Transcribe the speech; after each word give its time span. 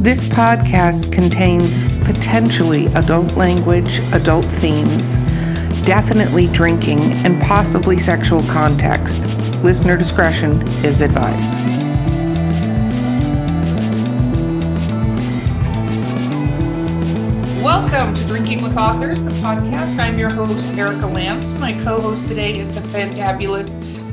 This 0.00 0.24
podcast 0.24 1.12
contains 1.12 1.98
potentially 1.98 2.86
adult 2.94 3.36
language, 3.36 3.98
adult 4.14 4.46
themes, 4.46 5.18
definitely 5.84 6.46
drinking, 6.46 7.00
and 7.26 7.38
possibly 7.42 7.98
sexual 7.98 8.42
context. 8.44 9.22
Listener 9.62 9.98
discretion 9.98 10.62
is 10.82 11.02
advised. 11.02 11.52
Welcome 17.62 18.14
to 18.14 18.26
Drinking 18.26 18.62
with 18.62 18.78
Authors, 18.78 19.22
the 19.22 19.32
podcast. 19.32 19.98
I'm 19.98 20.18
your 20.18 20.32
host, 20.32 20.72
Erica 20.78 21.08
Lance. 21.08 21.52
My 21.58 21.74
co 21.84 22.00
host 22.00 22.26
today 22.26 22.58
is 22.58 22.74
the 22.74 22.80
fantabulous 22.80 23.68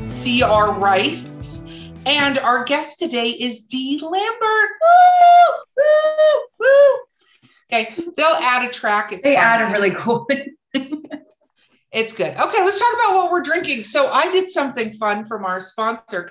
C.R. 0.06 0.70
Rice. 0.74 1.62
And 2.08 2.38
our 2.38 2.64
guest 2.64 2.98
today 2.98 3.28
is 3.28 3.66
Dee 3.66 4.00
Lambert. 4.02 4.70
Woo! 4.80 5.58
Woo! 5.76 6.40
Woo! 6.58 6.98
Okay, 7.70 7.94
they'll 8.16 8.28
add 8.40 8.66
a 8.66 8.72
track. 8.72 9.12
It's 9.12 9.22
they 9.22 9.34
fun. 9.34 9.44
add 9.44 9.70
a 9.70 9.74
really 9.74 9.90
cool. 9.90 10.26
it's 11.92 12.14
good. 12.14 12.34
Okay, 12.34 12.64
let's 12.64 12.78
talk 12.78 12.94
about 12.94 13.14
what 13.14 13.30
we're 13.30 13.42
drinking. 13.42 13.84
So 13.84 14.08
I 14.08 14.32
did 14.32 14.48
something 14.48 14.94
fun 14.94 15.26
from 15.26 15.44
our 15.44 15.60
sponsor, 15.60 16.26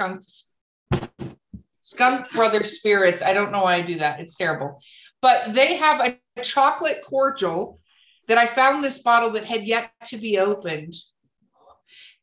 Skunk 1.83 2.31
Brothers 2.31 2.79
Spirits. 2.79 3.21
I 3.21 3.33
don't 3.33 3.51
know 3.51 3.61
why 3.61 3.75
I 3.75 3.83
do 3.83 3.99
that. 3.99 4.19
It's 4.19 4.35
terrible. 4.35 4.81
But 5.21 5.53
they 5.53 5.75
have 5.75 6.01
a 6.01 6.41
chocolate 6.41 7.03
cordial 7.05 7.79
that 8.27 8.39
I 8.39 8.47
found 8.47 8.83
this 8.83 9.03
bottle 9.03 9.33
that 9.33 9.45
had 9.45 9.67
yet 9.67 9.91
to 10.05 10.17
be 10.17 10.39
opened. 10.39 10.95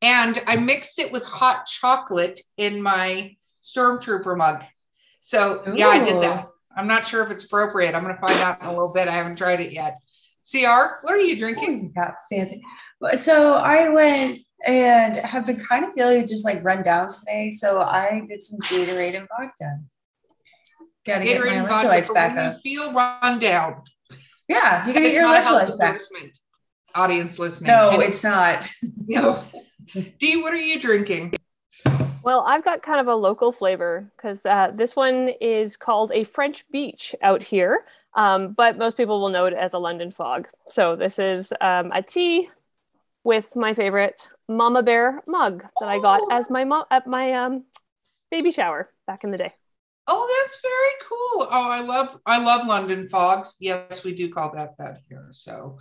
And 0.02 0.42
I 0.48 0.56
mixed 0.56 0.98
it 0.98 1.12
with 1.12 1.22
hot 1.22 1.66
chocolate 1.66 2.40
in 2.56 2.82
my 2.82 3.36
Stormtrooper 3.64 4.36
mug. 4.36 4.62
So, 5.20 5.62
Ooh. 5.66 5.74
yeah, 5.76 5.88
I 5.88 6.04
did 6.04 6.22
that. 6.22 6.48
I'm 6.76 6.86
not 6.86 7.06
sure 7.06 7.22
if 7.24 7.30
it's 7.30 7.44
appropriate. 7.44 7.94
I'm 7.94 8.02
going 8.02 8.14
to 8.14 8.20
find 8.20 8.38
out 8.40 8.60
in 8.60 8.66
a 8.66 8.70
little 8.70 8.88
bit. 8.88 9.08
I 9.08 9.12
haven't 9.12 9.36
tried 9.36 9.60
it 9.60 9.72
yet. 9.72 9.98
CR, 10.50 11.00
what 11.02 11.14
are 11.14 11.20
you 11.20 11.38
drinking? 11.38 11.94
Oh, 11.96 12.10
fancy. 12.30 12.60
So 13.16 13.54
I 13.54 13.88
went 13.88 14.38
and 14.66 15.16
have 15.16 15.46
been 15.46 15.56
kind 15.58 15.84
of 15.84 15.92
feeling 15.92 16.26
just 16.26 16.44
like 16.44 16.62
run 16.64 16.82
down 16.82 17.10
today. 17.12 17.50
So 17.50 17.80
I 17.80 18.22
did 18.28 18.42
some 18.42 18.58
Gatorade 18.60 19.16
and 19.16 19.28
vodka. 19.28 19.78
Got 21.06 21.18
to 21.18 21.24
get 21.24 21.40
my 21.40 21.52
electrolytes 21.52 22.12
back 22.12 22.36
up. 22.36 22.60
feel 22.60 22.92
run 22.92 23.38
down. 23.38 23.82
Yeah, 24.48 24.86
you 24.86 24.92
gotta 24.92 25.06
get 25.06 25.14
your 25.14 25.24
electrolytes 25.24 25.78
back. 25.78 26.00
Audience 26.94 27.38
listening. 27.38 27.68
No, 27.68 27.98
it's 28.00 28.22
not. 28.22 28.68
no. 29.06 29.42
Dee, 30.18 30.42
what 30.42 30.52
are 30.52 30.56
you 30.56 30.80
drinking? 30.80 31.34
Well, 32.24 32.42
I've 32.46 32.64
got 32.64 32.80
kind 32.80 33.00
of 33.00 33.06
a 33.06 33.14
local 33.14 33.52
flavor 33.52 34.10
because 34.16 34.44
uh, 34.46 34.72
this 34.74 34.96
one 34.96 35.28
is 35.42 35.76
called 35.76 36.10
a 36.14 36.24
French 36.24 36.66
beach 36.70 37.14
out 37.20 37.42
here, 37.42 37.84
um, 38.14 38.52
but 38.52 38.78
most 38.78 38.96
people 38.96 39.20
will 39.20 39.28
know 39.28 39.44
it 39.44 39.52
as 39.52 39.74
a 39.74 39.78
London 39.78 40.10
fog. 40.10 40.48
So 40.66 40.96
this 40.96 41.18
is 41.18 41.52
um, 41.60 41.92
a 41.92 42.02
tea 42.02 42.48
with 43.24 43.54
my 43.54 43.74
favorite 43.74 44.30
Mama 44.48 44.82
Bear 44.82 45.22
mug 45.26 45.64
that 45.80 45.88
I 45.90 45.98
got 45.98 46.22
as 46.32 46.48
my 46.48 46.64
mom 46.64 46.86
at 46.90 47.06
my 47.06 47.32
um, 47.34 47.64
baby 48.30 48.52
shower 48.52 48.90
back 49.06 49.22
in 49.22 49.30
the 49.30 49.38
day. 49.38 49.52
Oh, 50.06 50.26
that's 50.42 50.60
very 50.62 51.08
cool. 51.08 51.48
Oh, 51.50 51.68
I 51.68 51.80
love 51.80 52.18
I 52.24 52.38
love 52.38 52.66
London 52.66 53.06
fogs. 53.10 53.56
Yes, 53.60 54.02
we 54.02 54.14
do 54.14 54.32
call 54.32 54.50
that 54.54 54.78
that 54.78 55.00
here. 55.08 55.28
So, 55.32 55.78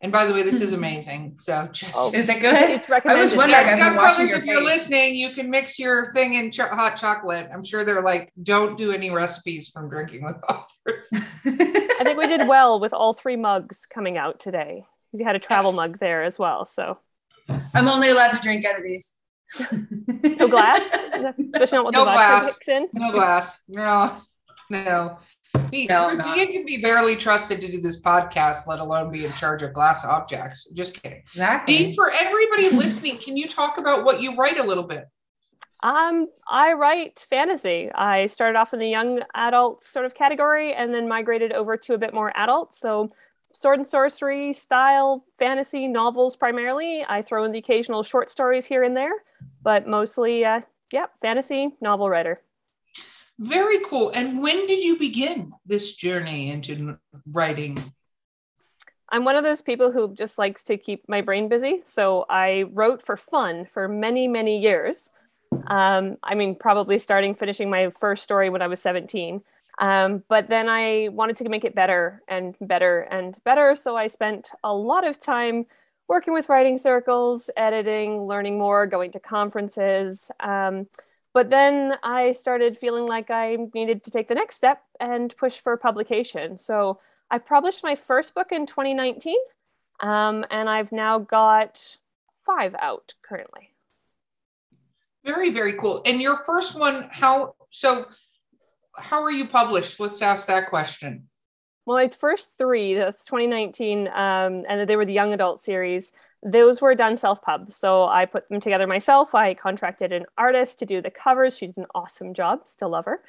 and 0.00 0.12
by 0.12 0.26
the 0.26 0.32
way, 0.32 0.42
this 0.42 0.60
is 0.60 0.70
hmm. 0.70 0.78
amazing. 0.78 1.36
So, 1.38 1.68
just 1.72 1.92
oh, 1.96 2.12
is 2.12 2.28
it 2.28 2.40
good? 2.40 2.70
It's 2.70 2.88
recommended. 2.88 3.18
I 3.18 3.22
was 3.22 3.34
wondering. 3.34 3.52
Yes, 3.52 3.78
Scott 3.78 3.94
Brothers, 3.94 4.32
if 4.32 4.40
face. 4.40 4.50
you're 4.50 4.62
listening, 4.62 5.14
you 5.14 5.30
can 5.30 5.50
mix 5.50 5.78
your 5.78 6.12
thing 6.12 6.34
in 6.34 6.50
ch- 6.50 6.60
hot 6.60 6.96
chocolate. 6.96 7.48
I'm 7.52 7.64
sure 7.64 7.84
they're 7.84 8.02
like, 8.02 8.32
don't 8.42 8.76
do 8.76 8.92
any 8.92 9.10
recipes 9.10 9.70
from 9.70 9.88
drinking 9.88 10.24
with 10.24 10.36
authors. 10.48 11.08
I 11.46 12.02
think 12.04 12.18
we 12.18 12.26
did 12.26 12.46
well 12.46 12.78
with 12.78 12.92
all 12.92 13.14
three 13.14 13.36
mugs 13.36 13.86
coming 13.86 14.18
out 14.18 14.38
today. 14.38 14.84
We 15.12 15.24
had 15.24 15.36
a 15.36 15.40
travel 15.40 15.72
mug 15.72 15.98
there 15.98 16.22
as 16.22 16.38
well. 16.38 16.66
So, 16.66 16.98
I'm 17.48 17.88
only 17.88 18.10
allowed 18.10 18.32
to 18.32 18.42
drink 18.42 18.64
out 18.64 18.76
of 18.76 18.82
these 18.82 19.16
no 19.60 20.48
glass? 20.48 20.80
Especially 21.54 21.78
not 21.78 21.84
what 21.84 21.94
no 21.94 22.04
the 22.04 22.12
glass. 22.12 22.58
in? 22.68 22.88
No 22.92 23.12
glass. 23.12 23.60
No, 23.68 24.20
no. 24.70 25.18
We, 25.70 25.86
no, 25.86 26.10
you 26.10 26.46
can 26.46 26.64
be 26.64 26.78
barely 26.78 27.16
trusted 27.16 27.60
to 27.60 27.70
do 27.70 27.80
this 27.80 28.00
podcast, 28.00 28.66
let 28.66 28.78
alone 28.78 29.10
be 29.10 29.24
in 29.24 29.32
charge 29.32 29.62
of 29.62 29.72
glass 29.72 30.04
objects. 30.04 30.70
Just 30.70 31.02
kidding. 31.02 31.20
Exactly. 31.20 31.76
Dee, 31.76 31.94
for 31.94 32.10
everybody 32.10 32.70
listening, 32.70 33.18
can 33.18 33.36
you 33.36 33.48
talk 33.48 33.78
about 33.78 34.04
what 34.04 34.20
you 34.20 34.36
write 34.36 34.58
a 34.58 34.62
little 34.64 34.84
bit? 34.84 35.06
Um, 35.82 36.28
I 36.48 36.72
write 36.72 37.26
fantasy. 37.28 37.90
I 37.94 38.26
started 38.26 38.58
off 38.58 38.72
in 38.72 38.78
the 38.78 38.88
young 38.88 39.20
adult 39.34 39.82
sort 39.82 40.06
of 40.06 40.14
category 40.14 40.72
and 40.74 40.92
then 40.92 41.08
migrated 41.08 41.52
over 41.52 41.76
to 41.76 41.94
a 41.94 41.98
bit 41.98 42.14
more 42.14 42.32
adult. 42.36 42.74
So 42.74 43.12
sword 43.52 43.78
and 43.78 43.88
sorcery 43.88 44.52
style 44.52 45.24
fantasy 45.38 45.86
novels 45.86 46.36
primarily. 46.36 47.04
I 47.08 47.22
throw 47.22 47.44
in 47.44 47.52
the 47.52 47.58
occasional 47.58 48.02
short 48.02 48.30
stories 48.30 48.66
here 48.66 48.82
and 48.82 48.96
there, 48.96 49.12
but 49.62 49.86
mostly, 49.86 50.44
uh, 50.44 50.62
yeah, 50.92 51.06
fantasy 51.20 51.74
novel 51.80 52.08
writer. 52.08 52.42
Very 53.38 53.80
cool. 53.84 54.10
And 54.14 54.40
when 54.42 54.66
did 54.66 54.82
you 54.82 54.98
begin 54.98 55.52
this 55.66 55.94
journey 55.94 56.50
into 56.50 56.98
writing? 57.30 57.92
I'm 59.10 59.24
one 59.24 59.36
of 59.36 59.44
those 59.44 59.62
people 59.62 59.92
who 59.92 60.14
just 60.14 60.38
likes 60.38 60.64
to 60.64 60.76
keep 60.76 61.08
my 61.08 61.20
brain 61.20 61.48
busy. 61.48 61.82
So 61.84 62.24
I 62.28 62.64
wrote 62.72 63.02
for 63.02 63.16
fun 63.16 63.66
for 63.66 63.88
many, 63.88 64.26
many 64.26 64.58
years. 64.58 65.10
Um, 65.68 66.16
I 66.22 66.34
mean, 66.34 66.56
probably 66.56 66.98
starting 66.98 67.34
finishing 67.34 67.70
my 67.70 67.90
first 67.90 68.24
story 68.24 68.50
when 68.50 68.62
I 68.62 68.66
was 68.66 68.80
17. 68.80 69.42
Um, 69.78 70.24
but 70.28 70.48
then 70.48 70.68
I 70.68 71.08
wanted 71.12 71.36
to 71.36 71.48
make 71.48 71.64
it 71.64 71.74
better 71.74 72.22
and 72.26 72.56
better 72.60 73.00
and 73.02 73.36
better. 73.44 73.76
So 73.76 73.96
I 73.96 74.06
spent 74.06 74.50
a 74.64 74.74
lot 74.74 75.06
of 75.06 75.20
time 75.20 75.66
working 76.08 76.32
with 76.32 76.48
writing 76.48 76.78
circles, 76.78 77.50
editing, 77.56 78.26
learning 78.26 78.58
more, 78.58 78.86
going 78.86 79.10
to 79.12 79.20
conferences. 79.20 80.30
Um, 80.40 80.86
but 81.36 81.50
then 81.50 81.98
I 82.02 82.32
started 82.32 82.78
feeling 82.78 83.04
like 83.04 83.30
I 83.30 83.58
needed 83.74 84.02
to 84.04 84.10
take 84.10 84.26
the 84.26 84.34
next 84.34 84.56
step 84.56 84.82
and 84.98 85.36
push 85.36 85.58
for 85.58 85.76
publication. 85.76 86.56
So 86.56 86.98
I 87.30 87.36
published 87.36 87.84
my 87.84 87.94
first 87.94 88.34
book 88.34 88.52
in 88.52 88.64
2019, 88.64 89.36
um, 90.00 90.46
and 90.50 90.66
I've 90.66 90.92
now 90.92 91.18
got 91.18 91.98
five 92.46 92.74
out 92.78 93.12
currently. 93.20 93.68
Very, 95.26 95.50
very 95.50 95.74
cool. 95.74 96.00
And 96.06 96.22
your 96.22 96.38
first 96.38 96.74
one, 96.74 97.06
how 97.12 97.54
so? 97.68 98.06
how 98.96 99.22
are 99.22 99.30
you 99.30 99.46
published? 99.46 100.00
Let's 100.00 100.22
ask 100.22 100.46
that 100.46 100.70
question. 100.70 101.28
Well, 101.84 101.98
my 101.98 102.08
first 102.08 102.52
three, 102.56 102.94
that's 102.94 103.26
2019, 103.26 104.08
um, 104.08 104.64
and 104.66 104.88
they 104.88 104.96
were 104.96 105.04
the 105.04 105.12
young 105.12 105.34
adult 105.34 105.60
series. 105.60 106.12
Those 106.46 106.80
were 106.80 106.94
done 106.94 107.16
self 107.16 107.42
pub. 107.42 107.72
So 107.72 108.04
I 108.04 108.24
put 108.24 108.48
them 108.48 108.60
together 108.60 108.86
myself. 108.86 109.34
I 109.34 109.54
contracted 109.54 110.12
an 110.12 110.26
artist 110.38 110.78
to 110.78 110.86
do 110.86 111.02
the 111.02 111.10
covers. 111.10 111.58
She 111.58 111.66
did 111.66 111.76
an 111.76 111.86
awesome 111.94 112.34
job. 112.34 112.60
Still 112.66 112.90
love 112.90 113.04
her. 113.06 113.20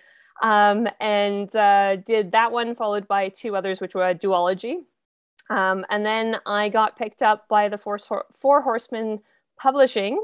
Um, 0.42 0.88
and 1.00 1.54
uh, 1.56 1.96
did 1.96 2.32
that 2.34 2.52
one, 2.52 2.76
followed 2.76 3.08
by 3.08 3.30
two 3.30 3.56
others, 3.56 3.82
which 3.82 3.96
were 3.96 4.08
a 4.08 4.14
duology. 4.14 4.84
Um, 5.50 5.86
and 5.90 6.06
then 6.06 6.38
I 6.46 6.70
got 6.70 6.98
picked 6.98 7.24
up 7.24 7.48
by 7.48 7.70
the 7.70 7.78
Four, 7.78 7.98
Four 8.40 8.62
Horsemen 8.62 9.20
Publishing 9.60 10.24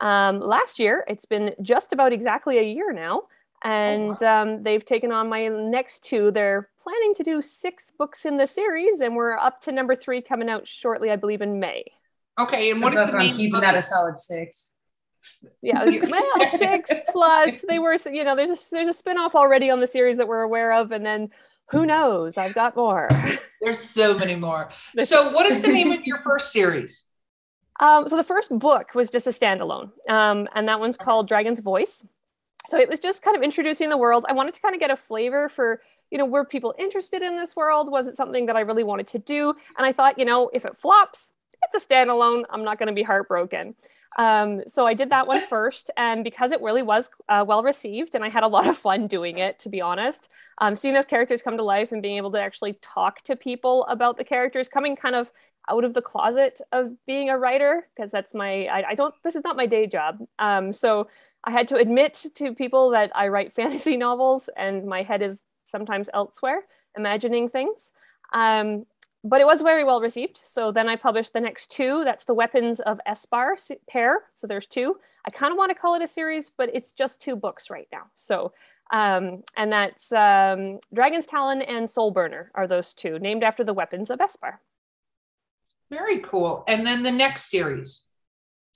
um, 0.00 0.40
last 0.40 0.78
year. 0.78 1.04
It's 1.08 1.26
been 1.26 1.54
just 1.60 1.92
about 1.92 2.12
exactly 2.12 2.58
a 2.58 2.62
year 2.62 2.92
now. 2.92 3.22
And 3.64 4.16
oh, 4.22 4.24
wow. 4.24 4.42
um, 4.42 4.62
they've 4.62 4.84
taken 4.84 5.10
on 5.10 5.28
my 5.28 5.48
next 5.48 6.04
two. 6.04 6.30
They're 6.30 6.68
planning 6.80 7.14
to 7.14 7.24
do 7.24 7.42
six 7.42 7.90
books 7.90 8.24
in 8.24 8.36
the 8.36 8.46
series, 8.46 9.00
and 9.00 9.16
we're 9.16 9.36
up 9.36 9.60
to 9.62 9.72
number 9.72 9.96
three 9.96 10.22
coming 10.22 10.48
out 10.48 10.68
shortly, 10.68 11.10
I 11.10 11.16
believe, 11.16 11.42
in 11.42 11.58
May. 11.58 11.84
Okay, 12.38 12.70
and 12.70 12.82
what 12.82 12.94
the 12.94 13.02
is 13.02 13.10
the 13.10 13.18
name? 13.18 13.34
keeping 13.34 13.60
that 13.60 13.74
a 13.74 13.82
solid 13.82 14.18
six. 14.18 14.72
Yeah, 15.62 15.84
well, 15.84 16.48
six 16.56 16.92
plus. 17.10 17.64
They 17.68 17.78
were, 17.78 17.96
you 18.10 18.24
know, 18.24 18.36
there's 18.36 18.50
a, 18.50 18.58
there's 18.70 18.88
a 18.88 19.02
spinoff 19.02 19.34
already 19.34 19.70
on 19.70 19.80
the 19.80 19.86
series 19.86 20.16
that 20.18 20.28
we're 20.28 20.42
aware 20.42 20.72
of, 20.72 20.92
and 20.92 21.04
then 21.04 21.30
who 21.70 21.84
knows? 21.84 22.38
I've 22.38 22.54
got 22.54 22.76
more. 22.76 23.08
There's 23.60 23.78
so 23.78 24.16
many 24.16 24.36
more. 24.36 24.70
So, 25.04 25.30
what 25.32 25.44
is 25.44 25.60
the 25.60 25.68
name 25.68 25.92
of 25.92 26.06
your 26.06 26.18
first 26.22 26.52
series? 26.52 27.04
Um, 27.80 28.08
so 28.08 28.16
the 28.16 28.24
first 28.24 28.50
book 28.58 28.96
was 28.96 29.08
just 29.08 29.28
a 29.28 29.30
standalone, 29.30 29.92
um, 30.10 30.48
and 30.56 30.66
that 30.66 30.80
one's 30.80 30.96
called 30.96 31.28
Dragon's 31.28 31.60
Voice 31.60 32.02
so 32.68 32.78
it 32.78 32.88
was 32.88 33.00
just 33.00 33.22
kind 33.22 33.36
of 33.36 33.42
introducing 33.42 33.88
the 33.88 33.96
world 33.96 34.24
i 34.28 34.32
wanted 34.32 34.54
to 34.54 34.60
kind 34.60 34.74
of 34.74 34.80
get 34.80 34.90
a 34.90 34.96
flavor 34.96 35.48
for 35.48 35.80
you 36.10 36.18
know 36.18 36.24
were 36.24 36.44
people 36.44 36.74
interested 36.78 37.22
in 37.22 37.36
this 37.36 37.56
world 37.56 37.90
was 37.90 38.06
it 38.06 38.16
something 38.16 38.46
that 38.46 38.56
i 38.56 38.60
really 38.60 38.84
wanted 38.84 39.06
to 39.06 39.18
do 39.18 39.54
and 39.76 39.86
i 39.86 39.92
thought 39.92 40.18
you 40.18 40.24
know 40.24 40.50
if 40.52 40.64
it 40.64 40.76
flops 40.76 41.32
it's 41.62 41.84
a 41.84 41.86
standalone 41.86 42.44
i'm 42.50 42.64
not 42.64 42.78
going 42.78 42.86
to 42.86 42.92
be 42.92 43.02
heartbroken 43.02 43.74
um, 44.16 44.62
so 44.66 44.86
i 44.86 44.94
did 44.94 45.10
that 45.10 45.26
one 45.26 45.40
first 45.48 45.90
and 45.96 46.24
because 46.24 46.52
it 46.52 46.60
really 46.60 46.82
was 46.82 47.10
uh, 47.28 47.44
well 47.46 47.62
received 47.62 48.14
and 48.14 48.24
i 48.24 48.28
had 48.28 48.42
a 48.42 48.48
lot 48.48 48.66
of 48.66 48.76
fun 48.76 49.06
doing 49.06 49.38
it 49.38 49.58
to 49.58 49.68
be 49.68 49.80
honest 49.80 50.28
um, 50.58 50.76
seeing 50.76 50.94
those 50.94 51.04
characters 51.04 51.42
come 51.42 51.56
to 51.56 51.62
life 51.62 51.92
and 51.92 52.02
being 52.02 52.16
able 52.16 52.32
to 52.32 52.40
actually 52.40 52.78
talk 52.80 53.22
to 53.22 53.36
people 53.36 53.84
about 53.86 54.16
the 54.16 54.24
characters 54.24 54.68
coming 54.68 54.96
kind 54.96 55.14
of 55.14 55.30
out 55.70 55.84
of 55.84 55.92
the 55.92 56.00
closet 56.00 56.60
of 56.72 56.92
being 57.06 57.28
a 57.28 57.36
writer 57.38 57.86
because 57.94 58.10
that's 58.10 58.34
my 58.34 58.64
I, 58.66 58.90
I, 58.90 58.94
don't 58.94 59.14
this 59.22 59.36
is 59.36 59.44
not 59.44 59.54
my 59.54 59.66
day 59.66 59.86
job 59.86 60.18
um, 60.38 60.72
so 60.72 61.08
I 61.44 61.50
had 61.50 61.68
to 61.68 61.76
admit 61.76 62.24
to 62.34 62.54
people 62.54 62.90
that 62.90 63.12
I 63.14 63.28
write 63.28 63.52
fantasy 63.60 63.96
novels 63.96 64.48
and 64.56 64.86
my 64.86 65.02
head 65.02 65.22
is 65.22 65.42
sometimes 65.68 66.10
elsewhere. 66.12 66.62
imagining 66.96 67.48
things. 67.48 67.92
Um, 68.32 68.86
but 69.24 69.40
it 69.40 69.46
was 69.46 69.60
very 69.60 69.84
well 69.84 70.00
received. 70.00 70.38
So 70.42 70.72
then 70.72 70.88
I 70.88 70.96
published 70.96 71.32
the 71.32 71.40
next 71.40 71.72
two. 71.72 72.04
That's 72.04 72.24
the 72.24 72.34
Weapons 72.34 72.80
of 72.80 73.00
Espar 73.06 73.56
pair. 73.88 74.22
So 74.34 74.46
there's 74.46 74.66
two. 74.66 74.96
I 75.26 75.30
kind 75.30 75.52
of 75.52 75.58
want 75.58 75.70
to 75.70 75.74
call 75.74 75.94
it 75.94 76.02
a 76.02 76.06
series, 76.06 76.50
but 76.50 76.70
it's 76.72 76.92
just 76.92 77.20
two 77.20 77.36
books 77.36 77.68
right 77.68 77.88
now. 77.92 78.04
So, 78.14 78.52
um, 78.92 79.42
and 79.56 79.72
that's 79.72 80.12
um, 80.12 80.78
Dragon's 80.94 81.26
Talon 81.26 81.60
and 81.62 81.90
Soul 81.90 82.10
Burner 82.12 82.50
are 82.54 82.66
those 82.66 82.94
two, 82.94 83.18
named 83.18 83.42
after 83.42 83.64
the 83.64 83.74
weapons 83.74 84.10
of 84.10 84.20
Espar. 84.20 84.54
Very 85.90 86.20
cool. 86.20 86.64
And 86.68 86.86
then 86.86 87.02
the 87.02 87.10
next 87.10 87.50
series. 87.50 88.04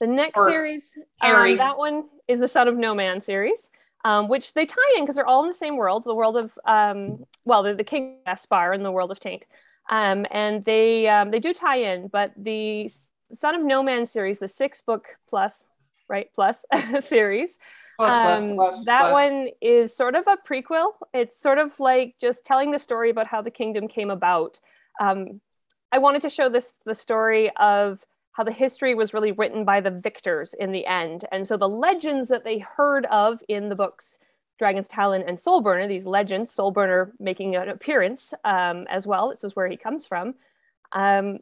The 0.01 0.07
next 0.09 0.37
or 0.37 0.51
series, 0.51 0.91
um, 1.21 1.57
that 1.59 1.79
one 1.79 2.05
is 2.27 2.41
the 2.41 2.49
Son 2.49 2.67
of 2.67 2.77
No 2.77 2.95
Man 2.95 3.21
series. 3.21 3.71
Um, 4.05 4.27
which 4.27 4.55
they 4.55 4.67
tie 4.67 4.95
in 4.97 5.05
because 5.05 5.15
they're 5.15 5.29
all 5.29 5.43
in 5.43 5.47
the 5.49 5.55
same 5.55 5.77
world, 5.77 6.03
the 6.03 6.13
world 6.13 6.37
of, 6.37 6.59
um, 6.65 7.25
well, 7.45 7.63
the, 7.63 7.73
the 7.73 7.85
King 7.85 8.17
Espar 8.27 8.75
and 8.75 8.85
the 8.85 8.91
world 8.91 9.13
of 9.13 9.21
Taint. 9.21 9.47
Um, 9.93 10.25
and 10.31 10.65
they 10.65 11.07
um, 11.07 11.31
they 11.31 11.39
do 11.39 11.53
tie 11.53 11.77
in, 11.77 12.09
but 12.09 12.33
the 12.35 12.91
Son 13.35 13.55
of 13.55 13.63
No 13.63 13.83
Man 13.83 14.07
series, 14.07 14.39
the 14.39 14.49
six 14.49 14.81
book 14.81 15.19
plus, 15.29 15.67
right, 16.09 16.29
plus 16.35 16.65
series, 17.01 17.59
plus, 17.99 18.43
um, 18.43 18.55
plus, 18.55 18.75
plus, 18.77 18.85
that 18.87 19.13
one 19.13 19.49
is 19.61 19.95
sort 19.95 20.15
of 20.15 20.27
a 20.27 20.39
prequel. 20.49 20.93
It's 21.13 21.39
sort 21.39 21.59
of 21.59 21.79
like 21.79 22.15
just 22.19 22.47
telling 22.47 22.71
the 22.71 22.79
story 22.79 23.11
about 23.11 23.27
how 23.27 23.43
the 23.43 23.51
kingdom 23.51 23.87
came 23.87 24.09
about. 24.09 24.61
Um, 24.99 25.43
I 25.93 25.99
wanted 25.99 26.23
to 26.23 26.31
show 26.31 26.49
this 26.49 26.73
the 26.87 26.95
story 26.95 27.51
of 27.57 28.07
how 28.33 28.45
the 28.45 28.53
history 28.53 28.95
was 28.95 29.13
really 29.13 29.33
written 29.33 29.67
by 29.67 29.83
the 29.83 29.91
victors 29.91 30.55
in 30.55 30.73
the 30.73 30.87
end, 30.87 31.27
and 31.31 31.47
so 31.47 31.59
the 31.59 31.69
legends 31.69 32.31
that 32.31 32.45
they 32.45 32.61
heard 32.61 33.05
of 33.11 33.43
in 33.47 33.69
the 33.69 33.77
books 33.77 34.19
Dragon's 34.63 34.87
Talon 34.87 35.25
and 35.27 35.37
Soulburner, 35.37 35.89
these 35.89 36.07
legends, 36.07 36.55
Soulburner 36.55 37.11
making 37.19 37.57
an 37.57 37.69
appearance 37.69 38.33
um, 38.45 38.87
as 38.89 39.09
well. 39.09 39.31
This 39.31 39.43
is 39.43 39.57
where 39.57 39.67
he 39.67 39.77
comes 39.77 40.07
from. 40.07 40.37
Um, 40.93 41.41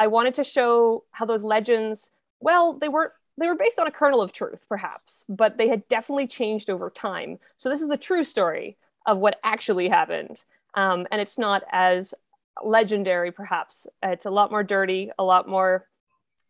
I 0.00 0.08
wanted 0.08 0.34
to 0.34 0.42
show 0.42 1.04
how 1.12 1.26
those 1.26 1.44
legends, 1.44 2.10
well, 2.40 2.72
they 2.72 2.88
were 2.88 3.12
they 3.38 3.46
were 3.46 3.54
based 3.54 3.78
on 3.78 3.86
a 3.86 3.92
kernel 3.92 4.20
of 4.20 4.32
truth, 4.32 4.66
perhaps, 4.68 5.24
but 5.28 5.58
they 5.58 5.68
had 5.68 5.86
definitely 5.86 6.26
changed 6.26 6.68
over 6.68 6.90
time. 6.90 7.38
So 7.56 7.68
this 7.68 7.80
is 7.80 7.88
the 7.88 7.96
true 7.96 8.24
story 8.24 8.78
of 9.06 9.18
what 9.18 9.38
actually 9.44 9.88
happened, 9.88 10.42
um, 10.74 11.06
and 11.12 11.20
it's 11.20 11.38
not 11.38 11.62
as 11.70 12.14
legendary, 12.64 13.30
perhaps. 13.30 13.86
It's 14.02 14.26
a 14.26 14.30
lot 14.30 14.50
more 14.50 14.64
dirty, 14.64 15.12
a 15.20 15.22
lot 15.22 15.48
more 15.48 15.86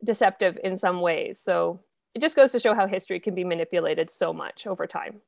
deceptive 0.03 0.59
in 0.65 0.79
some 0.79 1.03
ways. 1.03 1.39
So 1.39 1.81
it 2.15 2.23
just 2.23 2.37
goes 2.37 2.53
to 2.53 2.59
show 2.59 2.75
how 2.75 2.87
history 2.87 3.21
can 3.21 3.35
be 3.35 3.45
manipulated 3.45 4.11
so 4.11 4.33
much 4.33 4.67
over 4.67 4.87
time. 4.87 5.21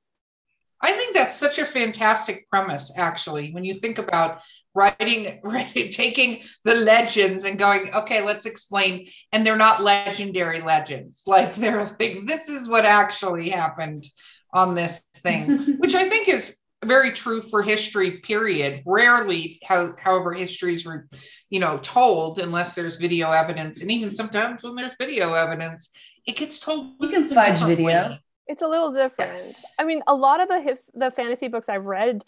I 0.80 0.92
think 0.92 1.14
that's 1.14 1.36
such 1.36 1.58
a 1.58 1.64
fantastic 1.64 2.48
premise, 2.50 2.92
actually, 2.96 3.52
when 3.52 3.64
you 3.64 3.74
think 3.74 3.98
about 3.98 4.40
writing, 4.74 5.40
writing, 5.44 5.90
taking 5.90 6.42
the 6.64 6.74
legends 6.74 7.44
and 7.44 7.58
going, 7.58 7.92
okay, 7.94 8.22
let's 8.22 8.46
explain. 8.46 9.08
And 9.32 9.46
they're 9.46 9.56
not 9.56 9.82
legendary 9.82 10.60
legends. 10.60 11.24
Like 11.26 11.54
they're 11.54 11.84
like, 11.84 12.26
this 12.26 12.48
is 12.48 12.68
what 12.68 12.84
actually 12.84 13.48
happened 13.48 14.04
on 14.52 14.74
this 14.74 15.02
thing, 15.16 15.76
which 15.78 15.94
I 15.94 16.08
think 16.08 16.28
is 16.28 16.58
very 16.84 17.12
true 17.12 17.42
for 17.42 17.62
history, 17.62 18.18
period. 18.18 18.82
Rarely, 18.86 19.58
how, 19.64 19.94
however, 19.98 20.32
histories 20.32 20.86
were, 20.86 21.08
you 21.50 21.58
know, 21.58 21.78
told 21.78 22.38
unless 22.38 22.74
there's 22.74 22.96
video 22.96 23.30
evidence. 23.30 23.82
And 23.82 23.90
even 23.90 24.12
sometimes 24.12 24.62
when 24.62 24.76
there's 24.76 24.94
video 24.98 25.32
evidence, 25.32 25.90
it 26.26 26.36
gets 26.36 26.58
told. 26.58 26.94
You 27.00 27.08
can 27.08 27.28
fudge 27.28 27.60
video. 27.62 27.86
Way. 27.86 28.20
It's 28.46 28.62
a 28.62 28.68
little 28.68 28.92
different. 28.92 29.32
Yes. 29.38 29.74
I 29.78 29.84
mean, 29.84 30.02
a 30.06 30.14
lot 30.14 30.40
of 30.40 30.48
the 30.48 30.60
hif- 30.60 30.90
the 30.94 31.10
fantasy 31.10 31.48
books 31.48 31.68
I've 31.68 31.86
read, 31.86 32.24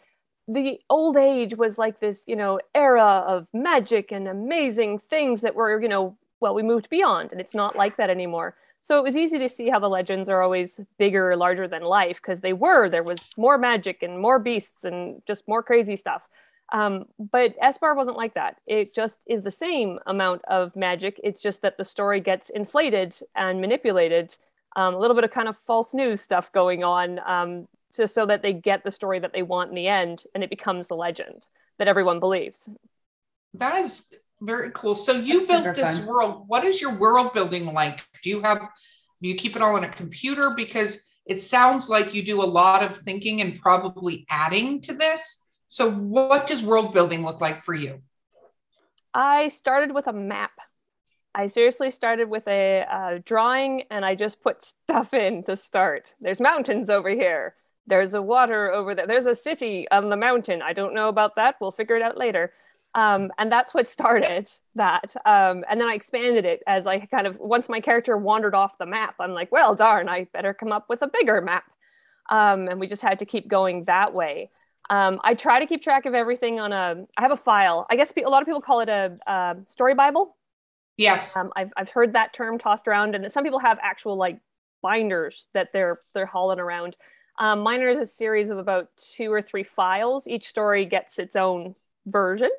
the 0.48 0.80
old 0.90 1.16
age 1.16 1.56
was 1.56 1.78
like 1.78 2.00
this, 2.00 2.24
you 2.26 2.36
know, 2.36 2.60
era 2.74 3.24
of 3.26 3.48
magic 3.52 4.10
and 4.10 4.26
amazing 4.26 5.00
things 5.10 5.42
that 5.42 5.54
were, 5.54 5.80
you 5.80 5.88
know, 5.88 6.16
well, 6.40 6.54
we 6.54 6.62
moved 6.62 6.88
beyond, 6.88 7.32
and 7.32 7.40
it's 7.40 7.54
not 7.54 7.76
like 7.76 7.96
that 7.96 8.10
anymore. 8.10 8.56
So 8.80 8.98
it 8.98 9.02
was 9.02 9.16
easy 9.16 9.38
to 9.40 9.48
see 9.48 9.68
how 9.68 9.80
the 9.80 9.88
legends 9.88 10.28
are 10.28 10.40
always 10.40 10.80
bigger, 10.98 11.36
larger 11.36 11.66
than 11.66 11.82
life, 11.82 12.20
because 12.22 12.40
they 12.40 12.52
were. 12.52 12.88
There 12.88 13.02
was 13.02 13.24
more 13.36 13.58
magic 13.58 14.02
and 14.02 14.20
more 14.20 14.38
beasts 14.38 14.84
and 14.84 15.20
just 15.26 15.48
more 15.48 15.62
crazy 15.62 15.96
stuff. 15.96 16.22
Um, 16.72 17.06
but 17.18 17.58
Espar 17.60 17.96
wasn't 17.96 18.16
like 18.16 18.34
that. 18.34 18.60
It 18.66 18.94
just 18.94 19.18
is 19.26 19.42
the 19.42 19.50
same 19.50 19.98
amount 20.06 20.42
of 20.46 20.76
magic. 20.76 21.20
It's 21.24 21.40
just 21.40 21.62
that 21.62 21.76
the 21.76 21.84
story 21.84 22.20
gets 22.20 22.50
inflated 22.50 23.16
and 23.34 23.60
manipulated 23.60 24.36
um, 24.78 24.94
a 24.94 24.98
little 24.98 25.16
bit 25.16 25.24
of 25.24 25.32
kind 25.32 25.48
of 25.48 25.58
false 25.66 25.92
news 25.92 26.20
stuff 26.20 26.52
going 26.52 26.84
on 26.84 27.18
um, 27.26 27.66
just 27.94 28.14
so 28.14 28.24
that 28.26 28.42
they 28.42 28.52
get 28.52 28.84
the 28.84 28.92
story 28.92 29.18
that 29.18 29.32
they 29.32 29.42
want 29.42 29.70
in 29.70 29.74
the 29.74 29.88
end 29.88 30.22
and 30.36 30.44
it 30.44 30.50
becomes 30.50 30.86
the 30.86 30.94
legend 30.94 31.48
that 31.78 31.88
everyone 31.88 32.20
believes. 32.20 32.68
That 33.54 33.80
is 33.80 34.14
very 34.40 34.70
cool. 34.72 34.94
So 34.94 35.14
you 35.14 35.44
That's 35.44 35.62
built 35.64 35.74
this 35.74 35.98
fun. 35.98 36.06
world. 36.06 36.44
What 36.46 36.64
is 36.64 36.80
your 36.80 36.94
world 36.94 37.34
building 37.34 37.66
like? 37.66 37.98
Do 38.22 38.30
you 38.30 38.40
have, 38.42 38.60
do 39.20 39.28
you 39.28 39.34
keep 39.34 39.56
it 39.56 39.62
all 39.62 39.74
on 39.74 39.82
a 39.82 39.88
computer? 39.88 40.50
Because 40.54 41.02
it 41.26 41.40
sounds 41.40 41.88
like 41.88 42.14
you 42.14 42.24
do 42.24 42.40
a 42.40 42.46
lot 42.46 42.84
of 42.84 42.98
thinking 42.98 43.40
and 43.40 43.60
probably 43.60 44.26
adding 44.30 44.80
to 44.82 44.94
this. 44.94 45.44
So 45.66 45.90
what 45.90 46.46
does 46.46 46.62
world 46.62 46.94
building 46.94 47.24
look 47.24 47.40
like 47.40 47.64
for 47.64 47.74
you? 47.74 48.00
I 49.12 49.48
started 49.48 49.92
with 49.92 50.06
a 50.06 50.12
map 50.12 50.52
I 51.34 51.46
seriously 51.46 51.90
started 51.90 52.28
with 52.28 52.46
a 52.48 52.84
uh, 52.90 53.18
drawing 53.24 53.82
and 53.90 54.04
I 54.04 54.14
just 54.14 54.42
put 54.42 54.62
stuff 54.62 55.14
in 55.14 55.42
to 55.44 55.56
start. 55.56 56.14
There's 56.20 56.40
mountains 56.40 56.90
over 56.90 57.10
here. 57.10 57.54
There's 57.86 58.14
a 58.14 58.22
water 58.22 58.70
over 58.70 58.94
there. 58.94 59.06
There's 59.06 59.26
a 59.26 59.34
city 59.34 59.86
on 59.90 60.10
the 60.10 60.16
mountain. 60.16 60.62
I 60.62 60.72
don't 60.72 60.94
know 60.94 61.08
about 61.08 61.36
that. 61.36 61.56
We'll 61.60 61.72
figure 61.72 61.96
it 61.96 62.02
out 62.02 62.18
later. 62.18 62.52
Um, 62.94 63.30
and 63.38 63.52
that's 63.52 63.72
what 63.74 63.86
started 63.88 64.50
that. 64.74 65.14
Um, 65.24 65.64
and 65.70 65.80
then 65.80 65.88
I 65.88 65.94
expanded 65.94 66.44
it 66.44 66.62
as 66.66 66.86
I 66.86 67.00
kind 67.00 67.26
of, 67.26 67.38
once 67.38 67.68
my 67.68 67.80
character 67.80 68.16
wandered 68.16 68.54
off 68.54 68.78
the 68.78 68.86
map, 68.86 69.14
I'm 69.20 69.32
like, 69.32 69.52
well, 69.52 69.74
darn, 69.74 70.08
I 70.08 70.26
better 70.32 70.54
come 70.54 70.72
up 70.72 70.86
with 70.88 71.02
a 71.02 71.08
bigger 71.08 71.40
map. 71.40 71.64
Um, 72.30 72.68
and 72.68 72.80
we 72.80 72.86
just 72.86 73.02
had 73.02 73.18
to 73.20 73.26
keep 73.26 73.48
going 73.48 73.84
that 73.84 74.12
way. 74.12 74.50
Um, 74.90 75.20
I 75.22 75.34
try 75.34 75.60
to 75.60 75.66
keep 75.66 75.82
track 75.82 76.06
of 76.06 76.14
everything 76.14 76.60
on 76.60 76.72
a, 76.72 77.06
I 77.16 77.22
have 77.22 77.30
a 77.30 77.36
file. 77.36 77.86
I 77.90 77.96
guess 77.96 78.12
a 78.16 78.28
lot 78.28 78.42
of 78.42 78.46
people 78.46 78.62
call 78.62 78.80
it 78.80 78.88
a, 78.88 79.18
a 79.26 79.56
story 79.66 79.94
Bible 79.94 80.34
Yes. 80.98 81.34
Um, 81.36 81.52
I've, 81.56 81.72
I've 81.76 81.88
heard 81.88 82.12
that 82.12 82.34
term 82.34 82.58
tossed 82.58 82.86
around 82.86 83.14
and 83.14 83.32
some 83.32 83.44
people 83.44 83.60
have 83.60 83.78
actual 83.80 84.16
like 84.16 84.40
binders 84.82 85.48
that 85.54 85.72
they're 85.72 86.00
they're 86.12 86.26
hauling 86.26 86.60
around. 86.60 86.96
Um, 87.38 87.60
mine 87.60 87.80
is 87.82 87.98
a 87.98 88.06
series 88.06 88.50
of 88.50 88.58
about 88.58 88.88
two 88.96 89.32
or 89.32 89.40
three 89.40 89.62
files. 89.62 90.26
Each 90.26 90.48
story 90.48 90.84
gets 90.84 91.18
its 91.18 91.36
own 91.36 91.76
version. 92.04 92.50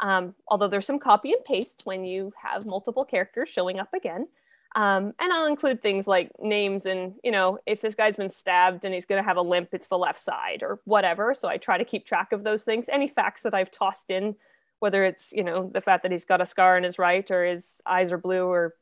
Um, 0.00 0.34
although 0.48 0.68
there's 0.68 0.86
some 0.86 1.00
copy 1.00 1.32
and 1.32 1.44
paste 1.44 1.82
when 1.84 2.04
you 2.04 2.32
have 2.40 2.66
multiple 2.66 3.04
characters 3.04 3.48
showing 3.48 3.78
up 3.78 3.92
again. 3.94 4.28
Um, 4.74 5.12
and 5.20 5.32
I'll 5.32 5.46
include 5.46 5.82
things 5.82 6.06
like 6.06 6.30
names 6.40 6.86
and, 6.86 7.14
you 7.22 7.30
know, 7.30 7.58
if 7.66 7.80
this 7.82 7.94
guy's 7.94 8.16
been 8.16 8.30
stabbed 8.30 8.84
and 8.84 8.94
he's 8.94 9.04
going 9.04 9.22
to 9.22 9.28
have 9.28 9.36
a 9.36 9.42
limp, 9.42 9.68
it's 9.72 9.88
the 9.88 9.98
left 9.98 10.18
side 10.18 10.62
or 10.62 10.80
whatever. 10.84 11.34
So 11.38 11.48
I 11.48 11.58
try 11.58 11.76
to 11.76 11.84
keep 11.84 12.06
track 12.06 12.32
of 12.32 12.42
those 12.42 12.62
things. 12.62 12.88
Any 12.88 13.06
facts 13.06 13.42
that 13.42 13.54
I've 13.54 13.70
tossed 13.70 14.08
in 14.08 14.36
whether 14.82 15.04
it's 15.04 15.32
you 15.32 15.44
know 15.44 15.70
the 15.72 15.80
fact 15.80 16.02
that 16.02 16.10
he's 16.10 16.24
got 16.24 16.40
a 16.40 16.46
scar 16.46 16.76
in 16.76 16.82
his 16.82 16.98
right 16.98 17.30
or 17.30 17.44
his 17.44 17.80
eyes 17.86 18.10
are 18.10 18.18
blue 18.18 18.46
or 18.46 18.74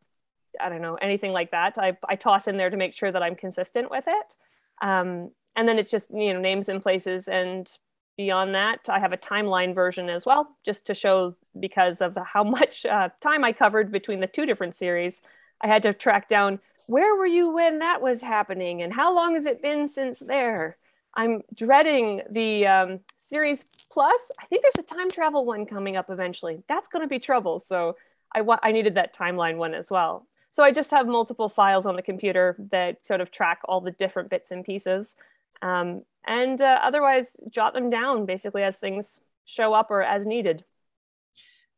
I 0.58 0.70
don't 0.70 0.80
know 0.80 0.94
anything 0.94 1.32
like 1.32 1.50
that. 1.50 1.76
I, 1.78 1.98
I 2.08 2.16
toss 2.16 2.48
in 2.48 2.56
there 2.56 2.70
to 2.70 2.76
make 2.76 2.94
sure 2.94 3.12
that 3.12 3.22
I'm 3.22 3.36
consistent 3.36 3.90
with 3.90 4.04
it, 4.06 4.36
um, 4.80 5.30
and 5.54 5.68
then 5.68 5.78
it's 5.78 5.90
just 5.90 6.10
you 6.10 6.32
know 6.32 6.40
names 6.40 6.70
and 6.70 6.80
places 6.80 7.28
and 7.28 7.70
beyond 8.16 8.54
that 8.54 8.80
I 8.88 8.98
have 8.98 9.12
a 9.12 9.16
timeline 9.16 9.74
version 9.74 10.10
as 10.10 10.26
well 10.26 10.56
just 10.64 10.86
to 10.86 10.94
show 10.94 11.36
because 11.58 12.00
of 12.00 12.16
how 12.24 12.44
much 12.58 12.86
uh, 12.86 13.10
time 13.20 13.44
I 13.44 13.52
covered 13.52 13.92
between 13.92 14.20
the 14.20 14.26
two 14.26 14.46
different 14.46 14.74
series. 14.74 15.20
I 15.60 15.66
had 15.66 15.82
to 15.82 15.92
track 15.92 16.28
down 16.28 16.60
where 16.86 17.14
were 17.14 17.26
you 17.26 17.50
when 17.50 17.78
that 17.80 18.00
was 18.00 18.22
happening 18.22 18.80
and 18.80 18.92
how 18.92 19.14
long 19.14 19.34
has 19.34 19.44
it 19.44 19.62
been 19.62 19.86
since 19.86 20.18
there 20.18 20.78
I'm 21.14 21.42
dreading 21.54 22.22
the 22.30 22.66
um, 22.66 23.00
series 23.16 23.64
plus. 23.90 24.30
I 24.40 24.46
think 24.46 24.62
there's 24.62 24.84
a 24.84 24.94
time 24.94 25.10
travel 25.10 25.44
one 25.44 25.66
coming 25.66 25.96
up 25.96 26.10
eventually. 26.10 26.62
That's 26.68 26.88
going 26.88 27.02
to 27.02 27.08
be 27.08 27.18
trouble. 27.18 27.58
So 27.58 27.96
I 28.34 28.42
want 28.42 28.60
I 28.62 28.72
needed 28.72 28.94
that 28.94 29.14
timeline 29.14 29.56
one 29.56 29.74
as 29.74 29.90
well. 29.90 30.26
So 30.50 30.64
I 30.64 30.72
just 30.72 30.90
have 30.90 31.06
multiple 31.06 31.48
files 31.48 31.86
on 31.86 31.96
the 31.96 32.02
computer 32.02 32.56
that 32.70 33.04
sort 33.06 33.20
of 33.20 33.30
track 33.30 33.60
all 33.64 33.80
the 33.80 33.92
different 33.92 34.30
bits 34.30 34.50
and 34.50 34.64
pieces, 34.64 35.14
um, 35.62 36.02
and 36.26 36.60
uh, 36.60 36.80
otherwise 36.82 37.36
jot 37.50 37.72
them 37.72 37.90
down 37.90 38.26
basically 38.26 38.62
as 38.62 38.76
things 38.76 39.20
show 39.44 39.72
up 39.74 39.90
or 39.90 40.02
as 40.02 40.26
needed. 40.26 40.64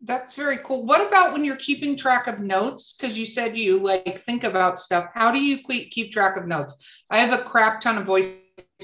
That's 0.04 0.34
very 0.34 0.58
cool. 0.58 0.84
What 0.84 1.06
about 1.06 1.32
when 1.32 1.44
you're 1.44 1.56
keeping 1.56 1.96
track 1.96 2.26
of 2.26 2.40
notes? 2.40 2.92
Because 2.92 3.16
you 3.16 3.24
said 3.24 3.56
you 3.56 3.78
like 3.78 4.22
think 4.24 4.42
about 4.42 4.78
stuff. 4.78 5.10
How 5.14 5.30
do 5.30 5.42
you 5.42 5.58
keep 5.58 6.10
track 6.10 6.36
of 6.36 6.46
notes? 6.46 6.74
I 7.08 7.18
have 7.18 7.38
a 7.38 7.42
crap 7.44 7.80
ton 7.80 7.98
of 7.98 8.04
voice 8.04 8.28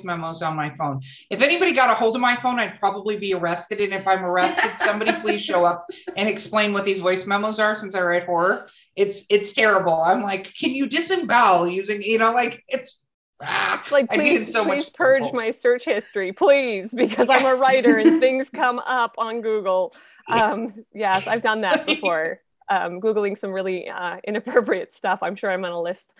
memos 0.04 0.42
on 0.42 0.56
my 0.56 0.74
phone. 0.74 1.00
If 1.30 1.40
anybody 1.40 1.72
got 1.72 1.90
a 1.90 1.94
hold 1.94 2.14
of 2.14 2.22
my 2.22 2.36
phone, 2.36 2.58
I'd 2.58 2.78
probably 2.78 3.16
be 3.16 3.34
arrested. 3.34 3.80
And 3.80 3.92
if 3.92 4.06
I'm 4.06 4.24
arrested, 4.24 4.78
somebody 4.78 5.12
please 5.20 5.40
show 5.40 5.64
up 5.64 5.86
and 6.16 6.28
explain 6.28 6.72
what 6.72 6.84
these 6.84 7.00
voice 7.00 7.26
memos 7.26 7.58
are 7.58 7.74
since 7.74 7.94
I 7.94 8.02
write 8.02 8.24
horror. 8.24 8.68
It's 8.96 9.24
it's 9.30 9.52
terrible. 9.52 10.02
I'm 10.02 10.22
like, 10.22 10.52
can 10.54 10.70
you 10.70 10.86
disembowel 10.86 11.68
using, 11.68 12.02
you 12.02 12.18
know, 12.18 12.32
like 12.32 12.64
it's 12.68 13.02
ah, 13.42 13.84
like 13.90 14.10
please, 14.10 14.52
so 14.52 14.64
please 14.64 14.90
purge 14.90 15.22
trouble. 15.22 15.36
my 15.36 15.50
search 15.50 15.84
history, 15.84 16.32
please, 16.32 16.94
because 16.94 17.28
I'm 17.28 17.46
a 17.46 17.54
writer 17.54 17.98
and 17.98 18.20
things 18.20 18.50
come 18.50 18.78
up 18.80 19.14
on 19.18 19.40
Google. 19.40 19.94
Um, 20.28 20.84
yes, 20.94 21.26
I've 21.26 21.42
done 21.42 21.62
that 21.62 21.86
before. 21.86 22.40
Um, 22.70 23.00
Googling 23.00 23.38
some 23.38 23.50
really 23.50 23.88
uh, 23.88 24.18
inappropriate 24.24 24.94
stuff. 24.94 25.20
I'm 25.22 25.36
sure 25.36 25.50
I'm 25.50 25.64
on 25.64 25.72
a 25.72 25.80
list. 25.80 26.12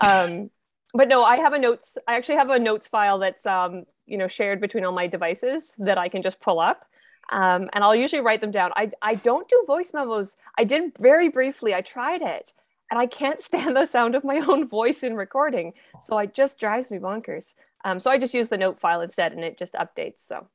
Um, 0.00 0.48
but 0.94 1.08
no, 1.08 1.24
I 1.24 1.36
have 1.36 1.52
a 1.52 1.58
notes. 1.58 1.98
I 2.08 2.16
actually 2.16 2.36
have 2.36 2.50
a 2.50 2.58
notes 2.58 2.86
file 2.86 3.18
that's 3.18 3.46
um, 3.46 3.84
you 4.06 4.18
know 4.18 4.28
shared 4.28 4.60
between 4.60 4.84
all 4.84 4.92
my 4.92 5.06
devices 5.06 5.74
that 5.78 5.98
I 5.98 6.08
can 6.08 6.22
just 6.22 6.40
pull 6.40 6.60
up. 6.60 6.86
Um, 7.30 7.70
and 7.72 7.84
I'll 7.84 7.94
usually 7.94 8.22
write 8.22 8.40
them 8.40 8.50
down. 8.50 8.72
I, 8.74 8.90
I 9.02 9.14
don't 9.14 9.48
do 9.48 9.62
voice 9.66 9.92
memos. 9.94 10.36
I 10.58 10.64
did 10.64 10.92
very 10.98 11.28
briefly. 11.28 11.74
I 11.74 11.80
tried 11.80 12.22
it 12.22 12.52
and 12.90 12.98
I 12.98 13.06
can't 13.06 13.40
stand 13.48 13.76
the 13.76 13.86
sound 13.86 14.14
of 14.14 14.24
my 14.24 14.38
own 14.38 14.68
voice 14.68 15.02
in 15.02 15.14
recording. 15.14 15.74
So 16.00 16.18
it 16.18 16.34
just 16.34 16.58
drives 16.58 16.90
me 16.90 16.98
bonkers. 16.98 17.54
Um, 17.84 18.00
so 18.00 18.10
I 18.10 18.18
just 18.18 18.34
use 18.34 18.48
the 18.48 18.58
note 18.58 18.80
file 18.80 19.00
instead 19.00 19.32
and 19.32 19.44
it 19.44 19.58
just 19.58 19.74
updates. 19.74 20.20
So. 20.26 20.48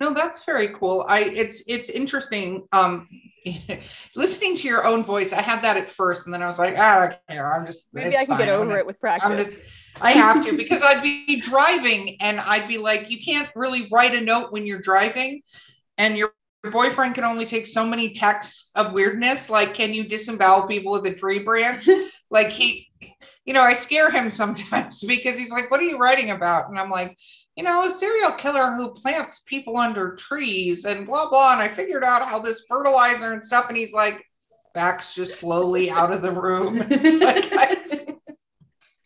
No, 0.00 0.14
that's 0.14 0.44
very 0.44 0.68
cool. 0.68 1.04
I 1.06 1.20
it's 1.20 1.62
it's 1.68 1.90
interesting. 1.90 2.66
Um, 2.72 3.06
listening 4.16 4.56
to 4.56 4.66
your 4.66 4.86
own 4.86 5.04
voice, 5.04 5.32
I 5.32 5.42
had 5.42 5.62
that 5.62 5.76
at 5.76 5.90
first, 5.90 6.26
and 6.26 6.32
then 6.32 6.42
I 6.42 6.46
was 6.46 6.58
like, 6.58 6.76
ah, 6.78 6.96
I 6.96 7.06
don't 7.08 7.18
care. 7.28 7.54
I'm 7.54 7.66
just 7.66 7.94
maybe 7.94 8.16
I 8.16 8.24
can 8.24 8.28
fine. 8.28 8.38
get 8.38 8.48
over 8.48 8.78
it 8.78 8.86
with 8.86 8.98
practice. 8.98 9.46
Just, 9.46 9.62
I 10.00 10.12
have 10.12 10.44
to 10.46 10.56
because 10.56 10.82
I'd 10.82 11.02
be 11.02 11.40
driving 11.40 12.16
and 12.20 12.40
I'd 12.40 12.66
be 12.66 12.78
like, 12.78 13.10
you 13.10 13.22
can't 13.22 13.50
really 13.54 13.88
write 13.92 14.14
a 14.14 14.20
note 14.20 14.52
when 14.52 14.66
you're 14.66 14.80
driving, 14.80 15.42
and 15.98 16.16
your 16.16 16.32
boyfriend 16.72 17.14
can 17.14 17.24
only 17.24 17.44
take 17.44 17.66
so 17.66 17.86
many 17.86 18.14
texts 18.14 18.72
of 18.76 18.94
weirdness. 18.94 19.50
Like, 19.50 19.74
can 19.74 19.92
you 19.92 20.08
disembowel 20.08 20.66
people 20.66 20.92
with 20.92 21.04
a 21.06 21.14
tree 21.14 21.40
branch? 21.40 21.86
like 22.30 22.48
he, 22.48 22.90
you 23.44 23.52
know, 23.52 23.62
I 23.62 23.74
scare 23.74 24.10
him 24.10 24.30
sometimes 24.30 25.04
because 25.04 25.36
he's 25.36 25.50
like, 25.50 25.70
"What 25.70 25.80
are 25.80 25.84
you 25.84 25.98
writing 25.98 26.30
about?" 26.30 26.70
And 26.70 26.78
I'm 26.78 26.88
like 26.88 27.18
you 27.56 27.64
know, 27.64 27.86
a 27.86 27.90
serial 27.90 28.32
killer 28.32 28.74
who 28.74 28.94
plants 28.94 29.40
people 29.40 29.76
under 29.76 30.14
trees 30.14 30.84
and 30.84 31.06
blah 31.06 31.28
blah. 31.28 31.52
And 31.52 31.60
I 31.60 31.68
figured 31.68 32.04
out 32.04 32.26
how 32.26 32.38
this 32.38 32.64
fertilizer 32.68 33.32
and 33.32 33.44
stuff, 33.44 33.66
and 33.68 33.76
he's 33.76 33.92
like, 33.92 34.24
backs 34.74 35.14
just 35.14 35.40
slowly 35.40 35.90
out 35.90 36.12
of 36.12 36.22
the 36.22 36.32
room. 36.32 36.78
like 36.78 37.48
I, 37.52 38.16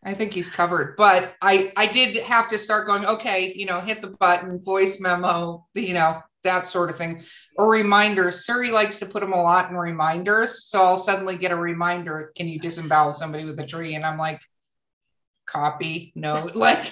I 0.03 0.15
think 0.15 0.33
he's 0.33 0.51
covered, 0.51 0.97
but 0.97 1.35
I 1.41 1.73
I 1.77 1.87
did 1.87 2.17
have 2.19 2.49
to 2.51 2.59
start 2.59 2.87
going. 2.87 3.07
Okay, 3.07 3.55
you 3.55 3.67
know, 3.67 3.81
hit 3.81 4.03
the 4.03 4.11
button, 4.21 4.63
voice 4.63 5.01
memo, 5.01 5.67
you 5.75 5.95
know, 5.95 6.21
that 6.45 6.67
sort 6.67 6.91
of 6.91 6.97
thing, 6.97 7.23
or 7.57 7.71
reminders. 7.71 8.45
Siri 8.45 8.71
likes 8.71 8.99
to 8.99 9.07
put 9.07 9.21
them 9.21 9.33
a 9.33 9.43
lot 9.43 9.71
in 9.71 9.77
reminders, 9.77 10.67
so 10.67 10.83
I'll 10.83 10.99
suddenly 10.99 11.39
get 11.39 11.53
a 11.53 11.57
reminder. 11.57 12.33
Can 12.37 12.49
you 12.49 12.61
disembowel 12.61 13.13
somebody 13.13 13.45
with 13.45 13.59
a 13.59 13.67
tree? 13.67 13.95
And 13.95 14.05
I'm 14.05 14.19
like, 14.19 14.41
copy, 15.47 16.13
no, 16.15 16.51
like. 16.55 16.91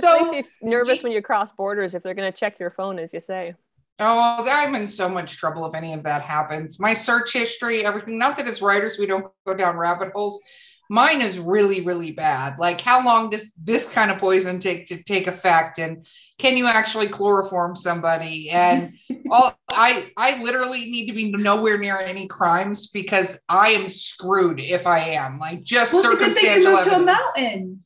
So 0.00 0.30
makes 0.30 0.58
you 0.60 0.70
nervous 0.70 1.02
when 1.02 1.12
you 1.12 1.22
cross 1.22 1.52
borders 1.52 1.94
if 1.94 2.02
they're 2.02 2.14
going 2.14 2.30
to 2.30 2.36
check 2.36 2.58
your 2.58 2.70
phone, 2.70 2.98
as 2.98 3.12
you 3.14 3.20
say. 3.20 3.54
Oh, 3.98 4.46
I'm 4.48 4.74
in 4.74 4.86
so 4.86 5.08
much 5.08 5.38
trouble 5.38 5.64
if 5.66 5.74
any 5.74 5.94
of 5.94 6.02
that 6.04 6.22
happens. 6.22 6.78
My 6.78 6.92
search 6.92 7.32
history, 7.32 7.84
everything, 7.84 8.18
not 8.18 8.36
that 8.36 8.46
as 8.46 8.60
writers 8.60 8.98
we 8.98 9.06
don't 9.06 9.26
go 9.46 9.54
down 9.54 9.76
rabbit 9.76 10.12
holes. 10.14 10.40
Mine 10.88 11.20
is 11.20 11.38
really, 11.38 11.80
really 11.80 12.12
bad. 12.12 12.58
Like, 12.60 12.80
how 12.80 13.04
long 13.04 13.30
does 13.30 13.50
this 13.60 13.88
kind 13.88 14.08
of 14.10 14.18
poison 14.18 14.60
take 14.60 14.86
to 14.88 15.02
take 15.02 15.26
effect? 15.26 15.80
And 15.80 16.06
can 16.38 16.56
you 16.56 16.66
actually 16.66 17.08
chloroform 17.08 17.74
somebody? 17.74 18.50
And 18.50 18.94
all 19.30 19.58
I 19.70 20.12
I 20.16 20.40
literally 20.42 20.84
need 20.84 21.06
to 21.06 21.12
be 21.12 21.32
nowhere 21.32 21.78
near 21.78 21.98
any 21.98 22.28
crimes 22.28 22.90
because 22.90 23.40
I 23.48 23.70
am 23.70 23.88
screwed 23.88 24.60
if 24.60 24.86
I 24.86 25.00
am. 25.00 25.40
Like 25.40 25.64
just 25.64 25.92
well, 25.92 26.04
circumstantial. 26.04 26.36
It's 26.36 26.46
a 26.46 26.50
good 26.50 26.60
thing 26.60 26.62
you 26.62 26.76
moved 26.76 26.84
to 26.84 26.96
a 26.96 27.04
mountain. 27.04 27.84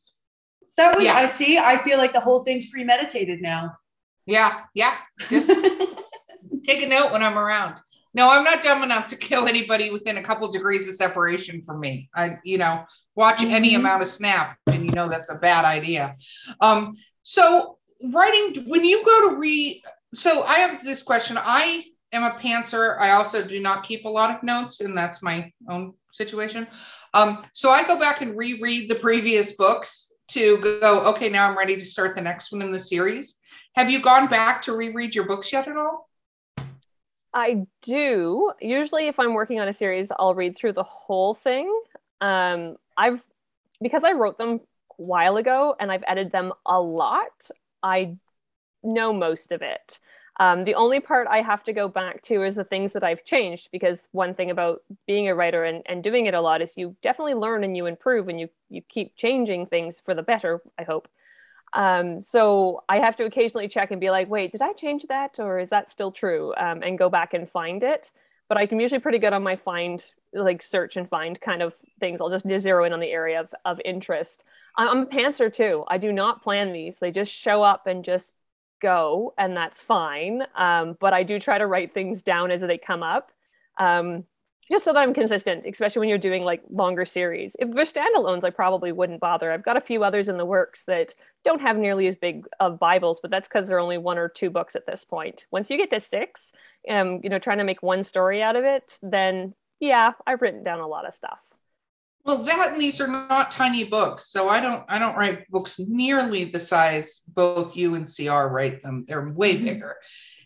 That 0.80 0.96
was, 0.96 1.04
yeah. 1.04 1.14
I 1.14 1.26
see. 1.26 1.58
I 1.58 1.76
feel 1.76 1.98
like 1.98 2.14
the 2.14 2.20
whole 2.20 2.42
thing's 2.42 2.70
premeditated 2.70 3.42
now. 3.42 3.76
Yeah. 4.24 4.62
Yeah. 4.72 4.96
Just 5.28 5.46
take 6.66 6.82
a 6.82 6.88
note 6.88 7.12
when 7.12 7.22
I'm 7.22 7.38
around. 7.38 7.74
No, 8.14 8.30
I'm 8.30 8.44
not 8.44 8.62
dumb 8.62 8.82
enough 8.82 9.08
to 9.08 9.16
kill 9.16 9.46
anybody 9.46 9.90
within 9.90 10.16
a 10.16 10.22
couple 10.22 10.50
degrees 10.50 10.88
of 10.88 10.94
separation 10.94 11.60
from 11.60 11.80
me. 11.80 12.08
I, 12.16 12.38
you 12.44 12.56
know, 12.56 12.86
watch 13.14 13.40
mm-hmm. 13.40 13.50
any 13.50 13.74
amount 13.74 14.02
of 14.02 14.08
snap 14.08 14.56
and 14.68 14.86
you 14.86 14.92
know 14.92 15.06
that's 15.06 15.28
a 15.28 15.34
bad 15.34 15.66
idea. 15.66 16.16
Um, 16.62 16.94
so 17.24 17.76
writing 18.14 18.64
when 18.66 18.82
you 18.82 19.04
go 19.04 19.28
to 19.28 19.36
read, 19.36 19.82
so 20.14 20.44
I 20.44 20.60
have 20.60 20.82
this 20.82 21.02
question. 21.02 21.36
I 21.38 21.84
am 22.12 22.24
a 22.24 22.38
pantser. 22.38 22.98
I 22.98 23.10
also 23.10 23.44
do 23.44 23.60
not 23.60 23.84
keep 23.84 24.06
a 24.06 24.08
lot 24.08 24.34
of 24.34 24.42
notes, 24.42 24.80
and 24.80 24.96
that's 24.96 25.22
my 25.22 25.52
own 25.68 25.92
situation. 26.10 26.66
Um, 27.12 27.44
so 27.52 27.68
I 27.68 27.86
go 27.86 28.00
back 28.00 28.22
and 28.22 28.34
reread 28.34 28.90
the 28.90 28.94
previous 28.94 29.52
books 29.56 30.09
to 30.30 30.58
go, 30.58 31.06
okay, 31.06 31.28
now 31.28 31.48
I'm 31.48 31.56
ready 31.56 31.76
to 31.76 31.84
start 31.84 32.14
the 32.14 32.22
next 32.22 32.52
one 32.52 32.62
in 32.62 32.72
the 32.72 32.80
series. 32.80 33.38
Have 33.74 33.90
you 33.90 34.00
gone 34.00 34.28
back 34.28 34.62
to 34.62 34.74
reread 34.74 35.14
your 35.14 35.26
books 35.26 35.52
yet 35.52 35.68
at 35.68 35.76
all? 35.76 36.08
I 37.32 37.66
do. 37.82 38.52
Usually, 38.60 39.06
if 39.06 39.18
I'm 39.20 39.34
working 39.34 39.60
on 39.60 39.68
a 39.68 39.72
series, 39.72 40.10
I'll 40.18 40.34
read 40.34 40.56
through 40.56 40.72
the 40.72 40.82
whole 40.82 41.34
thing. 41.34 41.72
Um, 42.20 42.76
I've, 42.96 43.22
because 43.80 44.04
I 44.04 44.12
wrote 44.12 44.38
them 44.38 44.60
a 44.98 45.02
while 45.02 45.36
ago 45.36 45.76
and 45.78 45.92
I've 45.92 46.04
edited 46.06 46.32
them 46.32 46.52
a 46.66 46.80
lot, 46.80 47.50
I 47.82 48.16
know 48.82 49.12
most 49.12 49.52
of 49.52 49.62
it. 49.62 50.00
Um, 50.40 50.64
the 50.64 50.74
only 50.74 51.00
part 51.00 51.28
I 51.28 51.42
have 51.42 51.62
to 51.64 51.72
go 51.74 51.86
back 51.86 52.22
to 52.22 52.44
is 52.44 52.56
the 52.56 52.64
things 52.64 52.94
that 52.94 53.04
I've 53.04 53.26
changed 53.26 53.68
because 53.70 54.08
one 54.12 54.34
thing 54.34 54.50
about 54.50 54.82
being 55.06 55.28
a 55.28 55.34
writer 55.34 55.64
and, 55.64 55.82
and 55.84 56.02
doing 56.02 56.24
it 56.24 56.32
a 56.32 56.40
lot 56.40 56.62
is 56.62 56.78
you 56.78 56.96
definitely 57.02 57.34
learn 57.34 57.62
and 57.62 57.76
you 57.76 57.84
improve 57.84 58.26
and 58.26 58.40
you 58.40 58.48
you 58.70 58.80
keep 58.80 59.14
changing 59.16 59.66
things 59.66 60.00
for 60.02 60.14
the 60.14 60.22
better, 60.22 60.62
I 60.78 60.84
hope. 60.84 61.08
Um, 61.74 62.22
so 62.22 62.84
I 62.88 63.00
have 63.00 63.16
to 63.16 63.24
occasionally 63.24 63.68
check 63.68 63.90
and 63.90 64.00
be 64.00 64.10
like, 64.10 64.30
wait, 64.30 64.52
did 64.52 64.62
I 64.62 64.72
change 64.72 65.04
that 65.08 65.38
or 65.38 65.58
is 65.58 65.68
that 65.70 65.90
still 65.90 66.10
true? 66.10 66.54
Um, 66.56 66.82
and 66.82 66.98
go 66.98 67.10
back 67.10 67.34
and 67.34 67.48
find 67.48 67.82
it. 67.82 68.10
But 68.48 68.56
I'm 68.56 68.80
usually 68.80 68.98
pretty 68.98 69.18
good 69.18 69.34
on 69.34 69.42
my 69.42 69.56
find, 69.56 70.02
like 70.32 70.62
search 70.62 70.96
and 70.96 71.06
find 71.06 71.38
kind 71.38 71.60
of 71.60 71.74
things. 72.00 72.20
I'll 72.20 72.30
just 72.30 72.48
zero 72.60 72.84
in 72.84 72.94
on 72.94 73.00
the 73.00 73.10
area 73.10 73.40
of, 73.40 73.52
of 73.66 73.78
interest. 73.84 74.42
I'm 74.76 75.02
a 75.02 75.06
pantser 75.06 75.52
too. 75.52 75.84
I 75.86 75.98
do 75.98 76.12
not 76.12 76.42
plan 76.42 76.72
these. 76.72 76.98
They 76.98 77.10
just 77.10 77.30
show 77.30 77.62
up 77.62 77.86
and 77.86 78.04
just 78.04 78.32
go, 78.80 79.34
and 79.38 79.56
that's 79.56 79.80
fine. 79.80 80.42
Um, 80.56 80.96
but 81.00 81.12
I 81.12 81.22
do 81.22 81.38
try 81.38 81.58
to 81.58 81.66
write 81.66 81.94
things 81.94 82.22
down 82.22 82.50
as 82.50 82.62
they 82.62 82.78
come 82.78 83.02
up. 83.02 83.32
Um, 83.78 84.24
just 84.70 84.84
so 84.84 84.92
that 84.92 85.00
I'm 85.00 85.12
consistent, 85.12 85.64
especially 85.66 86.00
when 86.00 86.08
you're 86.08 86.18
doing 86.18 86.44
like 86.44 86.62
longer 86.70 87.04
series. 87.04 87.56
If 87.58 87.72
they're 87.72 87.84
standalones, 87.84 88.44
I 88.44 88.50
probably 88.50 88.92
wouldn't 88.92 89.20
bother. 89.20 89.50
I've 89.50 89.64
got 89.64 89.76
a 89.76 89.80
few 89.80 90.04
others 90.04 90.28
in 90.28 90.36
the 90.36 90.46
works 90.46 90.84
that 90.84 91.14
don't 91.44 91.60
have 91.60 91.76
nearly 91.76 92.06
as 92.06 92.14
big 92.14 92.46
of 92.60 92.78
Bibles, 92.78 93.18
but 93.20 93.32
that's 93.32 93.48
because 93.48 93.68
they're 93.68 93.80
only 93.80 93.98
one 93.98 94.16
or 94.16 94.28
two 94.28 94.48
books 94.48 94.76
at 94.76 94.86
this 94.86 95.04
point. 95.04 95.46
Once 95.50 95.70
you 95.70 95.76
get 95.76 95.90
to 95.90 95.98
six, 95.98 96.52
um, 96.88 97.18
you 97.24 97.30
know, 97.30 97.40
trying 97.40 97.58
to 97.58 97.64
make 97.64 97.82
one 97.82 98.04
story 98.04 98.42
out 98.42 98.54
of 98.54 98.64
it, 98.64 98.96
then 99.02 99.54
yeah, 99.80 100.12
I've 100.26 100.40
written 100.40 100.62
down 100.62 100.78
a 100.78 100.86
lot 100.86 101.06
of 101.06 101.14
stuff. 101.14 101.40
Well, 102.24 102.42
that 102.44 102.72
and 102.72 102.80
these 102.80 103.00
are 103.00 103.06
not 103.06 103.50
tiny 103.50 103.84
books, 103.84 104.30
so 104.30 104.48
I 104.48 104.60
don't 104.60 104.84
I 104.88 104.98
don't 104.98 105.16
write 105.16 105.48
books 105.50 105.78
nearly 105.78 106.44
the 106.44 106.60
size 106.60 107.22
both 107.28 107.76
you 107.76 107.94
and 107.94 108.06
CR 108.06 108.46
write 108.46 108.82
them. 108.82 109.04
They're 109.08 109.30
way 109.30 109.54
mm-hmm. 109.54 109.64
bigger. 109.64 109.96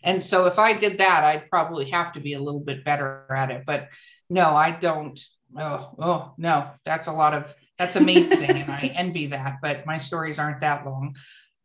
And 0.03 0.23
so 0.23 0.45
if 0.45 0.59
I 0.59 0.73
did 0.73 0.99
that, 0.99 1.23
I'd 1.23 1.49
probably 1.49 1.89
have 1.89 2.13
to 2.13 2.19
be 2.19 2.33
a 2.33 2.39
little 2.39 2.61
bit 2.61 2.85
better 2.85 3.25
at 3.35 3.51
it. 3.51 3.63
But 3.65 3.89
no, 4.29 4.55
I 4.55 4.71
don't. 4.71 5.19
Oh, 5.57 5.95
oh 5.99 6.33
no, 6.37 6.69
that's 6.85 7.07
a 7.07 7.13
lot 7.13 7.33
of 7.33 7.53
that's 7.77 7.95
amazing. 7.95 8.51
and 8.51 8.71
I 8.71 8.91
envy 8.95 9.27
that, 9.27 9.57
but 9.61 9.85
my 9.85 9.97
stories 9.97 10.39
aren't 10.39 10.61
that 10.61 10.85
long. 10.85 11.15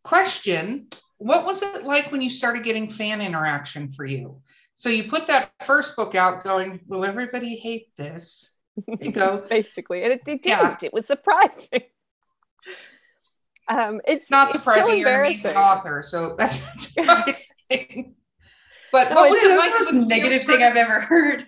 Question 0.02 0.88
What 1.18 1.44
was 1.44 1.62
it 1.62 1.84
like 1.84 2.10
when 2.10 2.22
you 2.22 2.30
started 2.30 2.64
getting 2.64 2.90
fan 2.90 3.20
interaction 3.20 3.90
for 3.90 4.04
you? 4.04 4.40
So 4.76 4.88
you 4.88 5.10
put 5.10 5.26
that 5.26 5.52
first 5.64 5.94
book 5.94 6.14
out 6.14 6.42
going, 6.42 6.80
Will 6.88 7.04
everybody 7.04 7.56
hate 7.56 7.94
this? 7.96 8.56
You 9.00 9.12
go. 9.12 9.44
Basically. 9.50 10.02
And 10.02 10.12
it, 10.12 10.22
it 10.26 10.42
didn't. 10.42 10.44
Yeah. 10.44 10.76
It 10.82 10.92
was 10.92 11.06
surprising. 11.06 11.82
Um, 13.68 14.00
it's 14.04 14.28
not 14.32 14.50
surprising. 14.50 14.98
It's 14.98 15.44
you're 15.44 15.52
an 15.52 15.56
author, 15.56 16.02
so 16.02 16.34
that's 16.38 16.60
surprising. 16.92 18.16
but 18.90 19.10
no, 19.10 19.14
what 19.14 19.30
was 19.30 19.40
it 19.44 19.56
like? 19.56 19.70
the 19.70 19.78
most 19.78 20.08
negative 20.08 20.42
thing 20.42 20.60
I've 20.60 20.74
ever 20.74 21.00
heard. 21.00 21.44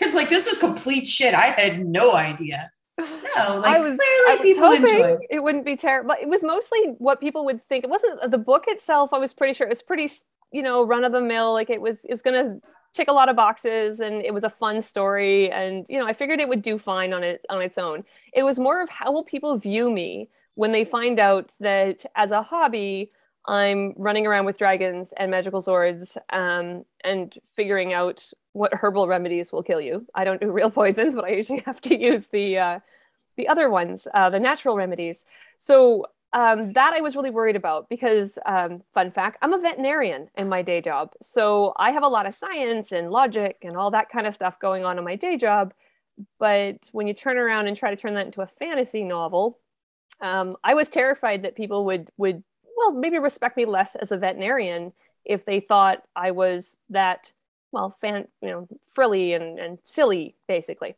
it's 0.00 0.14
like 0.14 0.30
this 0.30 0.46
was 0.46 0.56
complete 0.56 1.06
shit. 1.06 1.34
I 1.34 1.48
had 1.48 1.84
no 1.84 2.14
idea. 2.14 2.70
No, 2.98 3.58
like 3.58 3.76
I 3.76 3.80
was, 3.80 3.98
clearly 3.98 4.00
I 4.00 4.36
was 4.36 4.42
people 4.42 4.72
enjoy. 4.72 5.18
It 5.28 5.42
wouldn't 5.42 5.64
be 5.64 5.76
terrible. 5.76 6.14
It 6.20 6.28
was 6.28 6.42
mostly 6.42 6.80
what 6.98 7.20
people 7.20 7.44
would 7.44 7.62
think. 7.68 7.84
It 7.84 7.90
wasn't 7.90 8.30
the 8.30 8.38
book 8.38 8.64
itself. 8.68 9.12
I 9.12 9.18
was 9.18 9.34
pretty 9.34 9.52
sure 9.52 9.66
it 9.66 9.70
was 9.70 9.82
pretty, 9.82 10.08
you 10.54 10.62
know, 10.62 10.82
run 10.84 11.04
of 11.04 11.12
the 11.12 11.20
mill. 11.20 11.52
Like 11.52 11.68
it 11.68 11.80
was, 11.80 12.04
it 12.04 12.12
was 12.12 12.22
to 12.22 12.60
tick 12.94 13.08
a 13.08 13.12
lot 13.12 13.28
of 13.28 13.36
boxes 13.36 14.00
and 14.00 14.22
it 14.24 14.32
was 14.32 14.44
a 14.44 14.50
fun 14.50 14.80
story 14.80 15.50
and 15.50 15.84
you 15.88 15.98
know 15.98 16.06
i 16.06 16.12
figured 16.12 16.38
it 16.38 16.48
would 16.48 16.62
do 16.62 16.78
fine 16.78 17.12
on 17.12 17.24
it 17.24 17.44
on 17.50 17.60
its 17.60 17.76
own 17.76 18.04
it 18.32 18.44
was 18.44 18.56
more 18.56 18.80
of 18.80 18.88
how 18.88 19.10
will 19.10 19.24
people 19.24 19.58
view 19.58 19.90
me 19.90 20.28
when 20.54 20.70
they 20.70 20.84
find 20.84 21.18
out 21.18 21.52
that 21.58 22.06
as 22.14 22.30
a 22.30 22.40
hobby 22.40 23.10
I'm 23.46 23.92
running 23.96 24.26
around 24.26 24.46
with 24.46 24.58
dragons 24.58 25.12
and 25.16 25.30
magical 25.30 25.60
swords 25.60 26.16
um, 26.30 26.84
and 27.02 27.34
figuring 27.56 27.92
out 27.92 28.30
what 28.52 28.72
herbal 28.72 29.06
remedies 29.06 29.52
will 29.52 29.62
kill 29.62 29.80
you. 29.80 30.06
I 30.14 30.24
don't 30.24 30.40
do 30.40 30.50
real 30.50 30.70
poisons, 30.80 31.14
but 31.14 31.24
I 31.24 31.30
usually 31.30 31.62
have 31.66 31.80
to 31.82 31.98
use 31.98 32.28
the 32.28 32.58
uh, 32.58 32.80
the 33.36 33.48
other 33.48 33.68
ones, 33.68 34.06
uh, 34.14 34.30
the 34.30 34.38
natural 34.38 34.76
remedies. 34.76 35.24
So 35.58 36.06
um, 36.34 36.72
that 36.72 36.92
I 36.92 37.00
was 37.00 37.14
really 37.14 37.30
worried 37.30 37.54
about 37.54 37.88
because, 37.88 38.38
um, 38.44 38.82
fun 38.92 39.12
fact, 39.12 39.38
I'm 39.40 39.52
a 39.52 39.58
veterinarian 39.58 40.28
in 40.36 40.48
my 40.48 40.62
day 40.62 40.80
job. 40.80 41.12
So 41.22 41.72
I 41.76 41.92
have 41.92 42.02
a 42.02 42.08
lot 42.08 42.26
of 42.26 42.34
science 42.34 42.90
and 42.90 43.12
logic 43.12 43.58
and 43.62 43.76
all 43.76 43.92
that 43.92 44.10
kind 44.10 44.26
of 44.26 44.34
stuff 44.34 44.58
going 44.58 44.84
on 44.84 44.98
in 44.98 45.04
my 45.04 45.14
day 45.14 45.36
job. 45.36 45.72
But 46.40 46.90
when 46.90 47.06
you 47.06 47.14
turn 47.14 47.38
around 47.38 47.68
and 47.68 47.76
try 47.76 47.90
to 47.90 47.96
turn 47.96 48.14
that 48.14 48.26
into 48.26 48.42
a 48.42 48.48
fantasy 48.48 49.04
novel, 49.04 49.60
um, 50.20 50.56
I 50.64 50.74
was 50.74 50.90
terrified 50.90 51.42
that 51.42 51.56
people 51.56 51.84
would 51.86 52.08
would 52.16 52.42
well 52.76 52.92
maybe 52.92 53.18
respect 53.18 53.56
me 53.56 53.64
less 53.64 53.94
as 53.94 54.10
a 54.10 54.16
veterinarian 54.16 54.92
if 55.24 55.44
they 55.44 55.60
thought 55.60 56.02
I 56.16 56.32
was 56.32 56.76
that 56.90 57.32
well 57.74 57.96
fan 58.00 58.26
you 58.40 58.48
know 58.48 58.68
frilly 58.94 59.34
and, 59.34 59.58
and 59.58 59.78
silly 59.84 60.34
basically. 60.48 60.94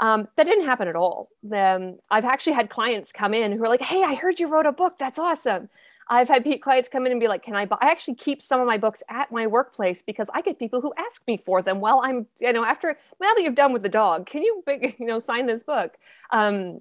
Um, 0.00 0.28
that 0.36 0.44
didn't 0.44 0.64
happen 0.64 0.88
at 0.88 0.96
all. 0.96 1.28
Then 1.42 1.98
I've 2.10 2.24
actually 2.24 2.54
had 2.54 2.70
clients 2.70 3.12
come 3.12 3.34
in 3.34 3.52
who 3.52 3.62
are 3.64 3.68
like, 3.68 3.82
"Hey, 3.82 4.02
I 4.02 4.14
heard 4.14 4.40
you 4.40 4.48
wrote 4.48 4.66
a 4.66 4.72
book. 4.72 4.94
That's 4.98 5.18
awesome." 5.18 5.68
I've 6.08 6.28
had 6.28 6.44
clients 6.60 6.88
come 6.88 7.06
in 7.06 7.12
and 7.12 7.20
be 7.20 7.28
like, 7.28 7.44
"Can 7.44 7.54
I 7.54 7.66
buy?" 7.66 7.76
I 7.80 7.90
actually 7.90 8.16
keep 8.16 8.42
some 8.42 8.60
of 8.60 8.66
my 8.66 8.78
books 8.78 9.02
at 9.08 9.30
my 9.30 9.46
workplace 9.46 10.02
because 10.02 10.28
I 10.34 10.42
get 10.42 10.58
people 10.58 10.80
who 10.80 10.92
ask 10.98 11.22
me 11.26 11.36
for 11.36 11.62
them 11.62 11.80
while 11.80 12.00
I'm, 12.02 12.26
you 12.40 12.52
know, 12.52 12.64
after 12.64 12.96
now 13.20 13.32
that 13.34 13.42
you've 13.42 13.54
done 13.54 13.72
with 13.72 13.82
the 13.82 13.88
dog, 13.88 14.26
can 14.26 14.42
you, 14.42 14.62
you 14.98 15.06
know, 15.06 15.18
sign 15.20 15.46
this 15.46 15.62
book? 15.62 15.96
Um, 16.30 16.80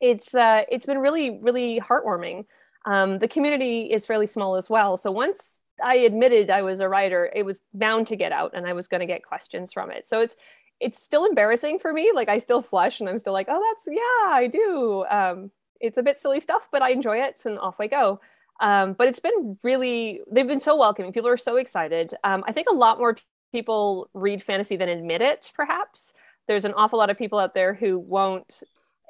it's 0.00 0.34
uh, 0.34 0.62
it's 0.70 0.86
been 0.86 0.98
really 0.98 1.38
really 1.40 1.80
heartwarming. 1.80 2.46
Um, 2.86 3.18
the 3.18 3.28
community 3.28 3.82
is 3.92 4.06
fairly 4.06 4.26
small 4.26 4.56
as 4.56 4.70
well, 4.70 4.96
so 4.96 5.10
once 5.10 5.58
I 5.84 5.96
admitted 5.96 6.50
I 6.50 6.62
was 6.62 6.80
a 6.80 6.88
writer, 6.88 7.30
it 7.34 7.44
was 7.44 7.62
bound 7.74 8.06
to 8.08 8.16
get 8.16 8.32
out, 8.32 8.52
and 8.54 8.66
I 8.66 8.72
was 8.72 8.88
going 8.88 9.00
to 9.00 9.06
get 9.06 9.24
questions 9.24 9.72
from 9.72 9.90
it. 9.90 10.06
So 10.06 10.20
it's 10.20 10.36
it's 10.80 11.02
still 11.02 11.24
embarrassing 11.24 11.80
for 11.80 11.92
me. 11.92 12.12
Like 12.14 12.28
I 12.28 12.38
still 12.38 12.62
flush, 12.62 13.00
and 13.00 13.08
I'm 13.08 13.18
still 13.18 13.32
like, 13.32 13.48
oh, 13.48 13.62
that's 13.70 13.88
yeah, 13.90 14.32
I 14.34 14.46
do. 14.46 15.04
Um, 15.10 15.50
it's 15.80 15.98
a 15.98 16.02
bit 16.02 16.18
silly 16.18 16.40
stuff, 16.40 16.68
but 16.70 16.82
I 16.82 16.90
enjoy 16.90 17.18
it, 17.18 17.42
and 17.44 17.58
off 17.58 17.80
I 17.80 17.86
go. 17.86 18.20
Um, 18.60 18.94
but 18.94 19.08
it's 19.08 19.20
been 19.20 19.58
really 19.62 20.20
they've 20.30 20.46
been 20.46 20.60
so 20.60 20.76
welcoming. 20.76 21.12
People 21.12 21.28
are 21.28 21.36
so 21.36 21.56
excited. 21.56 22.14
Um, 22.24 22.44
I 22.46 22.52
think 22.52 22.68
a 22.70 22.74
lot 22.74 22.98
more 22.98 23.16
people 23.52 24.10
read 24.14 24.42
fantasy 24.42 24.76
than 24.76 24.88
admit 24.88 25.22
it. 25.22 25.52
Perhaps 25.54 26.12
there's 26.48 26.64
an 26.64 26.74
awful 26.74 26.98
lot 26.98 27.10
of 27.10 27.18
people 27.18 27.38
out 27.38 27.54
there 27.54 27.74
who 27.74 27.98
won't 27.98 28.62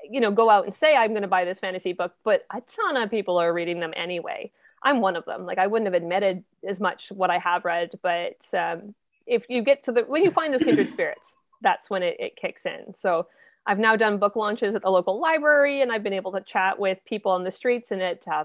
you 0.08 0.20
know 0.20 0.30
go 0.30 0.50
out 0.50 0.64
and 0.64 0.72
say 0.74 0.96
i'm 0.96 1.10
going 1.10 1.22
to 1.22 1.28
buy 1.28 1.44
this 1.44 1.58
fantasy 1.58 1.92
book 1.92 2.14
but 2.24 2.42
a 2.52 2.60
ton 2.60 2.96
of 2.96 3.10
people 3.10 3.38
are 3.38 3.52
reading 3.52 3.80
them 3.80 3.92
anyway 3.96 4.50
i'm 4.82 5.00
one 5.00 5.16
of 5.16 5.24
them. 5.24 5.46
Like 5.46 5.58
i 5.58 5.66
wouldn't 5.66 5.86
have 5.86 6.00
admitted 6.00 6.44
as 6.66 6.80
much 6.80 7.10
what 7.10 7.30
i 7.30 7.38
have 7.38 7.64
read 7.64 7.90
but 8.02 8.36
um, 8.56 8.94
if 9.26 9.46
you 9.48 9.62
get 9.62 9.84
to 9.84 9.92
the 9.92 10.02
when 10.02 10.24
you 10.24 10.30
find 10.30 10.52
those 10.52 10.62
kindred 10.62 10.90
spirits 10.90 11.34
that's 11.60 11.90
when 11.90 12.04
it, 12.04 12.16
it 12.20 12.36
kicks 12.36 12.66
in. 12.66 12.94
So 12.94 13.26
i've 13.66 13.78
now 13.78 13.96
done 13.96 14.18
book 14.18 14.36
launches 14.36 14.74
at 14.74 14.82
the 14.82 14.90
local 14.90 15.20
library 15.20 15.80
and 15.82 15.92
i've 15.92 16.02
been 16.02 16.12
able 16.12 16.32
to 16.32 16.40
chat 16.40 16.78
with 16.78 16.98
people 17.04 17.32
on 17.32 17.44
the 17.44 17.50
streets 17.50 17.90
and 17.90 18.02
at 18.02 18.26
uh, 18.28 18.44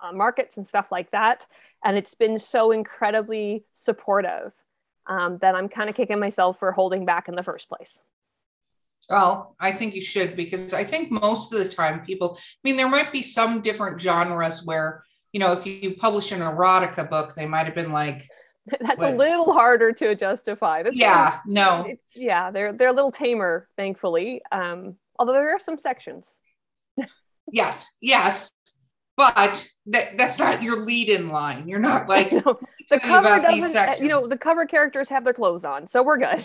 uh, 0.00 0.12
markets 0.12 0.56
and 0.56 0.66
stuff 0.66 0.90
like 0.90 1.10
that 1.10 1.46
and 1.84 1.98
it's 1.98 2.14
been 2.14 2.38
so 2.38 2.70
incredibly 2.70 3.64
supportive 3.72 4.52
um, 5.06 5.38
that 5.38 5.54
i'm 5.54 5.68
kind 5.68 5.90
of 5.90 5.96
kicking 5.96 6.20
myself 6.20 6.58
for 6.58 6.72
holding 6.72 7.04
back 7.04 7.28
in 7.28 7.34
the 7.34 7.42
first 7.42 7.68
place. 7.68 8.00
Well, 9.08 9.56
I 9.60 9.72
think 9.72 9.94
you 9.94 10.02
should 10.02 10.36
because 10.36 10.72
I 10.72 10.84
think 10.84 11.10
most 11.10 11.52
of 11.52 11.58
the 11.58 11.68
time 11.68 12.00
people, 12.00 12.38
I 12.38 12.40
mean, 12.64 12.76
there 12.76 12.88
might 12.88 13.12
be 13.12 13.22
some 13.22 13.60
different 13.60 14.00
genres 14.00 14.64
where, 14.64 15.04
you 15.32 15.40
know, 15.40 15.52
if 15.52 15.66
you 15.66 15.96
publish 15.96 16.32
an 16.32 16.40
erotica 16.40 17.08
book, 17.08 17.34
they 17.34 17.46
might 17.46 17.66
have 17.66 17.74
been 17.74 17.92
like, 17.92 18.28
that's 18.80 18.98
what? 18.98 19.14
a 19.14 19.16
little 19.16 19.52
harder 19.52 19.92
to 19.92 20.14
justify. 20.14 20.82
This 20.82 20.96
yeah, 20.96 21.40
one, 21.44 21.54
no. 21.54 21.84
It, 21.88 22.00
yeah, 22.14 22.50
they're 22.50 22.72
they're 22.72 22.88
a 22.88 22.92
little 22.92 23.10
tamer, 23.10 23.68
thankfully. 23.76 24.42
Um, 24.52 24.96
although 25.18 25.32
there 25.32 25.54
are 25.54 25.58
some 25.58 25.78
sections. 25.78 26.36
yes, 27.50 27.96
yes, 28.00 28.52
but 29.16 29.68
that 29.86 30.16
that's 30.18 30.38
not 30.38 30.62
your 30.62 30.84
lead 30.84 31.08
in 31.08 31.30
line. 31.30 31.68
You're 31.68 31.80
not 31.80 32.08
like 32.08 32.32
no. 32.32 32.60
the 32.90 33.00
cover 33.00 33.40
doesn't. 33.40 34.00
You 34.00 34.08
know, 34.08 34.26
the 34.26 34.38
cover 34.38 34.66
characters 34.66 35.08
have 35.08 35.24
their 35.24 35.34
clothes 35.34 35.64
on, 35.64 35.86
so 35.86 36.02
we're 36.02 36.18
good. 36.18 36.44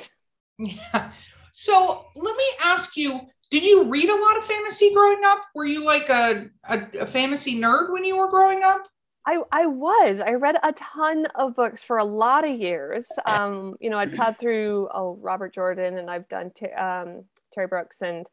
Yeah. 0.58 1.12
So 1.52 2.06
let 2.16 2.38
me 2.38 2.46
ask 2.64 2.96
you 2.98 3.22
did 3.50 3.64
you 3.64 3.84
read 3.84 4.10
a 4.10 4.16
lot 4.16 4.38
of 4.38 4.46
fantasy 4.46 4.94
growing 4.94 5.22
up? 5.26 5.40
Were 5.56 5.66
you 5.66 5.84
like 5.84 6.10
a, 6.10 6.48
a, 6.68 6.82
a, 7.00 7.06
fantasy 7.06 7.60
nerd 7.60 7.92
when 7.92 8.04
you 8.04 8.18
were 8.18 8.30
growing 8.30 8.62
up? 8.64 8.88
I, 9.26 9.42
I 9.52 9.66
was. 9.66 10.20
I 10.20 10.32
read 10.32 10.58
a 10.64 10.74
ton 10.74 11.28
of 11.36 11.56
books 11.56 11.84
for 11.84 11.98
a 11.98 12.04
lot 12.04 12.48
of 12.48 12.60
years. 12.60 13.10
Um, 13.26 13.76
you 13.80 13.90
know, 13.90 14.00
I'd 14.00 14.14
plowed 14.14 14.38
through 14.38 14.90
oh 14.94 15.20
Robert 15.22 15.54
Jordan 15.54 15.98
and 15.98 16.10
I've 16.10 16.28
done 16.28 16.52
um, 16.78 17.26
Terry 17.54 17.68
Brooks 17.68 18.02
and 18.02 18.28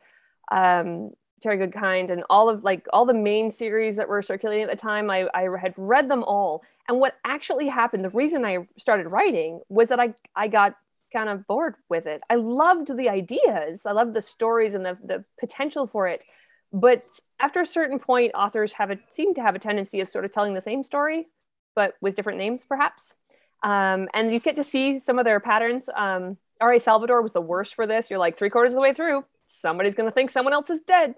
um, 0.50 1.10
Terry 1.42 1.58
Goodkind 1.58 2.10
and 2.10 2.24
all 2.30 2.48
of 2.48 2.64
like 2.64 2.86
all 2.92 3.04
the 3.04 3.12
main 3.12 3.50
series 3.50 3.96
that 3.96 4.08
were 4.08 4.22
circulating 4.22 4.64
at 4.64 4.70
the 4.70 4.76
time. 4.76 5.10
I, 5.10 5.28
I 5.34 5.48
had 5.60 5.74
read 5.76 6.08
them 6.08 6.22
all. 6.24 6.62
And 6.88 7.00
what 7.00 7.16
actually 7.24 7.68
happened, 7.68 8.04
the 8.04 8.10
reason 8.10 8.44
I 8.44 8.66
started 8.78 9.08
writing 9.08 9.60
was 9.68 9.90
that 9.90 10.00
I, 10.00 10.14
I 10.34 10.48
got 10.48 10.76
kind 11.14 11.28
of 11.28 11.46
bored 11.46 11.76
with 11.88 12.06
it. 12.06 12.20
I 12.28 12.34
loved 12.34 12.96
the 12.96 13.08
ideas, 13.08 13.86
I 13.86 13.92
loved 13.92 14.14
the 14.14 14.20
stories 14.20 14.74
and 14.74 14.84
the, 14.84 14.98
the 15.02 15.24
potential 15.40 15.86
for 15.86 16.08
it. 16.08 16.24
But 16.72 17.04
after 17.38 17.60
a 17.60 17.66
certain 17.66 17.98
point, 17.98 18.32
authors 18.34 18.72
have 18.74 18.90
a 18.90 18.98
seem 19.10 19.32
to 19.34 19.42
have 19.42 19.54
a 19.54 19.60
tendency 19.60 20.00
of 20.00 20.08
sort 20.08 20.24
of 20.24 20.32
telling 20.32 20.54
the 20.54 20.60
same 20.60 20.82
story, 20.82 21.28
but 21.76 21.94
with 22.00 22.16
different 22.16 22.38
names, 22.38 22.64
perhaps. 22.64 23.14
Um, 23.62 24.08
and 24.12 24.32
you 24.32 24.40
get 24.40 24.56
to 24.56 24.64
see 24.64 24.98
some 25.00 25.18
of 25.18 25.24
their 25.24 25.40
patterns. 25.40 25.88
Um, 25.94 26.36
R.A. 26.60 26.80
Salvatore 26.80 27.22
was 27.22 27.32
the 27.32 27.40
worst 27.40 27.74
for 27.74 27.86
this. 27.86 28.10
You're 28.10 28.18
like 28.18 28.36
three 28.36 28.50
quarters 28.50 28.72
of 28.72 28.76
the 28.76 28.82
way 28.82 28.92
through, 28.92 29.24
somebody's 29.46 29.94
going 29.94 30.08
to 30.08 30.14
think 30.14 30.30
someone 30.30 30.52
else 30.52 30.70
is 30.70 30.80
dead 30.80 31.14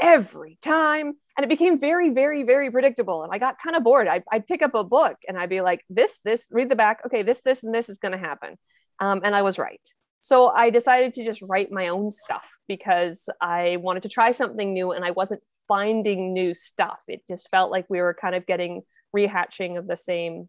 every 0.00 0.58
time. 0.62 1.14
And 1.36 1.44
it 1.44 1.48
became 1.48 1.80
very, 1.80 2.10
very, 2.10 2.42
very 2.42 2.70
predictable. 2.70 3.22
And 3.22 3.32
I 3.32 3.38
got 3.38 3.56
kind 3.62 3.74
of 3.74 3.82
bored. 3.82 4.06
I, 4.06 4.22
would 4.32 4.46
pick 4.46 4.62
up 4.62 4.74
a 4.74 4.84
book 4.84 5.16
and 5.26 5.38
I'd 5.38 5.48
be 5.48 5.62
like, 5.62 5.82
this, 5.88 6.20
this, 6.24 6.46
read 6.50 6.68
the 6.68 6.76
back. 6.76 7.00
Okay, 7.06 7.22
this, 7.22 7.40
this, 7.40 7.62
and 7.62 7.74
this 7.74 7.88
is 7.88 7.98
going 7.98 8.12
to 8.12 8.18
happen. 8.18 8.58
Um, 9.02 9.20
and 9.24 9.34
I 9.34 9.42
was 9.42 9.58
right. 9.58 9.80
So 10.20 10.50
I 10.50 10.70
decided 10.70 11.14
to 11.14 11.24
just 11.24 11.42
write 11.42 11.72
my 11.72 11.88
own 11.88 12.12
stuff 12.12 12.48
because 12.68 13.28
I 13.40 13.78
wanted 13.78 14.04
to 14.04 14.08
try 14.08 14.30
something 14.30 14.72
new 14.72 14.92
and 14.92 15.04
I 15.04 15.10
wasn't 15.10 15.42
finding 15.66 16.32
new 16.32 16.54
stuff. 16.54 17.00
It 17.08 17.22
just 17.28 17.50
felt 17.50 17.72
like 17.72 17.86
we 17.88 18.00
were 18.00 18.14
kind 18.14 18.36
of 18.36 18.46
getting 18.46 18.82
rehatching 19.14 19.76
of 19.76 19.88
the 19.88 19.96
same 19.96 20.48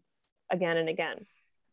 again 0.52 0.76
and 0.76 0.88
again. 0.88 1.26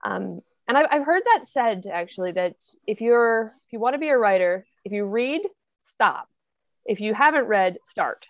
Um, 0.03 0.41
and 0.67 0.75
I've, 0.75 0.87
I've 0.89 1.05
heard 1.05 1.21
that 1.25 1.45
said 1.45 1.85
actually 1.85 2.31
that 2.31 2.55
if 2.87 2.99
you're 2.99 3.53
if 3.67 3.73
you 3.73 3.79
want 3.79 3.93
to 3.93 3.99
be 3.99 4.09
a 4.09 4.17
writer, 4.17 4.65
if 4.83 4.91
you 4.91 5.05
read, 5.05 5.41
stop. 5.81 6.29
If 6.85 6.99
you 6.99 7.13
haven't 7.13 7.45
read, 7.45 7.77
start. 7.85 8.27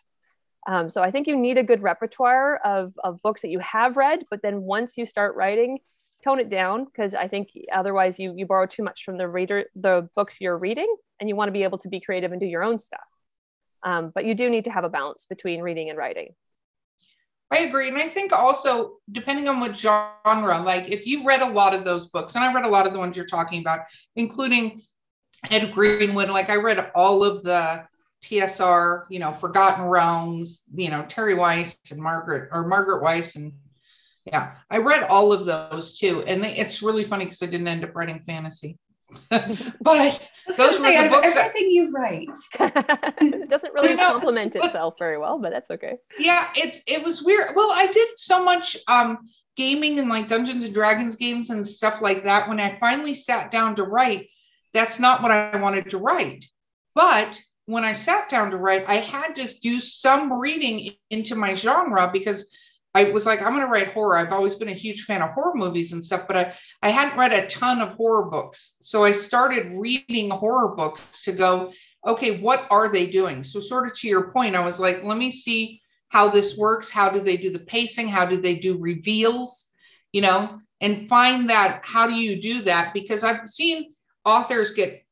Um, 0.68 0.90
so 0.90 1.02
I 1.02 1.12
think 1.12 1.28
you 1.28 1.38
need 1.38 1.58
a 1.58 1.64
good 1.64 1.82
repertoire 1.82 2.58
of, 2.58 2.94
of 3.02 3.22
books 3.22 3.44
that 3.44 3.50
you 3.50 3.60
have 3.60 3.96
read, 3.96 4.26
but 4.30 4.42
then 4.42 4.62
once 4.62 4.98
you 4.98 5.06
start 5.06 5.38
writing, 5.38 5.80
tone 6.23 6.39
it 6.39 6.49
down 6.49 6.86
because 6.86 7.13
I 7.13 7.27
think 7.27 7.49
otherwise 7.71 8.19
you 8.19 8.34
you 8.36 8.45
borrow 8.45 8.65
too 8.65 8.84
much 8.84 9.03
from 9.03 9.17
the 9.17 9.27
reader, 9.27 9.65
the 9.75 10.10
books 10.15 10.39
you're 10.39 10.57
reading, 10.57 10.93
and 11.19 11.29
you 11.29 11.36
want 11.36 11.49
to 11.49 11.53
be 11.53 11.63
able 11.63 11.77
to 11.79 11.89
be 11.89 11.99
creative 11.99 12.31
and 12.31 12.39
do 12.39 12.47
your 12.47 12.63
own 12.63 12.79
stuff. 12.79 12.99
Um, 13.84 14.12
but 14.13 14.25
you 14.25 14.36
do 14.36 14.49
need 14.49 14.65
to 14.65 14.71
have 14.71 14.84
a 14.84 14.89
balance 14.89 15.25
between 15.25 15.62
reading 15.62 15.89
and 15.89 15.97
writing. 15.97 16.36
I 17.49 17.60
agree. 17.60 17.89
And 17.89 17.97
I 17.97 18.07
think 18.07 18.31
also, 18.31 18.97
depending 19.12 19.49
on 19.49 19.60
what 19.60 19.77
genre, 19.77 20.62
like 20.62 20.88
if 20.89 21.05
you 21.05 21.25
read 21.25 21.41
a 21.41 21.49
lot 21.49 21.73
of 21.73 21.84
those 21.84 22.07
books, 22.07 22.36
and 22.36 22.43
I 22.43 22.53
read 22.53 22.65
a 22.65 22.69
lot 22.69 22.88
of 22.88 22.93
the 22.93 22.99
ones 22.99 23.17
you're 23.17 23.25
talking 23.25 23.60
about, 23.60 23.81
including 24.15 24.79
Ed 25.49 25.73
Greenwood, 25.73 26.29
like 26.29 26.49
I 26.49 26.55
read 26.55 26.91
all 26.95 27.23
of 27.23 27.43
the 27.43 27.84
TSR, 28.23 29.05
you 29.10 29.19
know, 29.19 29.34
Forgotten 29.34 29.86
Realms, 29.86 30.63
you 30.73 30.89
know, 30.89 31.05
Terry 31.10 31.34
Weiss 31.34 31.77
and 31.91 31.99
Margaret 31.99 32.49
or 32.53 32.65
Margaret 32.65 33.03
Weiss 33.03 33.36
and 33.36 33.51
yeah, 34.25 34.53
I 34.69 34.77
read 34.77 35.03
all 35.03 35.34
of 35.34 35.45
those 35.45 35.97
too, 35.97 36.23
and 36.27 36.45
it's 36.45 36.81
really 36.81 37.03
funny 37.03 37.25
because 37.25 37.41
I 37.41 37.47
didn't 37.47 37.67
end 37.67 37.84
up 37.84 37.95
writing 37.95 38.21
fantasy. 38.25 38.77
but 39.29 40.29
those 40.57 40.79
say, 40.79 40.97
were 40.97 41.03
the 41.03 41.10
books 41.10 41.36
everything 41.36 41.67
that, 41.67 41.71
you 41.71 41.91
write 41.91 43.49
doesn't 43.49 43.73
really 43.73 43.93
no, 43.93 44.07
complement 44.07 44.53
but, 44.53 44.65
itself 44.65 44.95
very 44.97 45.17
well, 45.17 45.38
but 45.38 45.51
that's 45.51 45.69
okay. 45.71 45.97
Yeah, 46.17 46.47
it's 46.55 46.81
it 46.88 47.03
was 47.03 47.21
weird. 47.21 47.49
Well, 47.55 47.71
I 47.73 47.88
did 47.88 48.10
so 48.15 48.43
much 48.43 48.77
um 48.88 49.19
gaming 49.57 49.99
and 49.99 50.10
like 50.10 50.29
Dungeons 50.29 50.63
and 50.63 50.73
Dragons 50.73 51.15
games 51.15 51.49
and 51.49 51.67
stuff 51.67 52.01
like 52.01 52.23
that. 52.23 52.47
When 52.47 52.60
I 52.60 52.79
finally 52.79 53.15
sat 53.15 53.51
down 53.51 53.75
to 53.75 53.84
write, 53.84 54.27
that's 54.73 54.99
not 54.99 55.21
what 55.21 55.31
I 55.31 55.57
wanted 55.57 55.89
to 55.89 55.97
write. 55.97 56.45
But 56.95 57.39
when 57.65 57.84
I 57.84 57.93
sat 57.93 58.29
down 58.29 58.51
to 58.51 58.57
write, 58.57 58.88
I 58.88 58.95
had 58.95 59.36
to 59.36 59.60
do 59.60 59.79
some 59.79 60.39
reading 60.39 60.93
into 61.10 61.36
my 61.36 61.55
genre 61.55 62.10
because 62.12 62.47
I 62.93 63.06
was 63.06 63.25
like, 63.25 63.41
I'm 63.41 63.54
going 63.54 63.65
to 63.65 63.71
write 63.71 63.93
horror. 63.93 64.17
I've 64.17 64.34
always 64.34 64.56
been 64.56 64.69
a 64.69 64.73
huge 64.73 65.04
fan 65.04 65.21
of 65.21 65.32
horror 65.32 65.56
movies 65.56 65.93
and 65.93 66.04
stuff, 66.04 66.27
but 66.27 66.36
I, 66.36 66.54
I 66.82 66.89
hadn't 66.89 67.17
read 67.17 67.32
a 67.32 67.47
ton 67.47 67.80
of 67.80 67.93
horror 67.93 68.30
books. 68.30 68.75
So 68.82 69.04
I 69.04 69.13
started 69.13 69.71
reading 69.73 70.30
horror 70.30 70.75
books 70.75 71.23
to 71.23 71.32
go, 71.32 71.71
okay, 72.06 72.39
what 72.39 72.67
are 72.69 72.89
they 72.89 73.06
doing? 73.06 73.43
So, 73.43 73.62
sort 73.62 73.88
of 73.88 73.93
to 73.99 74.08
your 74.08 74.32
point, 74.32 74.56
I 74.56 74.65
was 74.65 74.80
like, 74.80 75.04
let 75.04 75.17
me 75.17 75.32
see 75.32 75.82
how 76.12 76.27
this 76.27 76.58
works 76.58 76.91
how 76.91 77.10
do 77.10 77.21
they 77.21 77.38
do 77.38 77.51
the 77.51 77.60
pacing 77.60 78.08
how 78.08 78.25
do 78.25 78.39
they 78.39 78.56
do 78.56 78.77
reveals 78.77 79.73
you 80.12 80.21
know 80.21 80.60
and 80.82 81.08
find 81.08 81.49
that 81.49 81.82
how 81.86 82.06
do 82.06 82.13
you 82.13 82.41
do 82.41 82.62
that 82.62 82.93
because 82.93 83.23
i've 83.23 83.47
seen 83.47 83.93
authors 84.25 84.71
get 84.71 85.06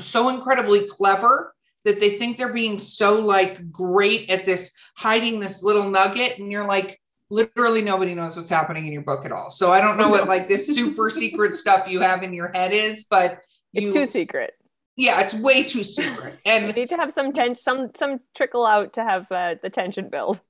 so 0.00 0.28
incredibly 0.28 0.88
clever 0.88 1.54
that 1.84 2.00
they 2.00 2.18
think 2.18 2.36
they're 2.36 2.52
being 2.52 2.80
so 2.80 3.20
like 3.20 3.70
great 3.70 4.28
at 4.28 4.44
this 4.44 4.72
hiding 4.96 5.38
this 5.38 5.62
little 5.62 5.88
nugget 5.88 6.38
and 6.38 6.50
you're 6.50 6.66
like 6.66 7.00
literally 7.34 7.82
nobody 7.82 8.14
knows 8.14 8.36
what's 8.36 8.48
happening 8.48 8.86
in 8.86 8.92
your 8.92 9.02
book 9.02 9.24
at 9.24 9.32
all. 9.32 9.50
So 9.50 9.72
i 9.72 9.80
don't 9.80 9.98
know 9.98 10.08
what 10.08 10.28
like 10.28 10.48
this 10.48 10.66
super 10.66 11.10
secret 11.22 11.54
stuff 11.54 11.88
you 11.88 12.00
have 12.00 12.22
in 12.22 12.32
your 12.32 12.50
head 12.52 12.72
is 12.72 13.04
but 13.10 13.40
you, 13.72 13.88
it's 13.88 13.94
too 13.94 14.06
secret. 14.06 14.52
Yeah 14.96 15.20
it's 15.20 15.34
way 15.34 15.64
too 15.64 15.84
secret. 15.84 16.38
And 16.46 16.66
you 16.66 16.72
need 16.72 16.90
to 16.90 16.96
have 16.96 17.12
some 17.12 17.32
tension 17.32 17.62
some 17.62 17.90
some 17.94 18.20
trickle 18.34 18.64
out 18.64 18.94
to 18.94 19.04
have 19.04 19.30
uh, 19.30 19.56
the 19.62 19.70
tension 19.70 20.08
build. 20.08 20.40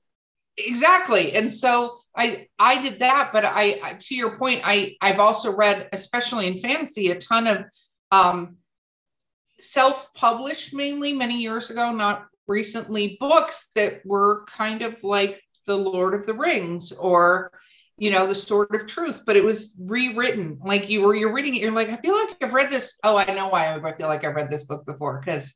Exactly. 0.57 1.33
And 1.33 1.51
so 1.51 1.99
i 2.17 2.47
i 2.59 2.81
did 2.81 2.99
that 2.99 3.29
but 3.33 3.43
i 3.45 3.73
to 3.99 4.15
your 4.15 4.37
point 4.37 4.61
i 4.63 4.95
i've 5.01 5.19
also 5.19 5.53
read 5.53 5.89
especially 5.91 6.47
in 6.47 6.57
fantasy 6.57 7.11
a 7.11 7.15
ton 7.15 7.47
of 7.47 7.65
um 8.11 8.55
self-published 9.59 10.73
mainly 10.73 11.13
many 11.13 11.41
years 11.41 11.69
ago 11.69 11.91
not 11.91 12.27
recently 12.47 13.17
books 13.19 13.67
that 13.75 14.05
were 14.05 14.45
kind 14.45 14.81
of 14.81 15.03
like 15.03 15.41
the 15.65 15.77
lord 15.77 16.13
of 16.13 16.25
the 16.25 16.33
rings 16.33 16.91
or 16.93 17.51
you 17.97 18.11
know 18.11 18.27
the 18.27 18.35
sword 18.35 18.73
of 18.75 18.87
truth 18.87 19.23
but 19.25 19.37
it 19.37 19.43
was 19.43 19.79
rewritten. 19.81 20.59
Like 20.63 20.89
you 20.89 21.01
were 21.01 21.15
you're 21.15 21.33
reading 21.33 21.55
it 21.55 21.61
you're 21.61 21.71
like 21.71 21.89
i 21.89 21.95
feel 21.97 22.15
like 22.15 22.37
i've 22.41 22.53
read 22.53 22.69
this 22.69 22.97
oh 23.03 23.17
i 23.17 23.25
know 23.33 23.47
why 23.47 23.73
i 23.73 23.93
feel 23.93 24.07
like 24.07 24.25
i've 24.25 24.35
read 24.35 24.49
this 24.49 24.65
book 24.65 24.85
before 24.85 25.19
because 25.19 25.55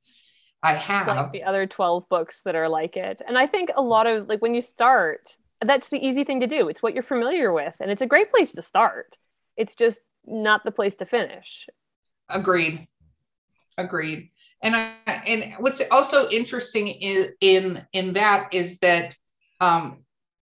i 0.63 0.73
have 0.73 1.07
like 1.07 1.31
the 1.31 1.43
other 1.43 1.67
12 1.67 2.07
books 2.09 2.41
that 2.43 2.55
are 2.55 2.69
like 2.69 2.95
it. 2.95 3.21
And 3.27 3.37
i 3.37 3.45
think 3.45 3.71
a 3.75 3.81
lot 3.81 4.07
of 4.07 4.27
like 4.27 4.41
when 4.41 4.55
you 4.55 4.61
start 4.61 5.35
that's 5.61 5.89
the 5.89 6.05
easy 6.05 6.23
thing 6.23 6.39
to 6.39 6.47
do. 6.47 6.69
It's 6.69 6.81
what 6.81 6.93
you're 6.93 7.03
familiar 7.03 7.51
with 7.51 7.75
and 7.79 7.91
it's 7.91 8.01
a 8.01 8.07
great 8.07 8.31
place 8.31 8.53
to 8.53 8.61
start. 8.61 9.17
It's 9.57 9.75
just 9.75 10.01
not 10.25 10.63
the 10.63 10.71
place 10.71 10.95
to 10.95 11.05
finish. 11.05 11.67
Agreed. 12.29 12.87
Agreed. 13.77 14.31
And 14.61 14.75
I, 14.75 14.93
and 15.25 15.53
what's 15.59 15.81
also 15.91 16.29
interesting 16.29 16.87
in 16.87 17.33
in 17.39 17.85
in 17.93 18.13
that 18.13 18.53
is 18.53 18.79
that 18.79 19.15
um, 19.59 20.03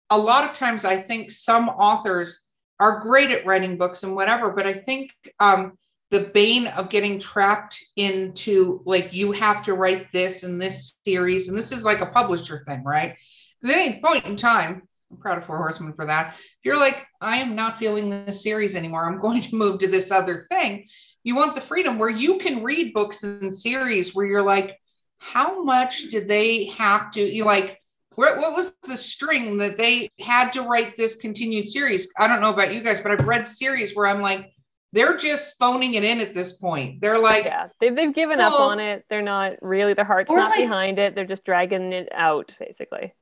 a 0.09 0.17
lot 0.17 0.43
of 0.43 0.55
times 0.55 0.85
I 0.85 0.97
think 0.97 1.31
some 1.31 1.69
authors 1.69 2.45
are 2.79 3.01
great 3.01 3.31
at 3.31 3.45
writing 3.45 3.77
books 3.77 4.03
and 4.03 4.15
whatever, 4.15 4.53
but 4.53 4.67
I 4.67 4.73
think 4.73 5.11
um, 5.39 5.77
the 6.11 6.31
bane 6.33 6.67
of 6.67 6.89
getting 6.89 7.19
trapped 7.19 7.79
into 7.95 8.81
like 8.85 9.13
you 9.13 9.31
have 9.31 9.63
to 9.65 9.73
write 9.73 10.11
this 10.11 10.43
and 10.43 10.61
this 10.61 10.97
series, 11.05 11.49
and 11.49 11.57
this 11.57 11.71
is 11.71 11.83
like 11.83 12.01
a 12.01 12.07
publisher 12.07 12.63
thing, 12.67 12.83
right? 12.83 13.15
Because 13.61 13.75
at 13.75 13.81
any 13.81 14.01
point 14.01 14.25
in 14.25 14.35
time, 14.35 14.83
I'm 15.11 15.17
proud 15.17 15.37
of 15.37 15.45
Four 15.45 15.57
Horsemen 15.57 15.93
for 15.93 16.05
that. 16.05 16.35
If 16.37 16.65
you're 16.65 16.79
like, 16.79 17.05
I 17.21 17.37
am 17.37 17.55
not 17.55 17.79
feeling 17.79 18.09
this 18.09 18.43
series 18.43 18.75
anymore, 18.75 19.05
I'm 19.05 19.21
going 19.21 19.41
to 19.41 19.55
move 19.55 19.79
to 19.79 19.87
this 19.87 20.11
other 20.11 20.45
thing. 20.51 20.87
You 21.23 21.35
want 21.35 21.55
the 21.55 21.61
freedom 21.61 21.97
where 21.97 22.09
you 22.09 22.37
can 22.37 22.63
read 22.63 22.93
books 22.93 23.23
and 23.23 23.55
series 23.55 24.13
where 24.13 24.25
you're 24.25 24.43
like, 24.43 24.77
how 25.17 25.63
much 25.63 26.09
did 26.11 26.27
they 26.27 26.65
have 26.65 27.11
to 27.11 27.21
you 27.21 27.45
like 27.45 27.81
where, 28.15 28.39
what 28.39 28.55
was 28.55 28.73
the 28.83 28.97
string 28.97 29.57
that 29.57 29.77
they 29.77 30.09
had 30.19 30.51
to 30.53 30.61
write 30.61 30.97
this 30.97 31.15
continued 31.15 31.67
series? 31.67 32.07
I 32.17 32.27
don't 32.27 32.41
know 32.41 32.53
about 32.53 32.73
you 32.73 32.81
guys, 32.81 33.01
but 33.01 33.11
I've 33.11 33.25
read 33.25 33.47
series 33.47 33.95
where 33.95 34.07
I'm 34.07 34.21
like, 34.21 34.51
they're 34.93 35.17
just 35.17 35.57
phoning 35.59 35.95
it 35.95 36.03
in 36.03 36.21
at 36.21 36.33
this 36.33 36.57
point. 36.57 37.01
They're 37.01 37.19
like, 37.19 37.43
yeah, 37.43 37.67
they've, 37.81 37.93
they've 37.93 38.13
given 38.13 38.37
well, 38.37 38.53
up 38.53 38.59
on 38.61 38.79
it. 38.79 39.03
They're 39.09 39.21
not 39.21 39.53
really, 39.61 39.93
their 39.93 40.05
heart's 40.05 40.31
not 40.31 40.51
like, 40.51 40.59
behind 40.59 40.99
it. 40.99 41.15
They're 41.15 41.25
just 41.25 41.43
dragging 41.43 41.91
it 41.91 42.07
out, 42.13 42.55
basically. 42.59 43.13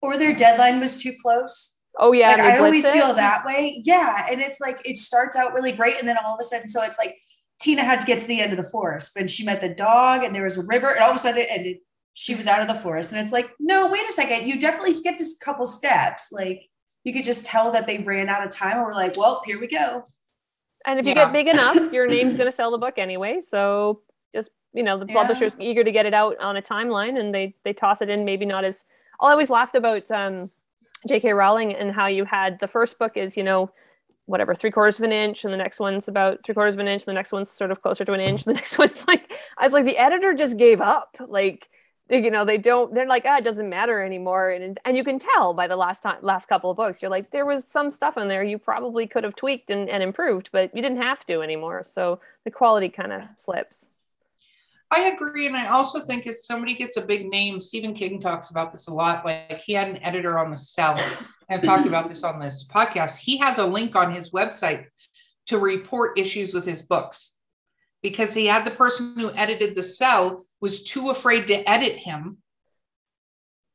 Or 0.00 0.16
their 0.16 0.34
deadline 0.34 0.80
was 0.80 1.02
too 1.02 1.12
close. 1.20 1.76
Oh 1.98 2.12
yeah, 2.12 2.30
like, 2.30 2.40
I 2.40 2.58
always 2.58 2.84
it. 2.84 2.92
feel 2.92 3.12
that 3.12 3.44
way. 3.44 3.82
Yeah, 3.84 4.28
and 4.30 4.40
it's 4.40 4.60
like 4.60 4.80
it 4.84 4.96
starts 4.96 5.36
out 5.36 5.52
really 5.52 5.72
great, 5.72 5.98
and 5.98 6.08
then 6.08 6.16
all 6.24 6.34
of 6.34 6.40
a 6.40 6.44
sudden, 6.44 6.68
so 6.68 6.82
it's 6.82 6.96
like 6.96 7.16
Tina 7.60 7.82
had 7.82 8.00
to 8.00 8.06
get 8.06 8.20
to 8.20 8.26
the 8.26 8.40
end 8.40 8.52
of 8.52 8.64
the 8.64 8.70
forest, 8.70 9.12
but 9.14 9.28
she 9.28 9.44
met 9.44 9.60
the 9.60 9.68
dog, 9.68 10.24
and 10.24 10.34
there 10.34 10.44
was 10.44 10.56
a 10.56 10.62
river, 10.62 10.88
and 10.88 11.00
all 11.00 11.10
of 11.10 11.16
a 11.16 11.18
sudden 11.18 11.42
it 11.42 11.48
ended 11.50 11.78
she 12.20 12.34
was 12.34 12.46
out 12.46 12.60
of 12.60 12.68
the 12.68 12.74
forest. 12.82 13.12
And 13.12 13.20
it's 13.22 13.32
like, 13.32 13.50
no, 13.58 13.88
wait 13.88 14.06
a 14.06 14.12
second. 14.12 14.46
You 14.46 14.60
definitely 14.60 14.92
skipped 14.92 15.22
a 15.22 15.26
couple 15.42 15.66
steps. 15.66 16.30
Like 16.30 16.68
you 17.02 17.14
could 17.14 17.24
just 17.24 17.46
tell 17.46 17.72
that 17.72 17.86
they 17.86 17.96
ran 17.96 18.28
out 18.28 18.44
of 18.44 18.50
time 18.50 18.76
and 18.76 18.84
we're 18.84 18.92
like, 18.92 19.16
well, 19.16 19.40
here 19.46 19.58
we 19.58 19.66
go. 19.66 20.04
And 20.84 20.98
if 20.98 21.06
you 21.06 21.14
yeah. 21.14 21.24
get 21.24 21.32
big 21.32 21.48
enough, 21.48 21.76
your 21.94 22.06
name's 22.06 22.36
going 22.36 22.46
to 22.50 22.54
sell 22.54 22.72
the 22.72 22.76
book 22.76 22.98
anyway. 22.98 23.40
So 23.40 24.02
just, 24.34 24.50
you 24.74 24.82
know, 24.82 24.98
the 24.98 25.06
yeah. 25.06 25.14
publisher's 25.14 25.56
eager 25.58 25.82
to 25.82 25.90
get 25.90 26.04
it 26.04 26.12
out 26.12 26.38
on 26.40 26.58
a 26.58 26.62
timeline 26.62 27.18
and 27.18 27.34
they, 27.34 27.54
they 27.64 27.72
toss 27.72 28.02
it 28.02 28.10
in, 28.10 28.26
maybe 28.26 28.44
not 28.44 28.64
as, 28.64 28.84
I 29.18 29.30
always 29.30 29.48
laughed 29.48 29.74
about 29.74 30.10
um, 30.10 30.50
J.K. 31.08 31.32
Rowling 31.32 31.74
and 31.74 31.90
how 31.90 32.04
you 32.04 32.26
had 32.26 32.60
the 32.60 32.68
first 32.68 32.98
book 32.98 33.16
is, 33.16 33.34
you 33.38 33.44
know, 33.44 33.70
whatever 34.26 34.54
three 34.54 34.70
quarters 34.70 34.98
of 34.98 35.04
an 35.04 35.12
inch 35.12 35.44
and 35.44 35.54
the 35.54 35.58
next 35.58 35.80
one's 35.80 36.06
about 36.06 36.40
three 36.44 36.54
quarters 36.54 36.74
of 36.74 36.80
an 36.80 36.86
inch 36.86 37.00
and 37.00 37.12
the 37.12 37.14
next 37.14 37.32
one's 37.32 37.50
sort 37.50 37.70
of 37.70 37.80
closer 37.80 38.04
to 38.04 38.12
an 38.12 38.20
inch 38.20 38.44
the 38.44 38.52
next 38.60 38.78
one's 38.78 39.04
like 39.08 39.32
i 39.58 39.66
was 39.66 39.72
like 39.72 39.84
the 39.84 39.98
editor 39.98 40.34
just 40.34 40.56
gave 40.56 40.80
up 40.80 41.16
like 41.26 41.68
you 42.10 42.30
know 42.30 42.44
they 42.44 42.58
don't 42.58 42.94
they're 42.94 43.06
like 43.06 43.24
ah 43.26 43.38
it 43.38 43.44
doesn't 43.44 43.68
matter 43.68 44.02
anymore. 44.02 44.50
And 44.50 44.78
and 44.84 44.96
you 44.96 45.04
can 45.04 45.18
tell 45.18 45.54
by 45.54 45.66
the 45.66 45.76
last 45.76 46.02
time 46.02 46.18
last 46.22 46.46
couple 46.46 46.70
of 46.70 46.76
books. 46.76 47.00
You're 47.00 47.10
like 47.10 47.30
there 47.30 47.46
was 47.46 47.64
some 47.64 47.90
stuff 47.90 48.16
in 48.16 48.28
there 48.28 48.42
you 48.42 48.58
probably 48.58 49.06
could 49.06 49.24
have 49.24 49.36
tweaked 49.36 49.70
and, 49.70 49.88
and 49.88 50.02
improved 50.02 50.50
but 50.52 50.74
you 50.74 50.82
didn't 50.82 51.02
have 51.02 51.24
to 51.26 51.42
anymore. 51.42 51.84
So 51.86 52.20
the 52.44 52.50
quality 52.50 52.88
kind 52.88 53.12
of 53.12 53.24
slips. 53.36 53.88
I 54.92 55.02
agree 55.10 55.46
and 55.46 55.56
i 55.56 55.68
also 55.68 56.00
think 56.00 56.26
if 56.26 56.36
somebody 56.36 56.74
gets 56.74 56.96
a 56.96 57.00
big 57.00 57.30
name 57.30 57.60
stephen 57.60 57.94
king 57.94 58.20
talks 58.20 58.50
about 58.50 58.72
this 58.72 58.88
a 58.88 58.92
lot 58.92 59.24
like 59.24 59.62
he 59.64 59.72
had 59.72 59.86
an 59.86 60.02
editor 60.02 60.36
on 60.36 60.50
the 60.50 60.56
cell 60.56 60.98
i've 61.48 61.62
talked 61.62 61.86
about 61.86 62.08
this 62.08 62.24
on 62.24 62.40
this 62.40 62.66
podcast. 62.66 63.16
He 63.16 63.36
has 63.38 63.58
a 63.58 63.66
link 63.66 63.94
on 63.94 64.12
his 64.12 64.30
website 64.30 64.86
to 65.46 65.58
report 65.58 66.18
issues 66.18 66.54
with 66.54 66.64
his 66.64 66.82
books 66.82 67.34
because 68.02 68.32
he 68.32 68.46
had 68.46 68.64
the 68.64 68.70
person 68.70 69.14
who 69.16 69.32
edited 69.32 69.74
the 69.74 69.82
cell 69.82 70.46
was 70.60 70.82
too 70.82 71.10
afraid 71.10 71.48
to 71.48 71.68
edit 71.68 71.96
him. 71.96 72.38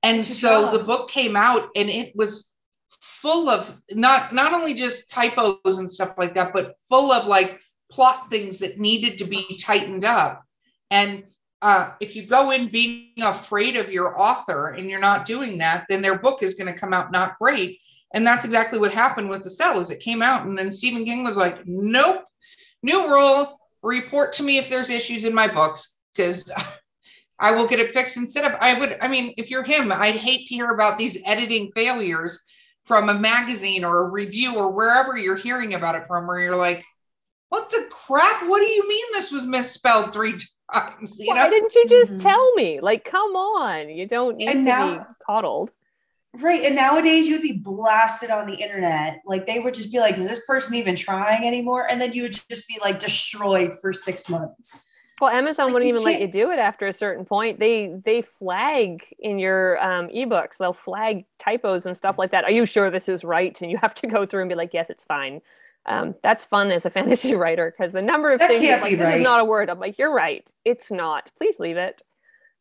And 0.04 0.24
so 0.24 0.72
the 0.72 0.84
book 0.84 1.10
came 1.10 1.36
out 1.36 1.70
and 1.76 1.90
it 1.90 2.16
was 2.16 2.56
full 3.02 3.50
of 3.50 3.82
not 3.92 4.34
not 4.34 4.54
only 4.54 4.76
just 4.76 5.10
typos 5.10 5.80
and 5.80 5.90
stuff 5.90 6.14
like 6.18 6.36
that, 6.36 6.54
but 6.54 6.76
full 6.88 7.12
of 7.12 7.26
like 7.26 7.60
plot 7.92 8.30
things 8.30 8.60
that 8.60 8.80
needed 8.80 9.18
to 9.18 9.26
be 9.26 9.58
tightened 9.58 10.06
up. 10.06 10.44
And 10.92 11.24
uh, 11.64 11.92
if 12.00 12.16
you 12.16 12.28
go 12.28 12.52
in 12.52 12.68
being 12.68 13.14
afraid 13.20 13.76
of 13.78 13.92
your 13.92 14.22
author 14.22 14.70
and 14.70 14.88
you're 14.88 15.00
not 15.00 15.26
doing 15.26 15.58
that, 15.58 15.86
then 15.90 16.04
their 16.04 16.20
book 16.20 16.44
is 16.44 16.54
going 16.54 16.72
to 16.72 16.80
come 16.80 16.94
out 16.94 17.12
not 17.12 17.40
great. 17.40 17.80
And 18.14 18.28
that's 18.28 18.46
exactly 18.46 18.78
what 18.78 18.94
happened 18.94 19.30
with 19.30 19.44
the 19.44 19.50
cell. 19.50 19.80
Is 19.80 19.90
it 19.90 20.00
came 20.02 20.22
out 20.22 20.46
and 20.46 20.56
then 20.56 20.72
Stephen 20.72 21.04
King 21.04 21.24
was 21.24 21.36
like, 21.36 21.66
"Nope, 21.66 22.26
new 22.84 23.08
rule: 23.08 23.60
report 23.82 24.34
to 24.34 24.44
me 24.44 24.60
if 24.60 24.70
there's 24.70 24.92
issues 24.92 25.26
in 25.26 25.34
my 25.34 25.48
books 25.48 25.95
because 26.16 26.52
I 27.40 27.52
will 27.52 27.68
get 27.68 27.80
it 27.80 27.94
fixed 27.94 28.18
instead 28.18 28.46
of 28.46 28.58
I 28.62 28.80
would 28.80 28.98
I 29.02 29.08
mean 29.08 29.34
if 29.38 29.50
you're 29.50 29.64
him 29.64 29.92
I'd 29.92 30.16
hate 30.16 30.48
to 30.48 30.56
hear 30.56 30.72
about 30.72 30.98
these 30.98 31.18
editing 31.26 31.72
failures 31.76 32.44
from 32.84 33.10
a 33.10 33.14
magazine 33.14 33.84
or 33.84 34.06
a 34.06 34.12
review 34.12 34.56
or 34.56 34.72
wherever 34.72 35.18
you're 35.18 35.36
hearing 35.36 35.74
about 35.74 35.96
it 35.96 36.06
from 36.06 36.28
where 36.28 36.40
you're 36.40 36.56
like 36.56 36.84
what 37.50 37.70
the 37.70 37.88
crap? 37.92 38.48
What 38.50 38.60
do 38.60 38.66
you 38.66 38.88
mean 38.88 39.06
this 39.14 39.32
was 39.32 39.46
misspelled 39.46 40.14
three 40.14 40.36
times? 40.74 41.20
You 41.20 41.28
why 41.28 41.44
know? 41.44 41.50
didn't 41.50 41.76
you 41.76 41.88
just 41.88 42.14
mm-hmm. 42.14 42.22
tell 42.22 42.54
me? 42.56 42.80
Like 42.82 43.04
come 43.04 43.36
on. 43.36 43.90
You 43.90 44.08
don't 44.08 44.38
need 44.38 44.48
and 44.48 44.64
to 44.64 44.70
now, 44.70 44.98
be 44.98 45.04
coddled. 45.26 45.72
Right 46.42 46.64
and 46.64 46.76
nowadays 46.76 47.28
you 47.28 47.36
would 47.36 47.42
be 47.42 47.54
blasted 47.54 48.30
on 48.30 48.48
the 48.48 48.56
internet. 48.56 49.22
Like 49.26 49.46
they 49.46 49.60
would 49.60 49.74
just 49.74 49.92
be 49.92 50.00
like 50.00 50.18
is 50.18 50.28
this 50.28 50.46
person 50.46 50.76
even 50.76 50.96
trying 50.96 51.46
anymore? 51.46 51.86
And 51.90 52.02
then 52.02 52.14
you 52.14 52.24
would 52.24 52.40
just 52.50 52.68
be 52.68 52.78
like 52.82 53.00
destroyed 53.00 53.80
for 53.80 53.94
six 53.94 54.30
months 54.30 54.85
well, 55.22 55.32
Amazon 55.32 55.68
like 55.68 55.74
wouldn't 55.76 55.90
even 55.90 56.04
let 56.04 56.20
you 56.20 56.28
do 56.28 56.52
it 56.52 56.60
after 56.60 56.88
a 56.88 56.94
certain 56.94 57.26
point. 57.26 57.60
They 57.60 57.96
they 58.04 58.22
flag 58.22 59.06
in 59.20 59.40
your 59.40 59.82
um, 59.84 60.10
ebooks. 60.10 60.58
They'll 60.58 60.74
flag 60.74 61.26
typos 61.40 61.86
and 61.86 61.96
stuff 61.96 62.18
like 62.18 62.32
that. 62.32 62.44
Are 62.44 62.52
you 62.52 62.66
sure 62.66 62.90
this 62.90 63.08
is 63.08 63.24
right? 63.24 63.60
And 63.62 63.72
you 63.72 63.78
have 63.78 63.96
to 63.96 64.08
go 64.08 64.26
through 64.26 64.42
and 64.42 64.50
be 64.50 64.56
like, 64.56 64.74
yes, 64.74 64.90
it's 64.90 65.06
fine. 65.06 65.42
Um, 65.86 66.16
that's 66.22 66.44
fun 66.44 66.72
as 66.72 66.86
a 66.86 66.90
fantasy 66.92 67.36
writer 67.36 67.74
because 67.76 67.94
the 67.94 68.02
number 68.02 68.34
of 68.34 68.40
that 68.40 68.50
things 68.50 68.82
like, 68.82 68.98
this 68.98 69.16
is 69.16 69.22
not 69.22 69.40
a 69.40 69.46
word. 69.46 69.70
I'm 69.70 69.80
like, 69.80 69.98
you're 69.98 70.14
right. 70.14 70.50
It's 70.66 70.92
not. 70.92 71.32
Please 71.38 71.60
leave 71.60 71.78
it. 71.78 72.02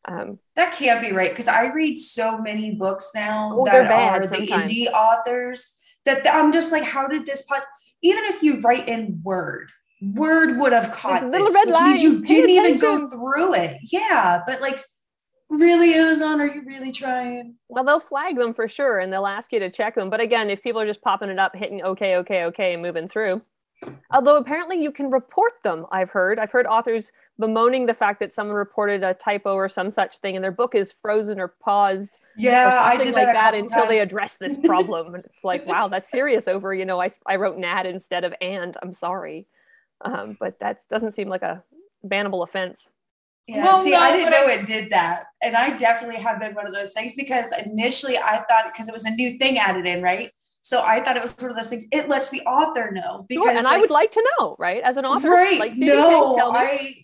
Um, 0.07 0.39
that 0.55 0.75
can't 0.75 1.01
be 1.01 1.13
right 1.13 1.31
because 1.31 1.49
I 1.49 1.73
read 1.73 1.97
so 1.97 2.39
many 2.39 2.75
books 2.75 3.13
now 3.15 3.51
oh, 3.55 3.65
that 3.65 3.91
are 3.91 4.27
the 4.27 4.37
indie 4.37 4.87
authors 4.93 5.81
that 6.05 6.27
I'm 6.33 6.53
just 6.53 6.73
like, 6.73 6.85
how 6.85 7.09
did 7.09 7.25
this 7.25 7.43
pos-? 7.43 7.63
Even 8.03 8.25
if 8.25 8.43
you 8.43 8.61
write 8.61 8.87
in 8.87 9.21
Word, 9.25 9.71
word 10.03 10.59
would 10.59 10.73
have 10.73 10.91
caught 10.91 11.23
this, 11.23 11.33
little 11.33 11.49
red 11.51 11.67
which 11.67 11.75
lines. 11.75 12.03
means 12.03 12.03
you 12.03 12.25
didn't 12.25 12.51
even 12.51 12.79
go 12.79 13.09
through 13.09 13.55
it. 13.55 13.79
Yeah, 13.83 14.43
but 14.47 14.61
like 14.61 14.81
really 15.51 15.95
amazon 15.95 16.41
are 16.41 16.47
you 16.47 16.63
really 16.65 16.91
trying? 16.93 17.55
Well 17.69 17.85
they'll 17.85 18.01
flag 18.01 18.37
them 18.37 18.55
for 18.55 18.69
sure 18.69 18.99
and 18.99 19.13
they'll 19.13 19.27
ask 19.27 19.53
you 19.53 19.61
to 19.61 19.71
check 19.71 19.95
them. 19.95 20.11
But 20.11 20.21
again 20.21 20.51
if 20.51 20.63
people 20.63 20.81
are 20.81 20.87
just 20.87 21.03
popping 21.03 21.29
it 21.29 21.39
up 21.39 21.55
hitting 21.55 21.83
okay 21.83 22.17
okay 22.17 22.45
okay 22.45 22.73
and 22.75 22.83
moving 22.83 23.09
through. 23.09 23.43
Although 24.11 24.39
apparently 24.39 24.83
you 24.83 24.91
can 24.91 25.11
report 25.11 25.53
them 25.63 25.87
i've 25.93 26.11
heard. 26.11 26.39
I've 26.39 26.51
heard 26.51 26.67
authors 26.67 27.13
bemoaning 27.39 27.87
the 27.87 27.95
fact 27.95 28.21
that 28.21 28.33
someone 28.33 28.57
reported 28.57 29.03
a 29.05 29.15
typo 29.15 29.55
or 29.55 29.69
some 29.69 29.91
such 29.91 30.19
thing 30.19 30.35
and 30.35 30.43
their 30.45 30.53
book 30.53 30.75
is 30.75 30.93
frozen 30.93 31.39
or 31.41 31.49
paused 31.49 32.19
yeah 32.37 32.69
or 32.69 32.73
something 32.73 33.01
I 33.01 33.05
did 33.05 33.15
like 33.15 33.27
that, 33.27 33.35
that 33.35 33.55
until 33.55 33.79
times. 33.81 33.89
they 33.89 34.01
address 34.01 34.37
this 34.39 34.57
problem. 34.65 35.15
And 35.15 35.25
it's 35.25 35.45
like 35.45 35.67
wow 35.67 35.89
that's 35.89 36.11
serious 36.11 36.49
over 36.49 36.75
you 36.75 36.85
know 36.85 37.01
I, 37.01 37.11
I 37.27 37.37
wrote 37.37 37.59
nad 37.59 37.87
instead 37.87 38.25
of 38.25 38.35
and. 38.41 38.77
I'm 38.83 38.95
sorry 38.95 39.47
um, 40.03 40.37
but 40.39 40.59
that 40.61 40.79
doesn't 40.91 41.13
seem 41.13 41.29
like 41.29 41.43
a 41.43 41.63
bannable 42.07 42.43
offense 42.43 42.89
yeah, 43.47 43.65
Well, 43.65 43.81
see, 43.83 43.91
no, 43.91 43.99
I 43.99 44.17
didn't 44.17 44.31
know 44.31 44.47
I- 44.47 44.53
it 44.53 44.67
did 44.67 44.91
that. 44.91 45.27
And 45.43 45.55
I 45.55 45.77
definitely 45.77 46.17
have 46.17 46.41
been 46.41 46.55
one 46.55 46.67
of 46.67 46.73
those 46.73 46.93
things 46.93 47.13
because 47.15 47.53
initially 47.67 48.17
I 48.17 48.43
thought 48.49 48.73
because 48.73 48.89
it 48.89 48.93
was 48.93 49.05
a 49.05 49.11
new 49.11 49.37
thing 49.39 49.59
added 49.59 49.87
in, 49.87 50.03
right? 50.03 50.31
So 50.63 50.83
I 50.83 51.01
thought 51.01 51.17
it 51.19 51.23
was 51.23 51.37
one 51.37 51.51
of 51.51 51.57
those 51.57 51.69
things. 51.69 51.87
It 51.93 52.09
lets 52.09 52.31
the 52.31 52.41
author 52.43 52.91
know 52.91 53.27
because 53.29 53.45
sure, 53.45 53.59
and 53.59 53.67
i 53.67 53.79
would 53.79 53.91
like 53.91 54.11
to 54.13 54.27
know 54.39 54.57
right 54.59 54.83
as 54.83 54.97
an 54.97 55.05
author 55.05 55.29
right. 55.29 55.61
like 55.61 55.75
no, 55.77 56.37
tell 56.37 56.53
me 56.53 56.59
I 56.59 56.97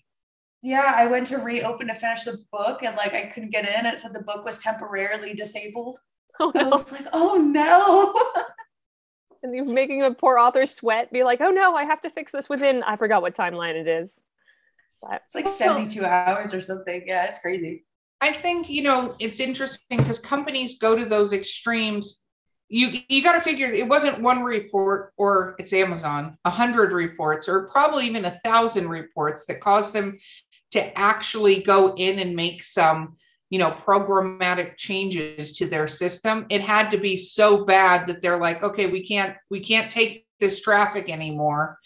yeah, 0.62 0.92
I 0.94 1.06
went 1.06 1.26
to 1.28 1.38
reopen 1.38 1.88
to 1.88 1.94
finish 1.94 2.24
the 2.24 2.38
book 2.52 2.82
and 2.82 2.96
like 2.96 3.14
I 3.14 3.26
couldn't 3.26 3.50
get 3.50 3.66
in. 3.66 3.86
It 3.86 3.98
said 4.00 4.12
the 4.12 4.22
book 4.22 4.44
was 4.44 4.58
temporarily 4.58 5.34
disabled. 5.34 5.98
oh 6.38 6.52
I 6.54 6.64
was 6.64 6.90
like, 6.92 7.06
oh 7.12 7.36
no. 7.36 8.44
and 9.42 9.54
you're 9.54 9.64
making 9.64 10.02
a 10.02 10.12
poor 10.12 10.38
author 10.38 10.66
sweat 10.66 11.12
be 11.12 11.24
like 11.24 11.40
oh 11.40 11.50
no 11.50 11.74
i 11.74 11.84
have 11.84 12.00
to 12.00 12.10
fix 12.10 12.32
this 12.32 12.48
within 12.48 12.82
i 12.82 12.96
forgot 12.96 13.22
what 13.22 13.34
timeline 13.34 13.74
it 13.74 13.88
is 13.88 14.22
but 15.02 15.22
it's 15.24 15.34
like 15.34 15.48
72 15.48 16.04
hours 16.04 16.54
or 16.54 16.60
something. 16.60 17.04
Yeah, 17.06 17.24
it's 17.24 17.38
crazy. 17.38 17.84
I 18.20 18.32
think 18.32 18.68
you 18.68 18.82
know 18.82 19.14
it's 19.18 19.40
interesting 19.40 19.98
because 19.98 20.18
companies 20.18 20.78
go 20.78 20.94
to 20.94 21.06
those 21.06 21.32
extremes. 21.32 22.22
You 22.68 23.00
you 23.08 23.22
got 23.22 23.32
to 23.32 23.40
figure 23.40 23.66
it 23.66 23.88
wasn't 23.88 24.20
one 24.20 24.42
report 24.42 25.12
or 25.16 25.56
it's 25.58 25.72
Amazon, 25.72 26.36
a 26.44 26.50
hundred 26.50 26.92
reports 26.92 27.48
or 27.48 27.68
probably 27.68 28.06
even 28.06 28.26
a 28.26 28.38
thousand 28.44 28.88
reports 28.88 29.46
that 29.46 29.60
caused 29.60 29.94
them 29.94 30.18
to 30.72 30.98
actually 30.98 31.62
go 31.62 31.94
in 31.96 32.18
and 32.18 32.36
make 32.36 32.62
some 32.62 33.16
you 33.50 33.58
know 33.58 33.70
programmatic 33.86 34.76
changes 34.76 35.52
to 35.58 35.66
their 35.66 35.88
system. 35.88 36.46
It 36.48 36.60
had 36.60 36.90
to 36.92 36.98
be 36.98 37.16
so 37.16 37.64
bad 37.64 38.06
that 38.06 38.22
they're 38.22 38.40
like, 38.40 38.62
okay, 38.62 38.86
we 38.86 39.06
can't 39.06 39.36
we 39.50 39.60
can't 39.60 39.90
take 39.90 40.26
this 40.38 40.60
traffic 40.60 41.10
anymore. 41.10 41.78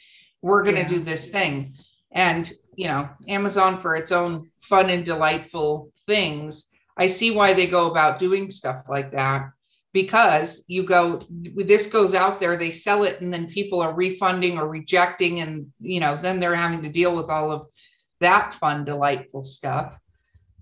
We're 0.42 0.62
going 0.62 0.76
to 0.76 0.82
Yeah. 0.82 0.88
do 0.88 1.00
this 1.00 1.30
thing, 1.30 1.74
and 2.12 2.50
you 2.76 2.88
know 2.88 3.08
amazon 3.28 3.78
for 3.78 3.94
its 3.96 4.10
own 4.12 4.50
fun 4.60 4.90
and 4.90 5.04
delightful 5.06 5.92
things 6.06 6.70
i 6.96 7.06
see 7.06 7.30
why 7.30 7.52
they 7.54 7.66
go 7.68 7.90
about 7.90 8.18
doing 8.18 8.50
stuff 8.50 8.82
like 8.88 9.12
that 9.12 9.50
because 9.92 10.64
you 10.66 10.82
go 10.82 11.20
this 11.54 11.86
goes 11.86 12.14
out 12.14 12.40
there 12.40 12.56
they 12.56 12.72
sell 12.72 13.04
it 13.04 13.20
and 13.20 13.32
then 13.32 13.46
people 13.46 13.80
are 13.80 13.94
refunding 13.94 14.58
or 14.58 14.66
rejecting 14.68 15.40
and 15.40 15.66
you 15.80 16.00
know 16.00 16.18
then 16.20 16.40
they're 16.40 16.54
having 16.56 16.82
to 16.82 16.88
deal 16.88 17.14
with 17.14 17.30
all 17.30 17.52
of 17.52 17.66
that 18.20 18.52
fun 18.54 18.84
delightful 18.84 19.44
stuff 19.44 20.00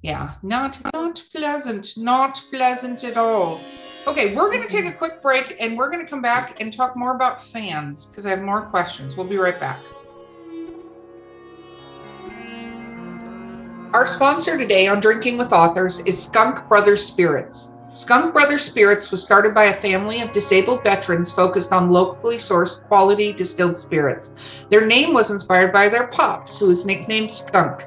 yeah 0.02 0.34
not 0.42 0.78
not 0.92 1.22
pleasant 1.32 1.96
not 1.96 2.42
pleasant 2.50 3.04
at 3.04 3.16
all 3.16 3.60
okay 4.06 4.34
we're 4.34 4.50
going 4.50 4.62
to 4.62 4.68
take 4.68 4.86
a 4.86 4.96
quick 4.96 5.22
break 5.22 5.56
and 5.60 5.76
we're 5.78 5.90
going 5.90 6.04
to 6.04 6.10
come 6.10 6.22
back 6.22 6.60
and 6.60 6.72
talk 6.72 6.96
more 6.96 7.14
about 7.14 7.42
fans 7.42 8.06
because 8.06 8.26
i 8.26 8.30
have 8.30 8.42
more 8.42 8.62
questions 8.62 9.16
we'll 9.16 9.26
be 9.26 9.38
right 9.38 9.60
back 9.60 9.78
Our 13.92 14.06
sponsor 14.06 14.56
today 14.56 14.88
on 14.88 15.00
Drinking 15.00 15.36
with 15.36 15.52
Authors 15.52 16.00
is 16.00 16.22
Skunk 16.22 16.66
Brothers 16.66 17.04
Spirits. 17.04 17.72
Skunk 17.92 18.32
Brothers 18.32 18.64
Spirits 18.64 19.10
was 19.10 19.22
started 19.22 19.54
by 19.54 19.64
a 19.64 19.82
family 19.82 20.22
of 20.22 20.32
disabled 20.32 20.82
veterans 20.82 21.30
focused 21.30 21.74
on 21.74 21.90
locally 21.90 22.38
sourced 22.38 22.82
quality 22.88 23.34
distilled 23.34 23.76
spirits. 23.76 24.32
Their 24.70 24.86
name 24.86 25.12
was 25.12 25.30
inspired 25.30 25.74
by 25.74 25.90
their 25.90 26.06
pops, 26.06 26.58
who 26.58 26.68
was 26.68 26.86
nicknamed 26.86 27.30
Skunk. 27.30 27.86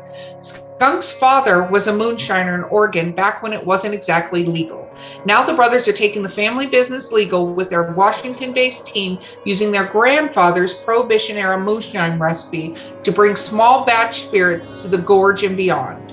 Skunk's 0.77 1.13
father 1.13 1.63
was 1.63 1.87
a 1.87 1.93
moonshiner 1.93 2.53
in 2.53 2.63
Oregon 2.65 3.13
back 3.13 3.41
when 3.41 3.53
it 3.53 3.65
wasn't 3.65 3.93
exactly 3.93 4.45
legal. 4.45 4.85
Now 5.25 5.41
the 5.41 5.53
brothers 5.53 5.87
are 5.87 5.93
taking 5.93 6.21
the 6.21 6.27
family 6.27 6.67
business 6.67 7.13
legal 7.13 7.55
with 7.55 7.69
their 7.69 7.93
Washington 7.93 8.51
based 8.51 8.87
team 8.87 9.17
using 9.45 9.71
their 9.71 9.85
grandfather's 9.85 10.73
Prohibition 10.79 11.37
era 11.37 11.57
moonshine 11.57 12.19
recipe 12.19 12.75
to 13.03 13.11
bring 13.13 13.37
small 13.37 13.85
batch 13.85 14.23
spirits 14.23 14.81
to 14.81 14.89
the 14.89 14.97
gorge 14.97 15.43
and 15.43 15.55
beyond. 15.55 16.11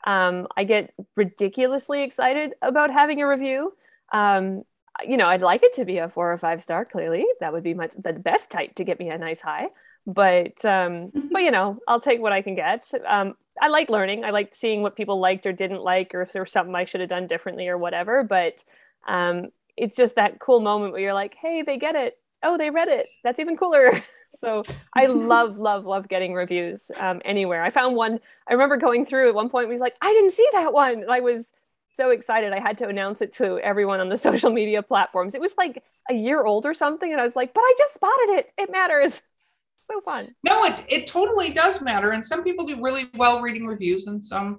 Um, 0.06 0.46
I 0.56 0.62
get 0.62 0.94
ridiculously 1.16 2.04
excited 2.04 2.52
about 2.62 2.92
having 2.92 3.20
a 3.20 3.26
review. 3.26 3.72
Um, 4.12 4.62
you 5.06 5.16
know, 5.16 5.26
I'd 5.26 5.42
like 5.42 5.62
it 5.62 5.74
to 5.74 5.84
be 5.84 5.98
a 5.98 6.08
four 6.08 6.32
or 6.32 6.38
five 6.38 6.62
star. 6.62 6.84
Clearly, 6.84 7.26
that 7.40 7.52
would 7.52 7.62
be 7.62 7.74
much 7.74 7.92
the 7.98 8.12
best 8.12 8.50
type 8.50 8.74
to 8.76 8.84
get 8.84 8.98
me 8.98 9.10
a 9.10 9.18
nice 9.18 9.40
high. 9.40 9.66
But 10.06 10.64
um, 10.64 11.10
but 11.32 11.42
you 11.42 11.50
know, 11.50 11.78
I'll 11.88 12.00
take 12.00 12.20
what 12.20 12.32
I 12.32 12.42
can 12.42 12.54
get. 12.54 12.90
Um, 13.06 13.34
I 13.60 13.68
like 13.68 13.90
learning. 13.90 14.24
I 14.24 14.30
like 14.30 14.54
seeing 14.54 14.82
what 14.82 14.96
people 14.96 15.18
liked 15.18 15.46
or 15.46 15.52
didn't 15.52 15.82
like, 15.82 16.14
or 16.14 16.22
if 16.22 16.32
there 16.32 16.42
was 16.42 16.52
something 16.52 16.74
I 16.74 16.84
should 16.84 17.00
have 17.00 17.10
done 17.10 17.26
differently 17.26 17.68
or 17.68 17.78
whatever. 17.78 18.22
But 18.22 18.62
um, 19.06 19.48
it's 19.76 19.96
just 19.96 20.16
that 20.16 20.38
cool 20.38 20.60
moment 20.60 20.92
where 20.92 21.00
you're 21.00 21.14
like, 21.14 21.34
hey, 21.34 21.62
they 21.62 21.78
get 21.78 21.94
it. 21.94 22.18
Oh, 22.42 22.56
they 22.56 22.70
read 22.70 22.88
it. 22.88 23.08
That's 23.24 23.40
even 23.40 23.56
cooler. 23.56 24.04
so 24.28 24.62
I 24.94 25.06
love, 25.06 25.58
love, 25.58 25.84
love 25.84 26.08
getting 26.08 26.34
reviews 26.34 26.90
um, 26.96 27.20
anywhere. 27.24 27.62
I 27.62 27.70
found 27.70 27.96
one. 27.96 28.20
I 28.48 28.52
remember 28.52 28.76
going 28.76 29.06
through 29.06 29.28
at 29.28 29.34
one 29.34 29.48
point. 29.48 29.68
Was 29.68 29.80
like, 29.80 29.96
I 30.00 30.12
didn't 30.12 30.32
see 30.32 30.46
that 30.52 30.72
one. 30.72 31.02
And 31.02 31.10
I 31.10 31.20
was 31.20 31.52
so 31.96 32.10
excited. 32.10 32.52
I 32.52 32.60
had 32.60 32.78
to 32.78 32.88
announce 32.88 33.22
it 33.22 33.32
to 33.34 33.58
everyone 33.58 34.00
on 34.00 34.08
the 34.08 34.18
social 34.28 34.50
media 34.50 34.82
platforms. 34.82 35.34
It 35.34 35.40
was 35.40 35.54
like 35.56 35.82
a 36.10 36.14
year 36.14 36.44
old 36.44 36.66
or 36.66 36.74
something, 36.74 37.10
and 37.10 37.20
I 37.20 37.24
was 37.24 37.36
like, 37.36 37.54
but 37.54 37.62
I 37.62 37.74
just 37.78 37.94
spotted 37.94 38.30
it. 38.30 38.52
It 38.58 38.70
matters. 38.70 39.22
So 39.78 40.00
fun. 40.00 40.34
No, 40.42 40.64
it, 40.64 40.84
it 40.88 41.06
totally 41.06 41.52
does 41.52 41.80
matter. 41.80 42.10
And 42.10 42.26
some 42.26 42.42
people 42.42 42.66
do 42.66 42.82
really 42.82 43.08
well 43.14 43.40
reading 43.40 43.68
reviews 43.68 44.08
and 44.08 44.24
some 44.24 44.58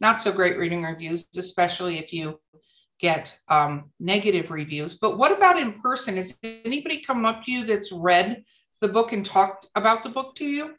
not 0.00 0.22
so 0.22 0.30
great 0.30 0.56
reading 0.56 0.84
reviews, 0.84 1.26
especially 1.36 1.98
if 1.98 2.12
you 2.12 2.38
get 3.00 3.36
um, 3.48 3.90
negative 3.98 4.52
reviews. 4.52 4.94
But 4.94 5.18
what 5.18 5.32
about 5.32 5.58
in 5.58 5.80
person? 5.80 6.16
Has 6.16 6.38
anybody 6.42 7.02
come 7.02 7.24
up 7.24 7.44
to 7.44 7.50
you 7.50 7.66
that's 7.66 7.90
read 7.90 8.44
the 8.80 8.88
book 8.88 9.12
and 9.12 9.26
talked 9.26 9.66
about 9.74 10.02
the 10.04 10.10
book 10.10 10.36
to 10.36 10.46
you? 10.46 10.74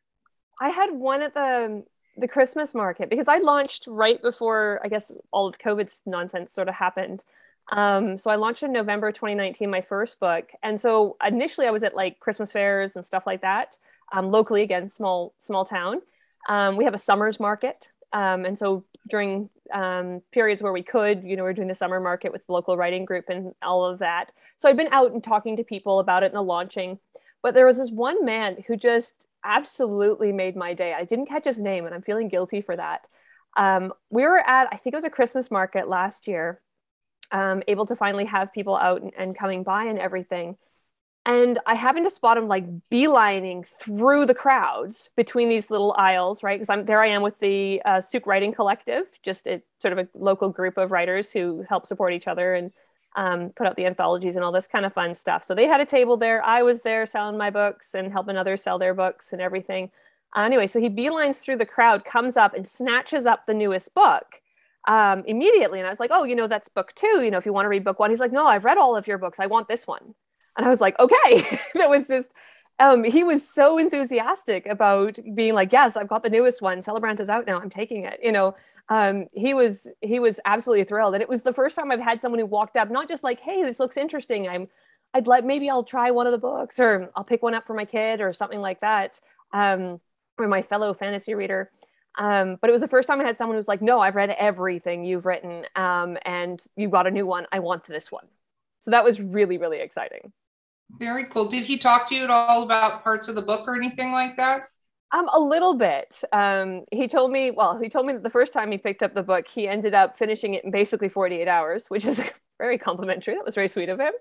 I 0.61 0.69
had 0.69 0.91
one 0.91 1.21
at 1.21 1.33
the 1.33 1.83
the 2.19 2.27
Christmas 2.27 2.73
market 2.73 3.09
because 3.09 3.27
I 3.27 3.37
launched 3.37 3.85
right 3.87 4.21
before 4.21 4.79
I 4.83 4.87
guess 4.87 5.11
all 5.31 5.47
of 5.47 5.57
COVID's 5.57 6.01
nonsense 6.05 6.53
sort 6.53 6.69
of 6.69 6.75
happened. 6.75 7.23
Um, 7.71 8.17
so 8.17 8.31
I 8.31 8.35
launched 8.35 8.63
in 8.63 8.71
November 8.71 9.11
2019, 9.11 9.69
my 9.69 9.81
first 9.81 10.19
book. 10.19 10.49
And 10.63 10.79
so 10.79 11.17
initially 11.25 11.67
I 11.67 11.71
was 11.71 11.83
at 11.83 11.95
like 11.95 12.19
Christmas 12.19 12.51
fairs 12.51 12.95
and 12.95 13.05
stuff 13.05 13.27
like 13.27 13.41
that, 13.41 13.77
um, 14.11 14.31
locally 14.31 14.63
again, 14.63 14.89
small, 14.89 15.33
small 15.39 15.65
town. 15.65 16.01
Um, 16.47 16.77
we 16.77 16.85
have 16.85 16.93
a 16.93 16.99
summer's 16.99 17.39
market. 17.39 17.89
Um, 18.11 18.45
and 18.45 18.57
so 18.57 18.83
during 19.07 19.49
um, 19.71 20.21
periods 20.31 20.63
where 20.63 20.73
we 20.73 20.81
could, 20.81 21.23
you 21.23 21.35
know, 21.35 21.43
we're 21.43 21.53
doing 21.53 21.67
the 21.67 21.75
summer 21.75 21.99
market 21.99 22.31
with 22.31 22.45
the 22.47 22.53
local 22.53 22.75
writing 22.75 23.05
group 23.05 23.25
and 23.29 23.53
all 23.61 23.85
of 23.85 23.99
that. 23.99 24.31
So 24.57 24.67
I'd 24.67 24.77
been 24.77 24.89
out 24.91 25.11
and 25.11 25.23
talking 25.23 25.55
to 25.57 25.63
people 25.63 25.99
about 25.99 26.23
it 26.23 26.27
and 26.27 26.35
the 26.35 26.41
launching. 26.41 26.99
But 27.41 27.53
there 27.53 27.67
was 27.67 27.77
this 27.77 27.91
one 27.91 28.25
man 28.25 28.63
who 28.67 28.75
just 28.75 29.27
absolutely 29.43 30.31
made 30.31 30.55
my 30.55 30.73
day. 30.73 30.93
I 30.93 31.03
didn't 31.05 31.27
catch 31.27 31.45
his 31.45 31.61
name 31.61 31.85
and 31.85 31.93
I'm 31.93 32.01
feeling 32.01 32.27
guilty 32.27 32.61
for 32.61 32.75
that. 32.75 33.07
Um, 33.57 33.93
we 34.09 34.23
were 34.23 34.39
at, 34.39 34.67
I 34.71 34.77
think 34.77 34.93
it 34.93 34.97
was 34.97 35.05
a 35.05 35.09
Christmas 35.09 35.49
market 35.49 35.87
last 35.87 36.27
year, 36.27 36.61
um, 37.31 37.63
able 37.67 37.85
to 37.87 37.95
finally 37.95 38.25
have 38.25 38.53
people 38.53 38.75
out 38.75 39.01
and, 39.01 39.11
and 39.17 39.37
coming 39.37 39.63
by 39.63 39.85
and 39.85 39.99
everything. 39.99 40.57
And 41.25 41.59
I 41.65 41.75
happened 41.75 42.05
to 42.05 42.11
spot 42.11 42.37
him 42.37 42.47
like 42.47 42.65
beelining 42.89 43.65
through 43.67 44.25
the 44.25 44.33
crowds 44.33 45.09
between 45.15 45.49
these 45.49 45.69
little 45.69 45.93
aisles, 45.97 46.41
right? 46.41 46.57
Because 46.57 46.69
I'm 46.69 46.85
there. 46.85 47.03
I 47.03 47.07
am 47.07 47.21
with 47.21 47.37
the 47.39 47.81
uh, 47.85 48.01
Sooke 48.01 48.25
Writing 48.25 48.53
Collective, 48.53 49.05
just 49.21 49.47
a 49.47 49.61
sort 49.81 49.97
of 49.97 49.99
a 49.99 50.07
local 50.13 50.49
group 50.49 50.77
of 50.77 50.91
writers 50.91 51.31
who 51.31 51.65
help 51.67 51.85
support 51.85 52.13
each 52.13 52.27
other 52.27 52.55
and 52.55 52.71
um, 53.15 53.49
put 53.55 53.67
out 53.67 53.75
the 53.75 53.85
anthologies 53.85 54.35
and 54.35 54.45
all 54.45 54.51
this 54.51 54.67
kind 54.67 54.85
of 54.85 54.93
fun 54.93 55.15
stuff. 55.15 55.43
So 55.43 55.55
they 55.55 55.65
had 55.65 55.81
a 55.81 55.85
table 55.85 56.17
there. 56.17 56.43
I 56.45 56.61
was 56.61 56.81
there 56.81 57.05
selling 57.05 57.37
my 57.37 57.49
books 57.49 57.93
and 57.95 58.11
helping 58.11 58.37
others 58.37 58.61
sell 58.61 58.77
their 58.77 58.93
books 58.93 59.33
and 59.33 59.41
everything. 59.41 59.91
Uh, 60.35 60.41
anyway, 60.41 60.67
so 60.67 60.79
he 60.79 60.89
beelines 60.89 61.41
through 61.41 61.57
the 61.57 61.65
crowd, 61.65 62.05
comes 62.05 62.37
up 62.37 62.53
and 62.53 62.67
snatches 62.67 63.25
up 63.25 63.45
the 63.45 63.53
newest 63.53 63.93
book 63.95 64.41
um, 64.87 65.23
immediately. 65.25 65.79
And 65.79 65.87
I 65.87 65.89
was 65.89 65.99
like, 65.99 66.11
oh, 66.13 66.23
you 66.23 66.35
know, 66.35 66.47
that's 66.47 66.69
book 66.69 66.93
two. 66.95 67.21
You 67.23 67.31
know, 67.31 67.37
if 67.37 67.45
you 67.45 67.53
want 67.53 67.65
to 67.65 67.69
read 67.69 67.83
book 67.83 67.99
one, 67.99 68.11
he's 68.11 68.19
like, 68.19 68.31
no, 68.31 68.45
I've 68.45 68.65
read 68.65 68.77
all 68.77 68.95
of 68.95 69.07
your 69.07 69.17
books. 69.17 69.39
I 69.39 69.47
want 69.47 69.67
this 69.67 69.87
one. 69.87 70.13
And 70.55 70.65
I 70.65 70.69
was 70.69 70.81
like, 70.81 70.97
okay. 70.99 71.59
that 71.75 71.89
was 71.89 72.07
just, 72.07 72.31
um, 72.79 73.03
he 73.03 73.23
was 73.23 73.47
so 73.47 73.77
enthusiastic 73.77 74.65
about 74.67 75.17
being 75.35 75.53
like, 75.53 75.71
yes, 75.71 75.97
I've 75.97 76.07
got 76.07 76.23
the 76.23 76.29
newest 76.29 76.61
one. 76.61 76.81
Celebrant 76.81 77.19
is 77.19 77.29
out 77.29 77.45
now. 77.45 77.59
I'm 77.59 77.69
taking 77.69 78.05
it. 78.05 78.19
You 78.23 78.31
know, 78.31 78.55
um, 78.89 79.27
he 79.33 79.53
was 79.53 79.87
he 80.01 80.19
was 80.19 80.39
absolutely 80.45 80.83
thrilled, 80.83 81.13
and 81.13 81.21
it 81.21 81.29
was 81.29 81.43
the 81.43 81.53
first 81.53 81.75
time 81.75 81.91
I've 81.91 81.99
had 81.99 82.21
someone 82.21 82.39
who 82.39 82.45
walked 82.45 82.75
up, 82.75 82.89
not 82.89 83.07
just 83.07 83.23
like, 83.23 83.39
hey, 83.39 83.61
this 83.63 83.79
looks 83.79 83.97
interesting. 83.97 84.47
I'm, 84.47 84.67
I'd 85.13 85.27
like 85.27 85.45
maybe 85.45 85.69
I'll 85.69 85.83
try 85.83 86.11
one 86.11 86.25
of 86.25 86.31
the 86.31 86.39
books, 86.39 86.79
or 86.79 87.11
I'll 87.15 87.23
pick 87.23 87.43
one 87.43 87.53
up 87.53 87.67
for 87.67 87.75
my 87.75 87.85
kid, 87.85 88.19
or 88.19 88.33
something 88.33 88.59
like 88.59 88.81
that, 88.81 89.19
um, 89.53 90.01
or 90.37 90.47
my 90.47 90.63
fellow 90.63 90.93
fantasy 90.93 91.35
reader. 91.35 91.71
Um, 92.17 92.57
but 92.59 92.69
it 92.69 92.73
was 92.73 92.81
the 92.81 92.87
first 92.87 93.07
time 93.07 93.21
I 93.21 93.23
had 93.23 93.37
someone 93.37 93.53
who 93.53 93.59
was 93.59 93.67
like, 93.67 93.81
no, 93.81 93.99
I've 93.99 94.15
read 94.15 94.31
everything 94.31 95.05
you've 95.05 95.25
written, 95.27 95.65
um, 95.75 96.17
and 96.25 96.59
you've 96.75 96.91
got 96.91 97.05
a 97.05 97.11
new 97.11 97.27
one. 97.27 97.45
I 97.51 97.59
want 97.59 97.83
this 97.83 98.11
one. 98.11 98.25
So 98.79 98.91
that 98.91 99.03
was 99.03 99.19
really 99.19 99.57
really 99.57 99.81
exciting. 99.81 100.33
Very 100.97 101.25
cool. 101.25 101.45
Did 101.45 101.65
he 101.65 101.77
talk 101.77 102.09
to 102.09 102.15
you 102.15 102.23
at 102.23 102.31
all 102.31 102.63
about 102.63 103.03
parts 103.03 103.27
of 103.27 103.35
the 103.35 103.43
book 103.43 103.67
or 103.67 103.75
anything 103.75 104.11
like 104.11 104.35
that? 104.37 104.69
Um, 105.11 105.27
a 105.33 105.39
little 105.39 105.73
bit. 105.73 106.21
Um, 106.31 106.85
he 106.91 107.07
told 107.07 107.31
me, 107.31 107.49
well, 107.49 107.79
he 107.81 107.89
told 107.89 108.05
me 108.05 108.13
that 108.13 108.21
the 108.21 108.29
first 108.29 108.53
time 108.53 108.71
he 108.71 108.77
picked 108.77 109.01
up 109.01 109.15
the 109.15 109.23
book, 109.23 109.47
he 109.47 109.67
ended 109.67 109.95
up 109.95 110.17
finishing 110.17 110.53
it 110.53 110.63
in 110.63 110.71
basically 110.71 111.09
48 111.09 111.47
hours, 111.47 111.87
which 111.87 112.05
is 112.05 112.21
very 112.59 112.77
complimentary. 112.77 113.33
That 113.33 113.45
was 113.45 113.55
very 113.55 113.67
sweet 113.67 113.89
of 113.89 113.99
him. 113.99 114.13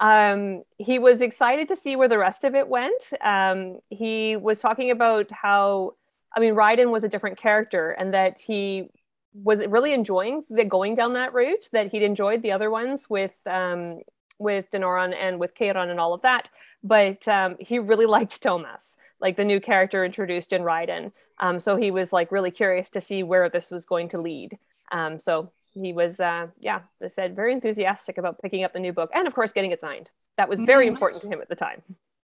Um, 0.00 0.62
he 0.78 0.98
was 0.98 1.20
excited 1.20 1.68
to 1.68 1.76
see 1.76 1.94
where 1.94 2.08
the 2.08 2.16
rest 2.16 2.44
of 2.44 2.54
it 2.54 2.68
went. 2.68 3.12
Um, 3.20 3.80
he 3.90 4.36
was 4.36 4.60
talking 4.60 4.90
about 4.90 5.30
how, 5.30 5.92
I 6.34 6.40
mean, 6.40 6.54
Ryden 6.54 6.90
was 6.90 7.04
a 7.04 7.08
different 7.08 7.36
character 7.36 7.90
and 7.90 8.14
that 8.14 8.40
he 8.40 8.88
was 9.34 9.64
really 9.66 9.92
enjoying 9.92 10.44
the 10.48 10.64
going 10.64 10.94
down 10.94 11.12
that 11.14 11.34
route, 11.34 11.66
that 11.72 11.90
he'd 11.92 12.02
enjoyed 12.02 12.40
the 12.40 12.52
other 12.52 12.70
ones 12.70 13.10
with 13.10 13.34
um, 13.46 14.00
with 14.40 14.70
Denoron 14.70 15.14
and 15.14 15.38
with 15.38 15.54
Kairon 15.54 15.90
and 15.90 16.00
all 16.00 16.14
of 16.14 16.22
that, 16.22 16.50
but 16.82 17.28
um, 17.28 17.56
he 17.60 17.78
really 17.78 18.06
liked 18.16 18.42
Tomas, 18.42 18.96
like 19.20 19.36
the 19.36 19.44
new 19.44 19.60
character 19.60 20.04
introduced 20.04 20.52
in 20.52 20.62
Ryden. 20.62 21.12
Um, 21.38 21.60
so 21.60 21.76
he 21.76 21.90
was 21.90 22.12
like 22.12 22.32
really 22.32 22.50
curious 22.50 22.90
to 22.90 23.00
see 23.00 23.22
where 23.22 23.48
this 23.48 23.70
was 23.70 23.86
going 23.86 24.08
to 24.08 24.20
lead. 24.20 24.58
Um, 24.90 25.18
so 25.18 25.52
he 25.72 25.92
was, 25.92 26.18
uh, 26.18 26.48
yeah, 26.58 26.80
they 27.00 27.08
said 27.08 27.36
very 27.36 27.52
enthusiastic 27.52 28.18
about 28.18 28.40
picking 28.42 28.64
up 28.64 28.72
the 28.72 28.80
new 28.80 28.92
book 28.92 29.10
and 29.14 29.26
of 29.26 29.34
course 29.34 29.52
getting 29.52 29.70
it 29.70 29.80
signed. 29.80 30.10
That 30.36 30.48
was 30.48 30.60
very 30.60 30.86
mm-hmm. 30.86 30.94
important 30.94 31.22
to 31.22 31.28
him 31.28 31.40
at 31.40 31.48
the 31.48 31.54
time. 31.54 31.82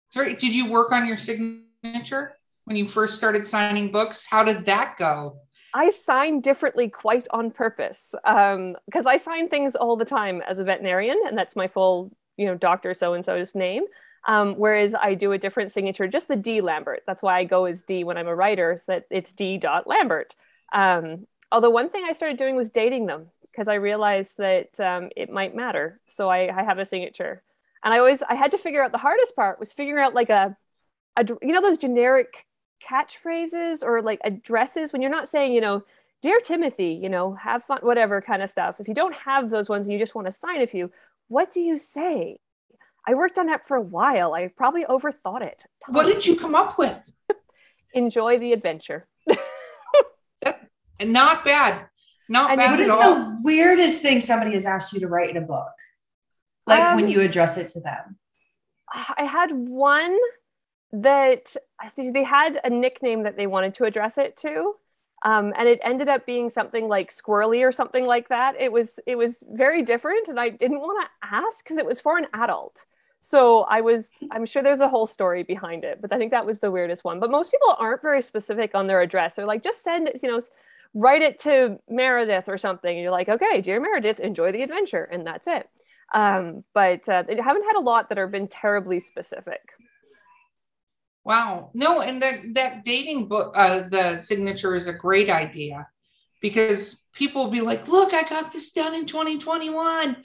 Sorry, 0.09 0.35
did 0.35 0.55
you 0.55 0.69
work 0.69 0.91
on 0.91 1.07
your 1.07 1.17
signature 1.17 2.35
when 2.65 2.77
you 2.77 2.87
first 2.87 3.15
started 3.15 3.45
signing 3.45 3.91
books? 3.91 4.23
How 4.29 4.43
did 4.43 4.65
that 4.67 4.95
go? 4.97 5.39
I 5.75 5.89
sign 5.89 6.39
differently 6.39 6.87
quite 6.89 7.27
on 7.31 7.51
purpose 7.51 8.15
because 8.23 8.55
um, 8.55 9.07
I 9.07 9.17
sign 9.17 9.49
things 9.49 9.75
all 9.75 9.97
the 9.97 10.05
time 10.05 10.41
as 10.47 10.59
a 10.59 10.63
veterinarian, 10.63 11.19
and 11.27 11.37
that's 11.37 11.57
my 11.57 11.67
full, 11.67 12.11
you 12.37 12.45
know, 12.45 12.55
doctor 12.55 12.93
so 12.93 13.13
and 13.13 13.25
so's 13.25 13.53
name. 13.53 13.83
Um, 14.25 14.55
whereas 14.55 14.95
I 14.95 15.15
do 15.15 15.33
a 15.33 15.37
different 15.37 15.73
signature, 15.73 16.07
just 16.07 16.29
the 16.29 16.37
D 16.37 16.61
Lambert. 16.61 17.03
That's 17.05 17.21
why 17.21 17.37
I 17.37 17.43
go 17.43 17.65
as 17.65 17.83
D 17.83 18.05
when 18.05 18.17
I'm 18.17 18.29
a 18.29 18.35
writer, 18.35 18.77
so 18.77 18.93
that 18.93 19.05
it's 19.09 19.33
D. 19.33 19.57
Dot 19.57 19.85
Lambert. 19.85 20.33
Um, 20.71 21.27
although 21.51 21.69
one 21.69 21.89
thing 21.89 22.05
I 22.07 22.13
started 22.13 22.37
doing 22.37 22.55
was 22.55 22.69
dating 22.69 23.07
them 23.07 23.27
because 23.51 23.67
I 23.67 23.75
realized 23.75 24.37
that 24.37 24.79
um, 24.79 25.09
it 25.17 25.29
might 25.29 25.55
matter. 25.55 25.99
So 26.07 26.29
I, 26.29 26.57
I 26.57 26.63
have 26.63 26.79
a 26.79 26.85
signature, 26.85 27.43
and 27.83 27.93
I 27.93 27.97
always 27.97 28.23
I 28.23 28.35
had 28.35 28.51
to 28.51 28.57
figure 28.57 28.81
out 28.81 28.93
the 28.93 28.97
hardest 28.97 29.35
part 29.35 29.59
was 29.59 29.73
figuring 29.73 30.01
out 30.01 30.13
like 30.13 30.29
a, 30.29 30.55
a 31.17 31.25
you 31.41 31.51
know 31.51 31.61
those 31.61 31.77
generic 31.77 32.45
catchphrases 32.83 33.83
or 33.83 34.01
like 34.01 34.19
addresses 34.23 34.93
when 34.93 35.01
you're 35.01 35.11
not 35.11 35.29
saying, 35.29 35.53
you 35.53 35.61
know, 35.61 35.83
dear 36.21 36.39
Timothy, 36.39 36.99
you 37.01 37.09
know, 37.09 37.33
have 37.33 37.63
fun, 37.63 37.79
whatever 37.81 38.21
kind 38.21 38.41
of 38.41 38.49
stuff. 38.49 38.79
If 38.79 38.87
you 38.87 38.93
don't 38.93 39.15
have 39.15 39.49
those 39.49 39.69
ones 39.69 39.85
and 39.85 39.93
you 39.93 39.99
just 39.99 40.15
want 40.15 40.27
to 40.27 40.31
sign 40.31 40.61
a 40.61 40.67
few, 40.67 40.91
what 41.27 41.51
do 41.51 41.59
you 41.59 41.77
say? 41.77 42.39
I 43.07 43.13
worked 43.13 43.37
on 43.37 43.45
that 43.47 43.67
for 43.67 43.77
a 43.77 43.81
while. 43.81 44.33
I 44.33 44.47
probably 44.47 44.85
overthought 44.85 45.41
it. 45.41 45.65
Tons. 45.85 45.95
What 45.95 46.07
did 46.07 46.25
you 46.25 46.35
come 46.35 46.55
up 46.55 46.77
with? 46.77 46.97
Enjoy 47.93 48.39
the 48.39 48.53
adventure. 48.53 49.07
and 50.99 51.13
not 51.13 51.45
bad. 51.45 51.87
Not 52.27 52.51
and 52.51 52.57
bad. 52.57 52.71
What 52.71 52.79
is 52.79 52.89
all. 52.89 53.01
the 53.01 53.37
weirdest 53.43 54.01
thing 54.01 54.19
somebody 54.19 54.53
has 54.53 54.65
asked 54.65 54.93
you 54.93 54.99
to 55.01 55.07
write 55.07 55.29
in 55.29 55.37
a 55.37 55.41
book? 55.41 55.71
Like 56.65 56.81
um, 56.81 56.95
when 56.95 57.09
you 57.09 57.21
address 57.21 57.57
it 57.57 57.67
to 57.69 57.79
them? 57.79 58.17
I 58.91 59.23
had 59.23 59.51
one 59.51 60.17
that 61.01 61.55
they 61.95 62.23
had 62.23 62.59
a 62.63 62.69
nickname 62.69 63.23
that 63.23 63.37
they 63.37 63.47
wanted 63.47 63.73
to 63.75 63.85
address 63.85 64.17
it 64.17 64.35
to. 64.37 64.75
Um, 65.23 65.53
and 65.57 65.67
it 65.67 65.79
ended 65.83 66.07
up 66.07 66.25
being 66.25 66.49
something 66.49 66.87
like 66.87 67.09
squirrely 67.09 67.67
or 67.67 67.71
something 67.71 68.05
like 68.05 68.29
that. 68.29 68.55
It 68.59 68.71
was 68.71 68.99
it 69.07 69.15
was 69.15 69.41
very 69.49 69.81
different, 69.81 70.27
and 70.27 70.39
I 70.39 70.49
didn't 70.49 70.79
want 70.79 71.07
to 71.07 71.27
ask 71.35 71.63
because 71.63 71.77
it 71.77 71.85
was 71.85 71.99
for 71.99 72.17
an 72.17 72.27
adult. 72.33 72.85
So 73.19 73.63
I 73.63 73.81
was 73.81 74.11
I'm 74.29 74.45
sure 74.45 74.61
there's 74.61 74.81
a 74.81 74.89
whole 74.89 75.07
story 75.07 75.41
behind 75.41 75.83
it, 75.83 75.99
but 75.99 76.13
I 76.13 76.17
think 76.19 76.31
that 76.31 76.45
was 76.45 76.59
the 76.59 76.69
weirdest 76.69 77.03
one. 77.03 77.19
But 77.19 77.31
most 77.31 77.49
people 77.49 77.75
aren't 77.79 78.03
very 78.03 78.21
specific 78.21 78.75
on 78.75 78.87
their 78.87 79.01
address. 79.01 79.33
They're 79.33 79.47
like, 79.47 79.63
just 79.63 79.83
send 79.83 80.11
you 80.21 80.29
know, 80.29 80.39
write 80.93 81.23
it 81.23 81.39
to 81.39 81.79
Meredith 81.89 82.47
or 82.47 82.57
something. 82.59 82.95
And 82.95 83.01
you're 83.01 83.11
like, 83.11 83.29
okay, 83.29 83.61
dear 83.61 83.79
Meredith, 83.79 84.19
enjoy 84.19 84.51
the 84.51 84.61
adventure, 84.61 85.03
and 85.03 85.25
that's 85.25 85.47
it. 85.47 85.67
Um, 86.13 86.63
but 86.73 87.07
uh, 87.09 87.23
they 87.23 87.35
haven't 87.35 87.63
had 87.63 87.77
a 87.77 87.79
lot 87.81 88.09
that 88.09 88.17
have 88.19 88.31
been 88.31 88.47
terribly 88.47 88.99
specific. 88.99 89.71
Wow. 91.25 91.71
No, 91.73 92.01
and 92.01 92.21
that 92.21 92.53
that 92.53 92.85
dating 92.85 93.27
book, 93.27 93.53
uh, 93.57 93.89
the 93.89 94.21
signature 94.21 94.75
is 94.75 94.87
a 94.87 94.93
great 94.93 95.29
idea 95.29 95.87
because 96.39 97.01
people 97.13 97.43
will 97.43 97.51
be 97.51 97.61
like, 97.61 97.87
"Look, 97.87 98.13
I 98.13 98.21
got 98.29 98.51
this 98.51 98.71
done 98.71 98.93
in 98.93 99.07
2021. 99.07 100.23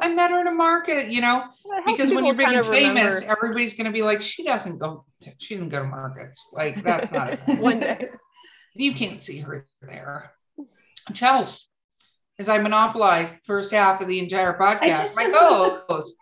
I 0.00 0.12
met 0.12 0.30
her 0.30 0.40
in 0.42 0.46
a 0.46 0.52
market," 0.52 1.08
you 1.08 1.22
know. 1.22 1.48
Because 1.86 2.12
when 2.12 2.26
you're 2.26 2.34
big 2.34 2.48
and 2.48 2.66
famous, 2.66 3.22
remember. 3.22 3.32
everybody's 3.32 3.74
going 3.74 3.86
to 3.86 3.92
be 3.92 4.02
like, 4.02 4.20
"She 4.20 4.44
doesn't 4.44 4.78
go. 4.78 5.06
she 5.38 5.54
didn't 5.54 5.70
go 5.70 5.82
to 5.82 5.88
markets. 5.88 6.50
Like 6.52 6.82
that's 6.84 7.10
not 7.10 7.30
one 7.58 7.80
day. 7.80 8.10
You 8.76 8.92
can't 8.92 9.22
see 9.22 9.38
her 9.38 9.66
there." 9.80 10.32
Chels, 11.12 11.66
as 12.38 12.48
I 12.48 12.58
monopolized 12.58 13.36
the 13.36 13.40
first 13.44 13.70
half 13.70 14.00
of 14.00 14.08
the 14.08 14.18
entire 14.18 14.58
podcast, 14.58 15.16
my 15.16 15.30
co-host. 15.30 16.14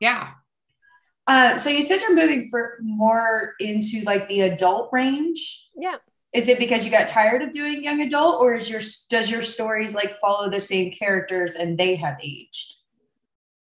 Yeah. 0.00 0.30
Uh, 1.26 1.56
so 1.56 1.70
you 1.70 1.82
said 1.82 2.00
you're 2.00 2.14
moving 2.14 2.50
for 2.50 2.78
more 2.82 3.54
into 3.58 4.02
like 4.02 4.28
the 4.28 4.42
adult 4.42 4.90
range. 4.92 5.68
Yeah. 5.76 5.96
Is 6.32 6.48
it 6.48 6.58
because 6.58 6.84
you 6.84 6.90
got 6.90 7.08
tired 7.08 7.42
of 7.42 7.52
doing 7.52 7.82
young 7.82 8.00
adult, 8.00 8.42
or 8.42 8.54
is 8.54 8.68
your 8.68 8.80
does 9.08 9.30
your 9.30 9.40
stories 9.40 9.94
like 9.94 10.12
follow 10.14 10.50
the 10.50 10.60
same 10.60 10.92
characters 10.92 11.54
and 11.54 11.78
they 11.78 11.94
have 11.94 12.18
aged? 12.20 12.74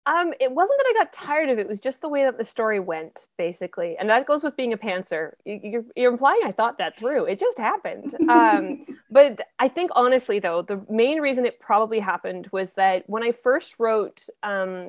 Um, 0.08 0.32
it 0.40 0.50
wasn't 0.52 0.78
that 0.78 0.94
I 0.94 1.04
got 1.04 1.12
tired 1.12 1.50
of 1.50 1.58
it. 1.58 1.62
It 1.62 1.68
was 1.68 1.80
just 1.80 2.00
the 2.00 2.08
way 2.08 2.24
that 2.24 2.38
the 2.38 2.44
story 2.44 2.80
went, 2.80 3.26
basically, 3.36 3.96
and 3.98 4.08
that 4.08 4.26
goes 4.26 4.42
with 4.42 4.56
being 4.56 4.72
a 4.72 4.78
pantser. 4.78 5.32
You're, 5.44 5.84
you're 5.96 6.10
implying 6.10 6.40
I 6.44 6.52
thought 6.52 6.78
that 6.78 6.96
through. 6.96 7.26
It 7.26 7.38
just 7.38 7.58
happened. 7.58 8.14
Um, 8.26 8.86
but 9.10 9.42
I 9.58 9.68
think 9.68 9.90
honestly, 9.94 10.38
though, 10.38 10.62
the 10.62 10.80
main 10.88 11.20
reason 11.20 11.44
it 11.44 11.60
probably 11.60 11.98
happened 11.98 12.48
was 12.52 12.72
that 12.74 13.04
when 13.06 13.22
I 13.22 13.32
first 13.32 13.76
wrote 13.78 14.26
um, 14.42 14.88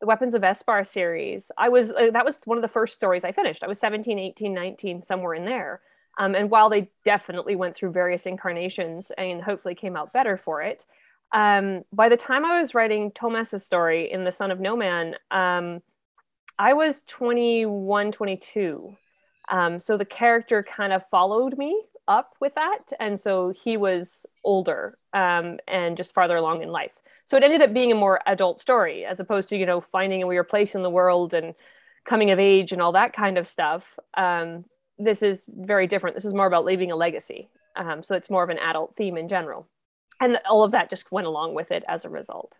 the 0.00 0.06
Weapons 0.06 0.34
of 0.34 0.42
Esbar 0.42 0.86
series, 0.86 1.50
I 1.58 1.68
was 1.68 1.92
uh, 1.92 2.10
that 2.12 2.24
was 2.24 2.40
one 2.44 2.58
of 2.58 2.62
the 2.62 2.68
first 2.68 2.94
stories 2.94 3.24
I 3.24 3.32
finished. 3.32 3.64
I 3.64 3.68
was 3.68 3.80
17, 3.80 4.18
18, 4.18 4.54
19, 4.54 5.02
somewhere 5.02 5.34
in 5.34 5.44
there. 5.44 5.80
Um, 6.18 6.34
and 6.34 6.50
while 6.50 6.68
they 6.68 6.90
definitely 7.04 7.54
went 7.56 7.76
through 7.76 7.92
various 7.92 8.26
incarnations 8.26 9.12
and 9.16 9.42
hopefully 9.42 9.74
came 9.74 9.96
out 9.96 10.12
better 10.12 10.36
for 10.36 10.62
it, 10.62 10.84
um, 11.32 11.84
by 11.92 12.08
the 12.08 12.16
time 12.16 12.44
I 12.44 12.60
was 12.60 12.74
writing 12.74 13.12
Tomas's 13.12 13.64
story 13.64 14.10
in 14.10 14.24
The 14.24 14.32
Son 14.32 14.50
of 14.50 14.58
No 14.58 14.76
Man, 14.76 15.14
um, 15.30 15.80
I 16.58 16.72
was 16.72 17.02
21, 17.02 18.10
22. 18.12 18.96
Um, 19.50 19.78
so 19.78 19.96
the 19.96 20.04
character 20.04 20.62
kind 20.62 20.92
of 20.92 21.06
followed 21.06 21.56
me 21.56 21.84
up 22.08 22.34
with 22.40 22.54
that. 22.56 22.92
And 22.98 23.18
so 23.20 23.50
he 23.50 23.76
was 23.76 24.26
older 24.42 24.98
um, 25.12 25.58
and 25.68 25.96
just 25.96 26.14
farther 26.14 26.36
along 26.36 26.62
in 26.62 26.70
life. 26.70 26.98
So 27.28 27.36
it 27.36 27.42
ended 27.42 27.60
up 27.60 27.74
being 27.74 27.92
a 27.92 27.94
more 27.94 28.22
adult 28.24 28.58
story 28.58 29.04
as 29.04 29.20
opposed 29.20 29.50
to, 29.50 29.56
you 29.58 29.66
know, 29.66 29.82
finding 29.82 30.20
your 30.20 30.44
place 30.44 30.74
in 30.74 30.82
the 30.82 30.88
world 30.88 31.34
and 31.34 31.54
coming 32.06 32.30
of 32.30 32.38
age 32.38 32.72
and 32.72 32.80
all 32.80 32.92
that 32.92 33.12
kind 33.12 33.36
of 33.36 33.46
stuff. 33.46 33.98
Um, 34.16 34.64
this 34.96 35.22
is 35.22 35.44
very 35.46 35.86
different. 35.86 36.16
This 36.16 36.24
is 36.24 36.32
more 36.32 36.46
about 36.46 36.64
leaving 36.64 36.90
a 36.90 36.96
legacy. 36.96 37.50
Um, 37.76 38.02
so 38.02 38.14
it's 38.14 38.30
more 38.30 38.42
of 38.42 38.48
an 38.48 38.56
adult 38.56 38.96
theme 38.96 39.18
in 39.18 39.28
general. 39.28 39.68
And 40.18 40.40
all 40.48 40.64
of 40.64 40.70
that 40.70 40.88
just 40.88 41.12
went 41.12 41.26
along 41.26 41.52
with 41.52 41.70
it 41.70 41.84
as 41.86 42.06
a 42.06 42.08
result. 42.08 42.56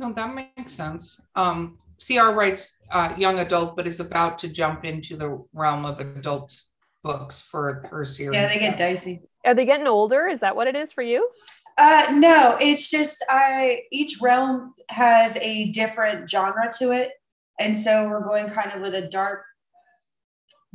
No, 0.00 0.12
that 0.12 0.34
makes 0.34 0.72
sense. 0.72 1.20
Um, 1.36 1.78
CR 2.04 2.32
writes 2.32 2.76
uh, 2.90 3.14
young 3.16 3.38
adult, 3.38 3.76
but 3.76 3.86
is 3.86 4.00
about 4.00 4.36
to 4.38 4.48
jump 4.48 4.84
into 4.84 5.16
the 5.16 5.44
realm 5.52 5.84
of 5.84 6.00
adult 6.00 6.60
books 7.04 7.40
for 7.40 7.86
her 7.88 8.04
series. 8.04 8.34
Yeah, 8.34 8.48
they 8.48 8.58
get 8.58 8.76
dicey. 8.76 9.22
Are 9.44 9.54
they 9.54 9.64
getting 9.64 9.86
older? 9.86 10.26
Is 10.26 10.40
that 10.40 10.56
what 10.56 10.66
it 10.66 10.74
is 10.74 10.90
for 10.90 11.02
you? 11.02 11.30
Uh, 11.78 12.10
no, 12.14 12.56
it's 12.60 12.90
just 12.90 13.22
I 13.28 13.82
each 13.92 14.18
realm 14.22 14.74
has 14.88 15.36
a 15.36 15.70
different 15.72 16.28
genre 16.28 16.70
to 16.78 16.92
it, 16.92 17.12
and 17.60 17.76
so 17.76 18.08
we're 18.08 18.24
going 18.24 18.48
kind 18.48 18.72
of 18.72 18.80
with 18.80 18.94
a 18.94 19.08
dark, 19.08 19.42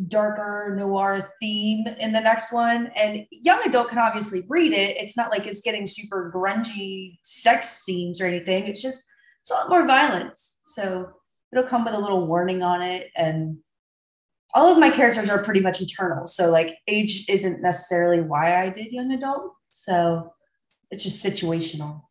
darker 0.08 0.76
noir 0.78 1.32
theme 1.42 1.88
in 2.00 2.12
the 2.12 2.20
next 2.20 2.54
one. 2.54 2.92
And 2.96 3.26
young 3.32 3.66
adult 3.66 3.90
can 3.90 3.98
obviously 3.98 4.44
read 4.48 4.74
it. 4.74 4.98
It's 4.98 5.18
not 5.18 5.32
like 5.32 5.48
it's 5.48 5.62
getting 5.62 5.88
super 5.88 6.32
grungy 6.34 7.18
sex 7.24 7.84
scenes 7.84 8.22
or 8.22 8.26
anything. 8.26 8.68
It's 8.68 8.82
just 8.82 9.04
it's 9.42 9.50
a 9.50 9.56
lot 9.56 9.70
more 9.70 9.88
violence. 9.88 10.60
So 10.66 11.10
it'll 11.52 11.68
come 11.68 11.84
with 11.84 11.96
a 11.96 12.00
little 12.00 12.28
warning 12.28 12.62
on 12.62 12.84
it, 12.84 13.10
and 13.16 13.58
all 14.54 14.72
of 14.72 14.78
my 14.78 14.92
characters 14.92 15.32
are 15.32 15.44
pretty 15.44 15.62
much 15.62 15.82
eternal. 15.82 16.28
So 16.28 16.52
like 16.52 16.78
age 16.88 17.26
isn't 17.28 17.62
necessarily 17.64 18.22
why 18.22 18.62
I 18.62 18.70
did 18.70 18.92
young 18.92 19.12
adult. 19.12 19.54
So 19.72 20.32
it's 20.92 21.04
just 21.04 21.26
situational. 21.26 22.04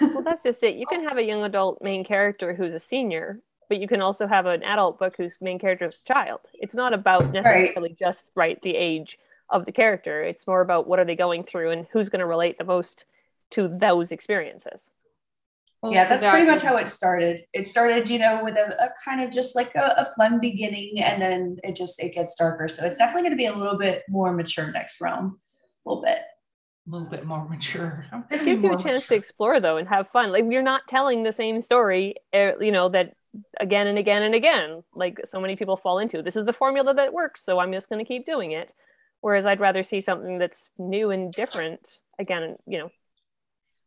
well, 0.00 0.22
that's 0.22 0.44
just 0.44 0.62
it. 0.62 0.76
You 0.76 0.86
can 0.86 1.04
have 1.04 1.18
a 1.18 1.24
young 1.24 1.42
adult 1.42 1.82
main 1.82 2.04
character 2.04 2.54
who's 2.54 2.72
a 2.72 2.78
senior, 2.78 3.40
but 3.68 3.78
you 3.78 3.88
can 3.88 4.00
also 4.00 4.28
have 4.28 4.46
an 4.46 4.62
adult 4.62 4.98
book 4.98 5.14
whose 5.16 5.40
main 5.40 5.58
character 5.58 5.86
is 5.86 6.00
a 6.00 6.12
child. 6.12 6.40
It's 6.54 6.74
not 6.74 6.94
about 6.94 7.32
necessarily 7.32 7.88
right. 7.88 7.98
just 7.98 8.30
right 8.36 8.62
the 8.62 8.76
age 8.76 9.18
of 9.50 9.66
the 9.66 9.72
character. 9.72 10.22
It's 10.22 10.46
more 10.46 10.60
about 10.60 10.86
what 10.86 11.00
are 11.00 11.04
they 11.04 11.16
going 11.16 11.42
through 11.42 11.70
and 11.70 11.86
who's 11.92 12.08
going 12.08 12.20
to 12.20 12.26
relate 12.26 12.58
the 12.58 12.64
most 12.64 13.04
to 13.50 13.68
those 13.68 14.12
experiences. 14.12 14.90
Well, 15.82 15.92
yeah, 15.92 16.04
that's 16.04 16.22
exactly. 16.22 16.44
pretty 16.44 16.52
much 16.52 16.62
how 16.62 16.76
it 16.76 16.88
started. 16.88 17.44
It 17.52 17.66
started, 17.66 18.08
you 18.08 18.20
know, 18.20 18.44
with 18.44 18.56
a, 18.56 18.84
a 18.84 18.90
kind 19.04 19.20
of 19.20 19.32
just 19.32 19.56
like 19.56 19.74
a, 19.74 19.94
a, 19.98 20.06
fun 20.16 20.38
beginning, 20.40 21.00
and 21.00 21.20
then 21.20 21.58
it 21.64 21.74
just 21.74 22.00
it 22.00 22.14
gets 22.14 22.36
darker. 22.36 22.68
So 22.68 22.86
it's 22.86 22.98
definitely 22.98 23.22
going 23.22 23.32
to 23.32 23.36
be 23.36 23.46
a 23.46 23.56
little 23.56 23.76
bit 23.76 24.04
more 24.08 24.32
mature 24.32 24.70
next 24.70 25.00
realm, 25.00 25.40
a 25.84 25.88
little 25.90 26.04
bit 26.04 26.20
a 26.86 26.90
little 26.90 27.06
bit 27.06 27.24
more 27.24 27.48
mature. 27.48 28.06
It 28.30 28.44
gives 28.44 28.62
you 28.62 28.72
a 28.72 28.76
chance 28.76 28.84
mature. 28.84 29.08
to 29.08 29.14
explore 29.14 29.60
though 29.60 29.76
and 29.76 29.88
have 29.88 30.08
fun. 30.08 30.32
Like 30.32 30.44
you're 30.48 30.62
not 30.62 30.88
telling 30.88 31.22
the 31.22 31.32
same 31.32 31.60
story, 31.60 32.16
eh, 32.32 32.52
you 32.60 32.72
know, 32.72 32.88
that 32.88 33.14
again 33.60 33.86
and 33.86 33.98
again 33.98 34.22
and 34.22 34.34
again, 34.34 34.82
like 34.94 35.20
so 35.24 35.40
many 35.40 35.56
people 35.56 35.76
fall 35.76 35.98
into. 35.98 36.22
This 36.22 36.36
is 36.36 36.44
the 36.44 36.52
formula 36.52 36.92
that 36.94 37.12
works, 37.12 37.44
so 37.44 37.58
I'm 37.58 37.72
just 37.72 37.88
going 37.88 38.04
to 38.04 38.08
keep 38.08 38.26
doing 38.26 38.52
it. 38.52 38.72
Whereas 39.20 39.46
I'd 39.46 39.60
rather 39.60 39.84
see 39.84 40.00
something 40.00 40.38
that's 40.38 40.68
new 40.78 41.10
and 41.10 41.32
different 41.32 42.00
again, 42.18 42.56
you 42.66 42.78
know. 42.78 42.90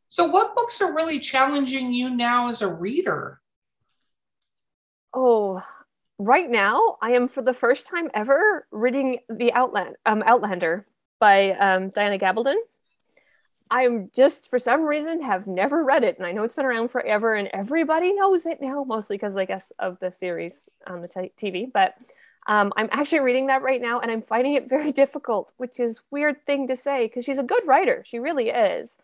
So 0.08 0.26
what 0.26 0.56
books 0.56 0.82
are 0.82 0.96
really 0.96 1.20
challenging 1.20 1.92
you 1.92 2.10
now 2.10 2.48
as 2.48 2.62
a 2.62 2.72
reader? 2.72 3.42
Oh, 5.14 5.62
right 6.18 6.50
now 6.50 6.98
I 7.02 7.12
am 7.12 7.28
for 7.28 7.42
the 7.42 7.54
first 7.54 7.88
time 7.88 8.10
ever 8.14 8.66
reading 8.72 9.20
the 9.30 9.52
Outland 9.52 9.96
um, 10.06 10.24
Outlander 10.26 10.86
by 11.20 11.52
um, 11.52 11.90
Diana 11.90 12.18
Gabaldon. 12.18 12.56
I'm 13.70 14.12
just 14.14 14.50
for 14.50 14.60
some 14.60 14.84
reason 14.84 15.22
have 15.22 15.48
never 15.48 15.84
read 15.84 16.04
it, 16.04 16.18
and 16.18 16.26
I 16.26 16.32
know 16.32 16.44
it's 16.44 16.56
been 16.56 16.66
around 16.66 16.90
forever, 16.90 17.34
and 17.36 17.50
everybody 17.54 18.14
knows 18.14 18.46
it 18.46 18.62
now, 18.62 18.84
mostly 18.84 19.18
because 19.18 19.38
I 19.38 19.46
guess 19.46 19.72
of 19.80 20.00
the 20.00 20.12
series 20.12 20.64
on 20.88 21.02
the 21.02 21.08
t- 21.08 21.32
TV. 21.38 21.72
But 21.72 21.96
um, 22.48 22.74
I'm 22.78 22.90
actually 22.92 23.22
reading 23.22 23.48
that 23.48 23.64
right 23.64 23.82
now, 23.82 24.00
and 24.00 24.12
I'm 24.12 24.22
finding 24.22 24.54
it 24.54 24.70
very 24.70 24.92
difficult, 25.04 25.52
which 25.58 25.80
is 25.80 26.02
weird 26.12 26.46
thing 26.46 26.68
to 26.68 26.76
say 26.76 27.08
because 27.08 27.26
she's 27.26 27.40
a 27.40 27.44
good 27.44 27.66
writer, 27.66 28.04
she 28.06 28.20
really 28.20 28.50
is. 28.50 29.00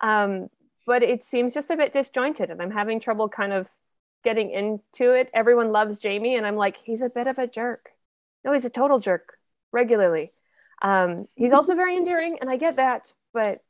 Um, 0.00 0.48
but 0.86 1.02
it 1.02 1.24
seems 1.24 1.52
just 1.52 1.70
a 1.70 1.76
bit 1.76 1.92
disjointed, 1.92 2.50
and 2.50 2.62
I'm 2.62 2.70
having 2.70 3.00
trouble 3.00 3.28
kind 3.28 3.52
of 3.52 3.68
getting 4.24 4.50
into 4.50 5.12
it. 5.12 5.30
Everyone 5.34 5.72
loves 5.72 5.98
Jamie, 5.98 6.36
and 6.36 6.46
I'm 6.46 6.56
like, 6.56 6.76
he's 6.76 7.02
a 7.02 7.10
bit 7.10 7.26
of 7.26 7.38
a 7.38 7.46
jerk. 7.46 7.90
No, 8.44 8.52
he's 8.52 8.64
a 8.64 8.70
total 8.70 8.98
jerk 8.98 9.34
regularly. 9.72 10.32
Um, 10.80 11.26
he's 11.34 11.52
also 11.54 11.74
very 11.74 11.96
endearing, 11.96 12.38
and 12.40 12.48
I 12.48 12.56
get 12.56 12.76
that, 12.76 13.12
but 13.32 13.62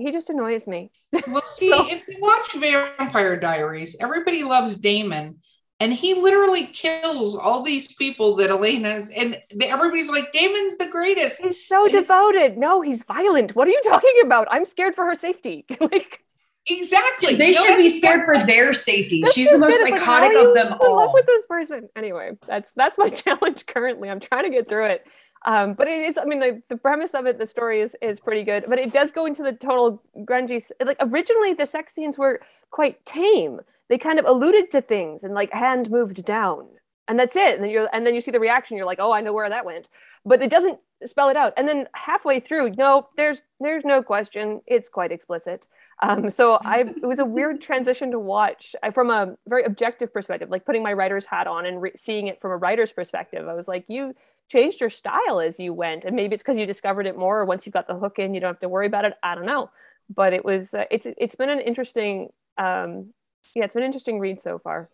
he 0.00 0.12
just 0.12 0.30
annoys 0.30 0.66
me. 0.66 0.90
Well, 1.26 1.42
see, 1.46 1.70
so, 1.70 1.86
if 1.88 2.06
you 2.08 2.16
watch 2.20 2.52
Vampire 2.54 3.38
Diaries, 3.38 3.96
everybody 4.00 4.42
loves 4.42 4.76
Damon, 4.76 5.40
and 5.80 5.92
he 5.92 6.14
literally 6.14 6.66
kills 6.66 7.36
all 7.36 7.62
these 7.62 7.94
people 7.94 8.36
that 8.36 8.50
Elena's, 8.50 9.10
and 9.10 9.40
everybody's 9.62 10.08
like, 10.10 10.32
Damon's 10.32 10.76
the 10.76 10.88
greatest. 10.88 11.40
He's 11.40 11.66
so 11.66 11.84
and 11.84 11.92
devoted. 11.92 12.58
No, 12.58 12.82
he's 12.82 13.02
violent. 13.02 13.56
What 13.56 13.66
are 13.66 13.72
you 13.72 13.80
talking 13.84 14.14
about? 14.24 14.48
I'm 14.50 14.66
scared 14.66 14.94
for 14.94 15.04
her 15.06 15.14
safety. 15.14 15.64
like, 15.80 16.22
Exactly. 16.68 17.34
They 17.34 17.52
should 17.52 17.78
be 17.78 17.88
scared 17.88 18.24
for 18.24 18.46
their 18.46 18.72
safety. 18.72 19.22
That's 19.22 19.34
She's 19.34 19.50
the 19.50 19.58
most 19.58 19.80
psychotic 19.80 20.36
of 20.36 20.54
them 20.54 20.74
all. 20.80 21.00
I 21.00 21.04
love 21.04 21.14
with 21.14 21.26
this 21.26 21.46
person. 21.46 21.88
Anyway, 21.96 22.32
that's 22.46 22.72
that's 22.72 22.98
my 22.98 23.08
challenge 23.10 23.66
currently. 23.66 24.10
I'm 24.10 24.20
trying 24.20 24.44
to 24.44 24.50
get 24.50 24.68
through 24.68 24.86
it. 24.86 25.06
Um, 25.46 25.72
but 25.72 25.88
it 25.88 26.02
is, 26.02 26.18
I 26.18 26.26
mean, 26.26 26.38
the, 26.38 26.62
the 26.68 26.76
premise 26.76 27.14
of 27.14 27.24
it, 27.26 27.38
the 27.38 27.46
story 27.46 27.80
is 27.80 27.96
is 28.02 28.20
pretty 28.20 28.42
good, 28.42 28.66
but 28.68 28.78
it 28.78 28.92
does 28.92 29.10
go 29.10 29.24
into 29.24 29.42
the 29.42 29.52
total 29.52 30.02
grungy. 30.18 30.62
Like 30.84 30.98
originally, 31.00 31.54
the 31.54 31.66
sex 31.66 31.94
scenes 31.94 32.18
were 32.18 32.40
quite 32.70 33.04
tame. 33.06 33.60
They 33.88 33.98
kind 33.98 34.18
of 34.18 34.26
alluded 34.26 34.70
to 34.72 34.82
things 34.82 35.24
and 35.24 35.34
like 35.34 35.52
hand 35.52 35.90
moved 35.90 36.24
down, 36.24 36.68
and 37.08 37.18
that's 37.18 37.36
it. 37.36 37.54
And 37.54 37.64
then 37.64 37.70
you 37.70 37.88
and 37.92 38.06
then 38.06 38.14
you 38.14 38.20
see 38.20 38.30
the 38.30 38.40
reaction. 38.40 38.76
You're 38.76 38.86
like, 38.86 39.00
oh, 39.00 39.12
I 39.12 39.22
know 39.22 39.32
where 39.32 39.48
that 39.48 39.64
went, 39.64 39.88
but 40.26 40.42
it 40.42 40.50
doesn't 40.50 40.78
spell 41.04 41.28
it 41.28 41.36
out. 41.36 41.52
And 41.56 41.66
then 41.66 41.88
halfway 41.94 42.40
through, 42.40 42.72
no, 42.76 43.08
there's 43.16 43.42
there's 43.60 43.84
no 43.84 44.02
question. 44.02 44.60
It's 44.66 44.88
quite 44.88 45.12
explicit. 45.12 45.66
Um, 46.02 46.30
so 46.30 46.58
I 46.64 46.80
it 46.80 47.06
was 47.06 47.18
a 47.18 47.24
weird 47.24 47.60
transition 47.60 48.10
to 48.12 48.18
watch 48.18 48.74
I, 48.82 48.90
from 48.90 49.10
a 49.10 49.36
very 49.46 49.64
objective 49.64 50.12
perspective, 50.12 50.50
like 50.50 50.64
putting 50.64 50.82
my 50.82 50.92
writer's 50.92 51.26
hat 51.26 51.46
on 51.46 51.66
and 51.66 51.80
re- 51.82 51.92
seeing 51.96 52.26
it 52.28 52.40
from 52.40 52.52
a 52.52 52.56
writer's 52.56 52.92
perspective. 52.92 53.48
I 53.48 53.54
was 53.54 53.68
like, 53.68 53.84
you 53.88 54.14
changed 54.50 54.80
your 54.80 54.90
style 54.90 55.40
as 55.40 55.60
you 55.60 55.72
went 55.72 56.04
and 56.04 56.16
maybe 56.16 56.34
it's 56.34 56.42
because 56.42 56.58
you 56.58 56.66
discovered 56.66 57.06
it 57.06 57.16
more 57.16 57.40
or 57.40 57.44
once 57.44 57.64
you've 57.64 57.72
got 57.72 57.86
the 57.86 57.94
hook 57.94 58.18
in 58.18 58.34
you 58.34 58.40
don't 58.40 58.48
have 58.48 58.60
to 58.60 58.68
worry 58.68 58.86
about 58.86 59.04
it 59.04 59.14
i 59.22 59.34
don't 59.34 59.46
know 59.46 59.70
but 60.14 60.32
it 60.32 60.44
was 60.44 60.74
uh, 60.74 60.84
it's 60.90 61.06
it's 61.16 61.36
been 61.36 61.48
an 61.48 61.60
interesting 61.60 62.28
um 62.58 63.12
yeah 63.54 63.64
it's 63.64 63.74
been 63.74 63.84
an 63.84 63.86
interesting 63.86 64.18
read 64.18 64.42
so 64.42 64.58
far 64.58 64.90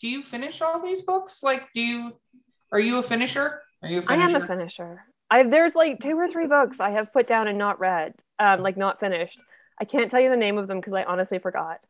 do 0.00 0.08
you 0.08 0.22
finish 0.22 0.62
all 0.62 0.80
these 0.80 1.02
books 1.02 1.42
like 1.42 1.68
do 1.74 1.82
you 1.82 2.12
are 2.70 2.78
you 2.78 2.98
a 2.98 3.02
finisher 3.02 3.60
are 3.82 3.88
you 3.88 3.98
a 3.98 4.02
finisher? 4.02 4.22
i 4.22 4.24
am 4.24 4.42
a 4.42 4.46
finisher 4.46 5.04
i 5.32 5.42
there's 5.42 5.74
like 5.74 6.00
two 6.00 6.16
or 6.16 6.28
three 6.28 6.46
books 6.46 6.80
i 6.80 6.90
have 6.90 7.12
put 7.12 7.26
down 7.26 7.48
and 7.48 7.58
not 7.58 7.80
read 7.80 8.14
um 8.38 8.60
like 8.60 8.76
not 8.76 9.00
finished 9.00 9.40
i 9.80 9.84
can't 9.84 10.10
tell 10.10 10.20
you 10.20 10.30
the 10.30 10.36
name 10.36 10.58
of 10.58 10.68
them 10.68 10.78
because 10.78 10.92
i 10.92 11.02
honestly 11.04 11.38
forgot 11.38 11.80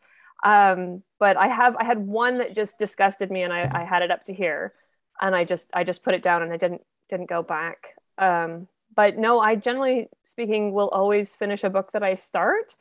um 0.45 1.03
but 1.19 1.37
i 1.37 1.49
have 1.49 1.77
i 1.77 1.85
had 1.85 1.99
one 1.99 2.39
that 2.39 2.55
just 2.55 2.79
disgusted 2.79 3.31
me 3.31 3.43
and 3.43 3.53
i, 3.53 3.71
I 3.73 3.85
had 3.85 4.03
it 4.03 4.11
up 4.11 4.25
to 4.25 4.35
here 4.35 4.73
and 5.21 5.37
i 5.37 5.45
just 5.45 5.69
i 5.75 5.85
just 5.85 6.03
put 6.03 6.15
it 6.15 6.23
down 6.23 6.43
and 6.43 6.53
i 6.53 6.57
didn't 6.57 6.83
didn't 7.13 7.29
go 7.29 7.43
back. 7.43 7.95
Um, 8.19 8.67
but 8.95 9.17
no, 9.17 9.39
I 9.39 9.55
generally 9.55 10.09
speaking 10.25 10.73
will 10.73 10.89
always 10.89 11.37
finish 11.37 11.63
a 11.63 11.71
book 11.71 11.93
that 11.93 12.03
I 12.03 12.15
start. 12.15 12.75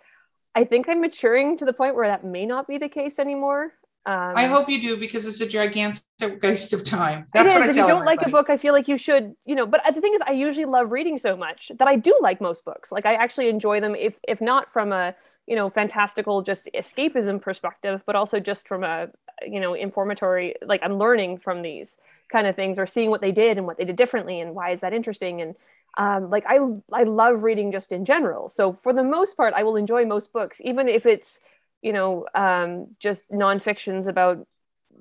I 0.56 0.64
think 0.64 0.90
I'm 0.90 1.02
maturing 1.02 1.58
to 1.58 1.66
the 1.66 1.74
point 1.74 1.96
where 1.96 2.08
that 2.08 2.26
may 2.26 2.46
not 2.46 2.68
be 2.68 2.78
the 2.78 2.90
case 2.90 3.20
anymore. 3.20 3.74
Um, 4.06 4.34
I 4.36 4.46
hope 4.46 4.68
you 4.68 4.82
do 4.82 4.98
because 4.98 5.28
it's 5.28 5.42
a 5.42 5.48
gigantic 5.48 6.02
waste 6.42 6.74
of 6.74 6.84
time. 6.84 7.28
That's 7.34 7.50
it 7.50 7.62
is. 7.62 7.70
if 7.70 7.76
you 7.76 7.82
don't 7.84 8.02
everybody. 8.02 8.18
like 8.18 8.28
a 8.28 8.30
book, 8.32 8.50
I 8.50 8.58
feel 8.58 8.74
like 8.74 8.88
you 8.88 8.98
should, 8.98 9.36
you 9.46 9.56
know. 9.56 9.68
But 9.68 9.82
the 9.94 10.02
thing 10.02 10.14
is, 10.16 10.22
I 10.26 10.32
usually 10.32 10.66
love 10.66 10.92
reading 10.92 11.18
so 11.18 11.38
much 11.38 11.72
that 11.78 11.88
I 11.88 11.98
do 11.98 12.18
like 12.22 12.42
most 12.42 12.66
books. 12.66 12.92
Like 12.92 13.06
I 13.06 13.14
actually 13.14 13.50
enjoy 13.50 13.80
them, 13.80 13.96
if 13.96 14.20
if 14.28 14.42
not 14.42 14.72
from 14.72 14.92
a 14.92 15.14
you 15.46 15.56
know 15.56 15.70
fantastical 15.70 16.42
just 16.42 16.68
escapism 16.74 17.40
perspective, 17.40 18.02
but 18.08 18.16
also 18.16 18.40
just 18.40 18.68
from 18.68 18.84
a 18.84 19.10
you 19.46 19.60
know 19.60 19.74
informatory 19.74 20.54
like 20.66 20.82
i'm 20.84 20.98
learning 20.98 21.38
from 21.38 21.62
these 21.62 21.98
kind 22.32 22.48
of 22.48 22.56
things 22.56 22.78
or 22.78 22.86
seeing 22.86 23.10
what 23.10 23.22
they 23.22 23.32
did 23.32 23.58
and 23.58 23.66
what 23.66 23.78
they 23.78 23.86
did 23.86 23.96
differently 23.96 24.40
and 24.40 24.56
why 24.56 24.70
is 24.70 24.82
that 24.82 24.94
interesting 24.94 25.42
and 25.42 25.56
um, 25.98 26.30
like 26.30 26.46
I, 26.48 26.58
I 26.94 27.04
love 27.04 27.44
reading 27.44 27.72
just 27.72 27.92
in 27.92 28.06
general 28.06 28.50
so 28.50 28.72
for 28.72 28.94
the 28.94 29.04
most 29.04 29.36
part 29.36 29.54
i 29.54 29.64
will 29.64 29.76
enjoy 29.76 30.06
most 30.06 30.32
books 30.32 30.62
even 30.64 30.88
if 30.88 31.06
it's 31.06 31.40
you 31.82 31.94
know 31.94 32.26
um, 32.36 32.88
just 33.00 33.30
nonfictions 33.32 34.08
about 34.08 34.46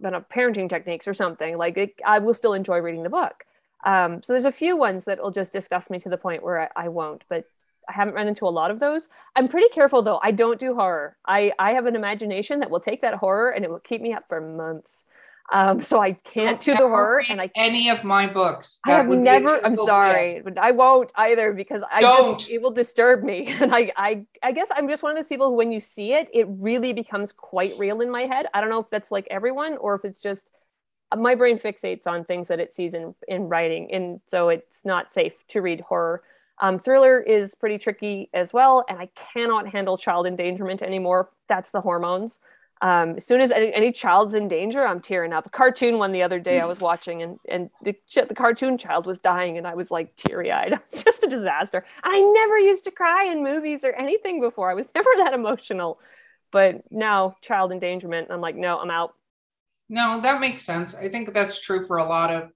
you 0.02 0.10
know, 0.10 0.24
parenting 0.34 0.68
techniques 0.68 1.06
or 1.06 1.14
something 1.14 1.56
like 1.56 1.76
it, 1.76 1.94
i 2.06 2.18
will 2.18 2.34
still 2.34 2.54
enjoy 2.54 2.78
reading 2.78 3.02
the 3.02 3.10
book 3.10 3.44
um, 3.84 4.22
so 4.22 4.32
there's 4.34 4.44
a 4.44 4.52
few 4.52 4.76
ones 4.76 5.06
that 5.06 5.22
will 5.22 5.30
just 5.30 5.52
disgust 5.52 5.90
me 5.90 5.98
to 6.00 6.08
the 6.08 6.18
point 6.18 6.42
where 6.42 6.72
I, 6.76 6.84
I 6.84 6.88
won't 6.88 7.24
but 7.28 7.44
I 7.88 7.92
haven't 7.92 8.14
run 8.14 8.28
into 8.28 8.46
a 8.46 8.50
lot 8.50 8.70
of 8.70 8.78
those. 8.78 9.08
I'm 9.34 9.48
pretty 9.48 9.68
careful 9.68 10.02
though. 10.02 10.20
I 10.22 10.30
don't 10.30 10.60
do 10.60 10.74
horror. 10.74 11.16
I 11.26 11.52
I 11.58 11.72
have 11.72 11.86
an 11.86 11.96
imagination 11.96 12.60
that 12.60 12.70
will 12.70 12.78
take 12.80 13.02
that 13.02 13.14
horror 13.14 13.50
and 13.50 13.64
it 13.64 13.70
will 13.70 13.80
keep 13.80 14.00
me 14.00 14.12
up 14.12 14.24
for 14.28 14.40
months. 14.40 15.04
Um, 15.52 15.82
so 15.82 16.00
I 16.00 16.12
can't 16.12 16.60
do 16.60 16.72
the 16.72 16.78
horror 16.78 17.24
and 17.28 17.40
I 17.40 17.50
any 17.56 17.88
of 17.88 18.04
my 18.04 18.28
books. 18.28 18.78
I 18.86 18.92
have 18.92 19.08
never. 19.08 19.64
I'm 19.64 19.74
sorry, 19.74 20.40
but 20.42 20.56
I 20.56 20.70
won't 20.70 21.12
either 21.16 21.52
because 21.52 21.82
I 21.90 22.00
don't. 22.00 22.38
just 22.38 22.50
it 22.50 22.62
will 22.62 22.70
disturb 22.70 23.24
me. 23.24 23.54
And 23.60 23.74
I 23.74 23.92
I 23.96 24.26
I 24.42 24.52
guess 24.52 24.68
I'm 24.74 24.88
just 24.88 25.02
one 25.02 25.10
of 25.10 25.16
those 25.16 25.26
people 25.26 25.48
who 25.48 25.56
when 25.56 25.72
you 25.72 25.80
see 25.80 26.12
it, 26.12 26.28
it 26.32 26.46
really 26.48 26.92
becomes 26.92 27.32
quite 27.32 27.76
real 27.78 28.00
in 28.00 28.10
my 28.10 28.22
head. 28.22 28.46
I 28.54 28.60
don't 28.60 28.70
know 28.70 28.78
if 28.78 28.88
that's 28.90 29.10
like 29.10 29.26
everyone 29.30 29.76
or 29.76 29.94
if 29.96 30.04
it's 30.04 30.20
just 30.20 30.48
my 31.16 31.34
brain 31.34 31.58
fixates 31.58 32.06
on 32.06 32.24
things 32.24 32.48
that 32.48 32.60
it 32.60 32.72
sees 32.72 32.94
in 32.94 33.14
in 33.26 33.48
writing, 33.48 33.92
and 33.92 34.20
so 34.28 34.50
it's 34.50 34.84
not 34.84 35.12
safe 35.12 35.34
to 35.48 35.60
read 35.60 35.80
horror. 35.80 36.22
Um, 36.60 36.78
thriller 36.78 37.20
is 37.20 37.54
pretty 37.54 37.78
tricky 37.78 38.30
as 38.32 38.52
well, 38.52 38.84
and 38.88 38.98
I 38.98 39.08
cannot 39.32 39.66
handle 39.68 39.98
child 39.98 40.26
endangerment 40.26 40.82
anymore. 40.82 41.30
That's 41.48 41.70
the 41.70 41.80
hormones. 41.80 42.38
Um, 42.82 43.16
as 43.16 43.26
soon 43.26 43.42
as 43.42 43.50
any, 43.50 43.72
any, 43.74 43.92
child's 43.92 44.32
in 44.32 44.48
danger, 44.48 44.86
I'm 44.86 45.00
tearing 45.00 45.34
up. 45.34 45.44
A 45.44 45.50
cartoon 45.50 45.98
one 45.98 46.12
the 46.12 46.22
other 46.22 46.40
day 46.40 46.60
I 46.60 46.64
was 46.64 46.80
watching, 46.80 47.20
and 47.22 47.38
and 47.48 47.70
the 47.82 47.94
the 48.14 48.34
cartoon 48.34 48.78
child 48.78 49.04
was 49.04 49.18
dying, 49.18 49.58
and 49.58 49.66
I 49.66 49.74
was 49.74 49.90
like 49.90 50.16
teary 50.16 50.50
eyed. 50.50 50.72
It 50.80 50.80
was 50.90 51.04
just 51.04 51.22
a 51.22 51.26
disaster. 51.26 51.84
I 52.02 52.20
never 52.20 52.58
used 52.58 52.84
to 52.84 52.90
cry 52.90 53.24
in 53.24 53.44
movies 53.44 53.84
or 53.84 53.92
anything 53.92 54.40
before. 54.40 54.70
I 54.70 54.74
was 54.74 54.88
never 54.94 55.10
that 55.18 55.34
emotional, 55.34 56.00
but 56.52 56.82
now 56.90 57.36
child 57.42 57.70
endangerment, 57.70 58.28
I'm 58.30 58.40
like, 58.40 58.56
no, 58.56 58.78
I'm 58.78 58.90
out. 58.90 59.14
No, 59.90 60.20
that 60.22 60.40
makes 60.40 60.62
sense. 60.62 60.94
I 60.94 61.08
think 61.08 61.34
that's 61.34 61.60
true 61.62 61.86
for 61.86 61.98
a 61.98 62.04
lot 62.04 62.32
of 62.32 62.50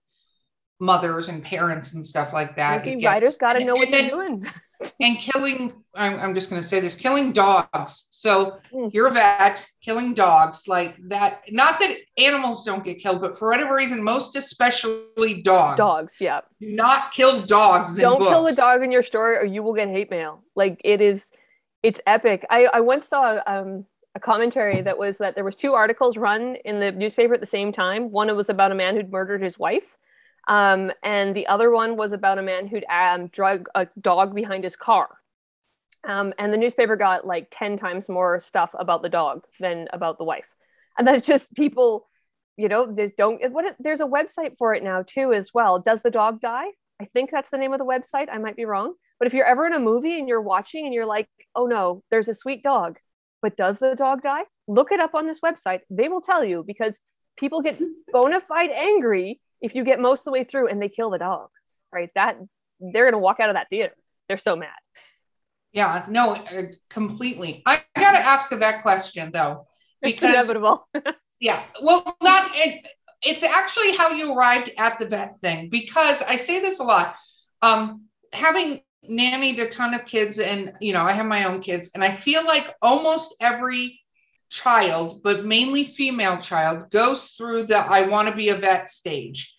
mothers 0.81 1.29
and 1.29 1.43
parents 1.43 1.93
and 1.95 2.05
stuff 2.05 2.33
like 2.33 2.57
that. 2.57 2.87
Writers 3.05 3.37
got 3.37 3.55
to 3.55 3.65
know 3.65 3.75
what 3.75 3.91
they're 3.91 4.09
doing. 4.09 4.47
And 5.01 5.19
killing, 5.19 5.73
I'm, 5.95 6.19
I'm 6.19 6.35
just 6.35 6.51
going 6.51 6.61
to 6.61 6.67
say 6.67 6.81
this 6.81 6.97
killing 6.97 7.33
dogs. 7.33 8.07
So 8.11 8.59
mm. 8.73 8.93
you're 8.93 9.09
a 9.09 9.13
vet, 9.13 9.67
killing 9.83 10.15
dogs 10.15 10.67
like 10.67 10.97
that. 11.09 11.43
Not 11.51 11.79
that 11.81 11.97
animals 12.19 12.65
don't 12.65 12.85
get 12.85 12.99
killed, 12.99 13.21
but 13.21 13.39
for 13.39 13.51
whatever 13.51 13.75
reason, 13.75 14.03
most 14.03 14.37
especially 14.37 15.43
dogs. 15.43 15.77
Dogs, 15.77 16.17
yeah. 16.21 16.41
Do 16.61 16.71
not 16.71 17.13
kill 17.13 17.43
dogs. 17.43 17.97
Don't 17.99 18.21
kill 18.21 18.47
a 18.47 18.55
dog 18.55 18.83
in 18.83 18.91
your 18.91 19.03
story 19.03 19.37
or 19.37 19.45
you 19.45 19.63
will 19.63 19.75
get 19.75 19.89
hate 19.89 20.11
mail. 20.11 20.43
Like 20.55 20.81
it 20.85 21.01
is, 21.01 21.33
it's 21.83 22.01
epic. 22.07 22.47
I, 22.51 22.67
I 22.73 22.81
once 22.81 23.07
saw 23.07 23.41
um, 23.47 23.85
a 24.15 24.21
commentary 24.21 24.81
that 24.83 24.99
was 24.99 25.19
that 25.19 25.35
there 25.35 25.45
was 25.45 25.57
two 25.57 25.75
articles 25.75 26.17
run 26.17 26.57
in 26.65 26.81
the 26.81 26.93
newspaper 26.93 27.35
at 27.35 27.41
the 27.41 27.47
same 27.47 27.73
time. 27.73 28.11
One 28.11 28.35
was 28.35 28.49
about 28.49 28.73
a 28.73 28.75
man 28.75 28.97
who'd 28.97 29.13
murdered 29.13 29.43
his 29.43 29.59
wife 29.59 29.97
um, 30.47 30.93
and 31.03 31.35
the 31.35 31.47
other 31.47 31.71
one 31.71 31.97
was 31.97 32.13
about 32.13 32.39
a 32.39 32.43
man 32.43 32.67
who'd 32.67 32.85
um, 32.91 33.29
drug 33.29 33.69
a 33.75 33.87
dog 34.01 34.35
behind 34.35 34.65
his 34.65 34.77
car. 34.77 35.09
Um, 36.07 36.35
and 36.39 36.53
the 36.53 36.59
newspaper 36.59 36.97
got 36.97 37.25
like 37.25 37.49
10 37.51 37.77
times 37.77 38.09
more 38.09 38.41
stuff 38.41 38.75
about 38.79 39.03
the 39.03 39.09
dog 39.09 39.45
than 39.59 39.89
about 39.93 40.19
the 40.19 40.25
wife. 40.25 40.55
And 40.99 41.09
that's 41.09 41.27
just 41.27 41.55
people, 41.55 42.09
you 42.57 42.69
know, 42.69 42.95
don't, 43.17 43.41
what, 43.53 43.75
there's 43.79 44.03
a 44.03 44.07
website 44.07 44.57
for 44.59 44.75
it 44.75 44.83
now 44.83 45.03
too, 45.03 45.33
as 45.33 45.53
well. 45.55 45.79
Does 45.79 46.03
the 46.03 46.11
dog 46.11 46.41
die? 46.41 46.67
I 47.01 47.07
think 47.07 47.31
that's 47.31 47.51
the 47.51 47.59
name 47.59 47.73
of 47.73 47.79
the 47.79 47.87
website. 47.87 48.29
I 48.31 48.39
might 48.39 48.57
be 48.57 48.67
wrong. 48.67 48.95
But 49.19 49.27
if 49.27 49.35
you're 49.35 49.47
ever 49.47 49.67
in 49.67 49.73
a 49.73 49.81
movie 49.81 50.19
and 50.19 50.29
you're 50.29 50.43
watching 50.43 50.85
and 50.85 50.93
you're 50.93 51.07
like, 51.07 51.29
oh 51.55 51.67
no, 51.67 52.03
there's 52.11 52.29
a 52.29 52.35
sweet 52.35 52.63
dog, 52.63 52.99
but 53.41 53.57
does 53.57 53.79
the 53.79 53.95
dog 53.95 54.23
die? 54.23 54.43
Look 54.69 54.93
it 54.93 55.01
up 55.01 55.15
on 55.15 55.27
this 55.27 55.41
website. 55.41 55.81
They 55.89 56.09
will 56.09 56.21
tell 56.21 56.45
you 56.45 56.65
because 56.67 57.01
people 57.37 57.63
get 57.63 57.81
bona 58.13 58.41
fide 58.41 58.71
angry 58.71 59.41
if 59.65 59.75
you 59.75 59.83
get 59.83 59.99
most 59.99 60.21
of 60.21 60.25
the 60.27 60.33
way 60.33 60.45
through 60.45 60.69
and 60.69 60.81
they 60.81 60.91
kill 60.91 61.09
the 61.09 61.19
dog, 61.19 61.49
right? 61.91 62.11
That 62.15 62.37
they're 62.79 63.11
to 63.11 63.17
walk 63.17 63.41
out 63.41 63.49
of 63.49 63.55
that 63.55 63.71
theater. 63.71 63.95
They're 64.29 64.37
so 64.37 64.57
mad. 64.57 64.69
Yeah, 65.73 66.05
no, 66.07 66.35
uh, 66.35 66.63
completely. 66.91 67.63
I 67.65 67.81
got 67.97 68.13
to 68.13 68.19
ask 68.19 68.51
that 68.51 68.83
question 68.83 69.31
though, 69.33 69.67
because 70.03 70.23
it's 70.23 70.35
inevitable. 70.35 70.87
yeah, 71.41 71.63
well, 71.83 72.15
not 72.23 72.51
it, 72.55 72.87
it's 73.23 73.43
actually 73.43 73.97
how 73.97 74.11
you 74.11 74.35
arrived 74.35 74.71
at 74.77 74.99
the 74.99 75.07
vet 75.07 75.41
thing 75.41 75.71
because 75.71 76.23
I 76.23 76.37
say 76.37 76.61
this 76.61 76.79
a 76.79 76.85
lot. 76.85 77.17
Um, 77.63 78.03
having 78.35 78.83
nannied 79.09 79.61
a 79.61 79.69
ton 79.69 79.95
of 79.95 80.05
kids, 80.05 80.39
and 80.39 80.75
you 80.79 80.93
know, 80.93 81.03
I 81.03 81.13
have 81.13 81.27
my 81.27 81.45
own 81.45 81.63
kids, 81.63 81.91
and 81.95 82.05
I 82.05 82.15
feel 82.15 82.45
like 82.45 82.71
almost 82.83 83.35
every 83.41 83.99
child, 84.51 85.23
but 85.23 85.45
mainly 85.45 85.85
female 85.85 86.39
child, 86.39 86.91
goes 86.91 87.31
through 87.31 87.67
the 87.67 87.79
I 87.79 88.03
want 88.03 88.29
to 88.29 88.37
be 88.37 88.51
a 88.51 88.57
vet 88.57 88.91
stage. 88.91 89.54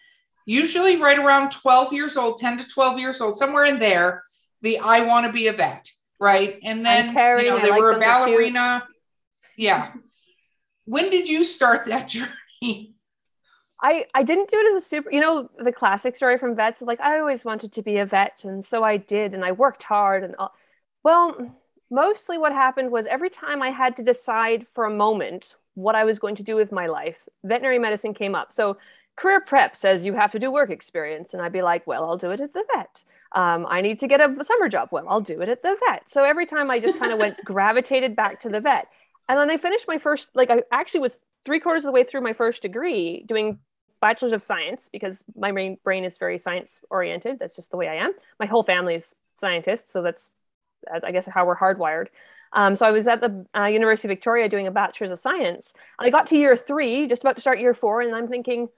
Usually, 0.45 0.97
right 0.97 1.17
around 1.17 1.51
12 1.51 1.93
years 1.93 2.17
old, 2.17 2.37
10 2.37 2.59
to 2.59 2.67
12 2.67 2.99
years 2.99 3.21
old, 3.21 3.37
somewhere 3.37 3.65
in 3.65 3.79
there, 3.79 4.23
the 4.61 4.79
I 4.79 5.01
want 5.01 5.25
to 5.25 5.31
be 5.31 5.47
a 5.47 5.53
vet, 5.53 5.89
right? 6.19 6.59
And 6.63 6.85
then 6.85 7.07
you 7.09 7.49
know, 7.49 7.59
they 7.59 7.71
were 7.71 7.93
a 7.93 7.99
ballerina. 7.99 8.87
Yeah. 9.57 9.93
When 10.85 11.09
did 11.09 11.27
you 11.27 11.43
start 11.43 11.85
that 11.87 12.09
journey? 12.61 12.95
I, 13.81 14.05
I 14.13 14.23
didn't 14.23 14.49
do 14.49 14.57
it 14.57 14.75
as 14.75 14.83
a 14.83 14.85
super, 14.85 15.11
you 15.11 15.19
know, 15.19 15.49
the 15.59 15.71
classic 15.71 16.15
story 16.15 16.37
from 16.37 16.55
vets, 16.55 16.81
like 16.81 17.01
I 17.01 17.19
always 17.19 17.43
wanted 17.43 17.73
to 17.73 17.81
be 17.81 17.97
a 17.97 18.05
vet. 18.05 18.43
And 18.43 18.63
so 18.63 18.83
I 18.83 18.97
did, 18.97 19.33
and 19.33 19.43
I 19.43 19.51
worked 19.51 19.83
hard 19.83 20.23
and 20.23 20.35
all. 20.37 20.53
Well, 21.03 21.55
mostly 21.91 22.37
what 22.37 22.51
happened 22.51 22.91
was 22.91 23.05
every 23.07 23.29
time 23.29 23.61
I 23.61 23.69
had 23.69 23.95
to 23.97 24.03
decide 24.03 24.65
for 24.73 24.85
a 24.85 24.89
moment 24.89 25.55
what 25.75 25.95
I 25.95 26.03
was 26.03 26.19
going 26.19 26.35
to 26.37 26.43
do 26.43 26.55
with 26.55 26.71
my 26.71 26.87
life, 26.87 27.27
veterinary 27.43 27.79
medicine 27.79 28.13
came 28.13 28.33
up. 28.33 28.51
So 28.53 28.77
career 29.15 29.41
prep 29.41 29.75
says 29.75 30.05
you 30.05 30.13
have 30.13 30.31
to 30.33 30.39
do 30.39 30.51
work 30.51 30.69
experience. 30.69 31.33
And 31.33 31.41
I'd 31.41 31.53
be 31.53 31.61
like, 31.61 31.87
well, 31.87 32.03
I'll 32.03 32.17
do 32.17 32.31
it 32.31 32.41
at 32.41 32.53
the 32.53 32.65
vet. 32.73 33.03
Um, 33.31 33.65
I 33.69 33.81
need 33.81 33.99
to 33.99 34.07
get 34.07 34.21
a 34.21 34.43
summer 34.43 34.69
job. 34.69 34.89
Well, 34.91 35.05
I'll 35.07 35.21
do 35.21 35.41
it 35.41 35.49
at 35.49 35.63
the 35.63 35.77
vet. 35.87 36.09
So 36.09 36.23
every 36.23 36.45
time 36.45 36.71
I 36.71 36.79
just 36.79 36.97
kind 36.97 37.11
of 37.11 37.19
went 37.19 37.37
gravitated 37.45 38.15
back 38.15 38.41
to 38.41 38.49
the 38.49 38.61
vet. 38.61 38.87
And 39.27 39.39
then 39.39 39.49
I 39.49 39.57
finished 39.57 39.87
my 39.87 39.97
first, 39.97 40.29
like 40.33 40.49
I 40.49 40.63
actually 40.71 41.01
was 41.01 41.17
three 41.45 41.59
quarters 41.59 41.83
of 41.83 41.87
the 41.87 41.91
way 41.93 42.03
through 42.03 42.21
my 42.21 42.33
first 42.33 42.61
degree 42.61 43.23
doing 43.25 43.59
bachelor's 44.01 44.33
of 44.33 44.41
science 44.41 44.89
because 44.89 45.23
my 45.35 45.51
brain, 45.51 45.77
brain 45.83 46.03
is 46.03 46.17
very 46.17 46.37
science 46.37 46.79
oriented. 46.89 47.39
That's 47.39 47.55
just 47.55 47.71
the 47.71 47.77
way 47.77 47.87
I 47.87 47.95
am. 47.95 48.13
My 48.39 48.45
whole 48.45 48.63
family's 48.63 49.15
scientists. 49.35 49.91
So 49.91 50.01
that's 50.01 50.29
I 51.03 51.11
guess 51.11 51.25
how 51.25 51.45
we're 51.45 51.57
hardwired. 51.57 52.07
Um, 52.53 52.75
so 52.75 52.85
I 52.85 52.91
was 52.91 53.07
at 53.07 53.21
the 53.21 53.45
uh, 53.57 53.65
University 53.65 54.07
of 54.07 54.11
Victoria 54.11 54.47
doing 54.47 54.67
a 54.67 54.71
bachelor's 54.71 55.11
of 55.11 55.19
science. 55.19 55.73
And 55.99 56.07
I 56.07 56.09
got 56.09 56.27
to 56.27 56.37
year 56.37 56.55
three, 56.55 57.07
just 57.07 57.21
about 57.21 57.35
to 57.35 57.41
start 57.41 57.59
year 57.59 57.73
four, 57.73 58.01
and 58.01 58.15
I'm 58.15 58.27
thinking, 58.27 58.69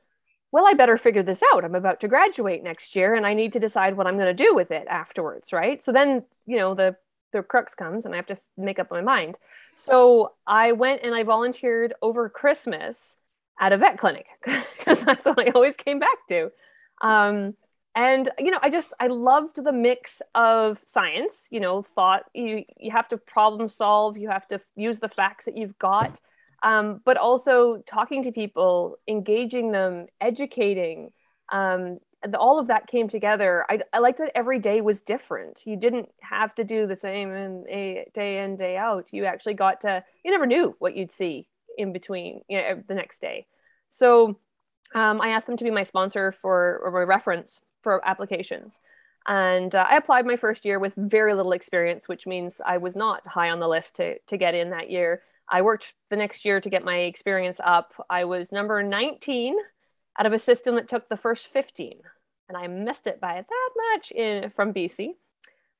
well, 0.51 0.65
I 0.65 0.73
better 0.73 0.97
figure 0.97 1.23
this 1.23 1.43
out. 1.53 1.65
I'm 1.65 1.75
about 1.75 1.99
to 2.01 2.07
graduate 2.07 2.63
next 2.63 2.95
year, 2.95 3.13
and 3.13 3.25
I 3.25 3.33
need 3.33 3.53
to 3.53 3.59
decide 3.59 3.97
what 3.97 4.07
I'm 4.07 4.17
going 4.17 4.35
to 4.35 4.43
do 4.43 4.55
with 4.55 4.71
it 4.71 4.87
afterwards, 4.87 5.51
right? 5.51 5.83
So 5.83 5.91
then, 5.91 6.23
you 6.45 6.57
know, 6.57 6.73
the 6.73 6.95
the 7.33 7.43
crux 7.43 7.75
comes, 7.75 8.05
and 8.05 8.13
I 8.13 8.17
have 8.17 8.27
to 8.27 8.37
make 8.57 8.79
up 8.79 8.89
my 8.89 9.01
mind. 9.01 9.37
So 9.75 10.33
I 10.47 10.71
went 10.71 11.01
and 11.03 11.13
I 11.13 11.23
volunteered 11.23 11.93
over 12.01 12.29
Christmas 12.29 13.17
at 13.59 13.73
a 13.73 13.77
vet 13.77 13.97
clinic 13.97 14.27
because 14.77 15.03
that's 15.03 15.25
what 15.25 15.39
I 15.39 15.51
always 15.51 15.75
came 15.75 15.99
back 15.99 16.17
to. 16.29 16.51
Um, 17.01 17.55
and 17.97 18.29
you 18.37 18.51
know 18.51 18.59
i 18.61 18.69
just 18.69 18.93
i 18.99 19.07
loved 19.07 19.61
the 19.61 19.71
mix 19.73 20.21
of 20.35 20.79
science 20.85 21.47
you 21.49 21.59
know 21.59 21.81
thought 21.81 22.23
you 22.33 22.63
you 22.77 22.91
have 22.91 23.07
to 23.07 23.17
problem 23.17 23.67
solve 23.67 24.17
you 24.17 24.29
have 24.29 24.47
to 24.47 24.61
use 24.75 24.99
the 24.99 25.09
facts 25.09 25.45
that 25.45 25.57
you've 25.57 25.77
got 25.79 26.21
um, 26.63 27.01
but 27.05 27.17
also 27.17 27.77
talking 27.85 28.23
to 28.23 28.31
people 28.31 28.97
engaging 29.07 29.71
them 29.71 30.07
educating 30.21 31.11
um, 31.51 31.99
all 32.37 32.59
of 32.59 32.67
that 32.67 32.87
came 32.87 33.07
together 33.07 33.65
I, 33.69 33.79
I 33.93 33.99
liked 33.99 34.17
that 34.17 34.31
every 34.35 34.59
day 34.59 34.81
was 34.81 35.01
different 35.01 35.63
you 35.65 35.77
didn't 35.77 36.09
have 36.21 36.53
to 36.55 36.63
do 36.63 36.87
the 36.87 36.95
same 36.95 37.31
in 37.31 37.63
a 37.69 38.07
day 38.13 38.43
in 38.43 38.57
day 38.57 38.75
out 38.75 39.05
you 39.11 39.25
actually 39.25 39.53
got 39.53 39.81
to 39.81 40.03
you 40.25 40.31
never 40.31 40.45
knew 40.45 40.75
what 40.79 40.95
you'd 40.95 41.11
see 41.11 41.47
in 41.77 41.93
between 41.93 42.41
you 42.49 42.57
know 42.57 42.83
the 42.87 42.95
next 42.95 43.21
day 43.21 43.45
so 43.87 44.37
um, 44.95 45.21
I 45.21 45.29
asked 45.29 45.47
them 45.47 45.57
to 45.57 45.63
be 45.63 45.71
my 45.71 45.83
sponsor 45.83 46.31
for 46.31 46.79
or 46.83 46.91
my 46.91 47.01
reference 47.01 47.59
for 47.81 48.05
applications. 48.07 48.79
And 49.27 49.75
uh, 49.75 49.85
I 49.89 49.97
applied 49.97 50.25
my 50.25 50.37
first 50.37 50.63
year 50.63 50.79
with 50.79 50.93
very 50.95 51.33
little 51.33 51.51
experience, 51.51 52.07
which 52.07 52.25
means 52.25 52.61
I 52.65 52.77
was 52.77 52.95
not 52.95 53.27
high 53.27 53.49
on 53.49 53.59
the 53.59 53.67
list 53.67 53.95
to, 53.97 54.17
to 54.19 54.37
get 54.37 54.55
in 54.55 54.69
that 54.69 54.89
year. 54.89 55.21
I 55.49 55.61
worked 55.61 55.93
the 56.09 56.15
next 56.15 56.45
year 56.45 56.59
to 56.59 56.69
get 56.69 56.83
my 56.83 56.97
experience 56.99 57.59
up. 57.63 57.93
I 58.09 58.25
was 58.25 58.51
number 58.51 58.83
19 58.83 59.55
out 60.19 60.25
of 60.25 60.33
a 60.33 60.39
system 60.39 60.75
that 60.75 60.87
took 60.87 61.09
the 61.09 61.17
first 61.17 61.47
15, 61.47 61.99
and 62.49 62.57
I 62.57 62.67
missed 62.67 63.07
it 63.07 63.21
by 63.21 63.45
that 63.47 63.69
much 63.93 64.11
in, 64.11 64.49
from 64.49 64.73
BC. 64.73 65.11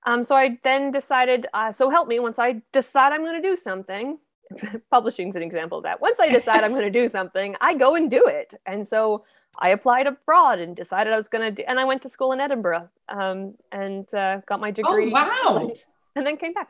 Um, 0.06 0.24
so 0.24 0.36
I 0.36 0.58
then 0.64 0.92
decided, 0.92 1.48
uh, 1.54 1.72
so 1.72 1.90
help 1.90 2.08
me, 2.08 2.20
once 2.20 2.40
I 2.40 2.62
decide 2.72 3.12
I'm 3.12 3.24
going 3.24 3.42
to 3.42 3.48
do 3.48 3.58
something, 3.58 4.20
publishing 4.92 5.30
is 5.30 5.36
an 5.36 5.42
example 5.44 5.80
of 5.80 5.84
that. 5.84 6.00
Once 6.00 6.20
I 6.20 6.30
decide 6.30 6.64
I'm 6.64 6.72
going 6.72 6.84
to 6.84 6.90
do 6.90 7.08
something, 7.10 7.56
I 7.60 7.74
go 7.74 7.96
and 7.96 8.10
do 8.10 8.26
it. 8.28 8.54
And 8.66 8.88
so 8.88 9.26
I 9.60 9.70
applied 9.70 10.08
abroad 10.08 10.60
and 10.60 10.76
decided 10.76 11.12
I 11.12 11.18
was 11.18 11.30
going 11.30 11.44
to 11.44 11.52
do, 11.52 11.68
and 11.68 11.80
I 11.80 11.86
went 11.86 12.04
to 12.04 12.10
school 12.10 12.32
in 12.32 12.40
Edinburgh 12.40 12.90
um, 13.10 13.56
and 13.72 14.12
uh, 14.14 14.42
got 14.46 14.60
my 14.60 14.72
degree. 14.72 15.12
Oh, 15.14 15.58
wow. 15.58 15.74
And 16.16 16.26
then 16.26 16.38
came 16.38 16.54
back. 16.54 16.70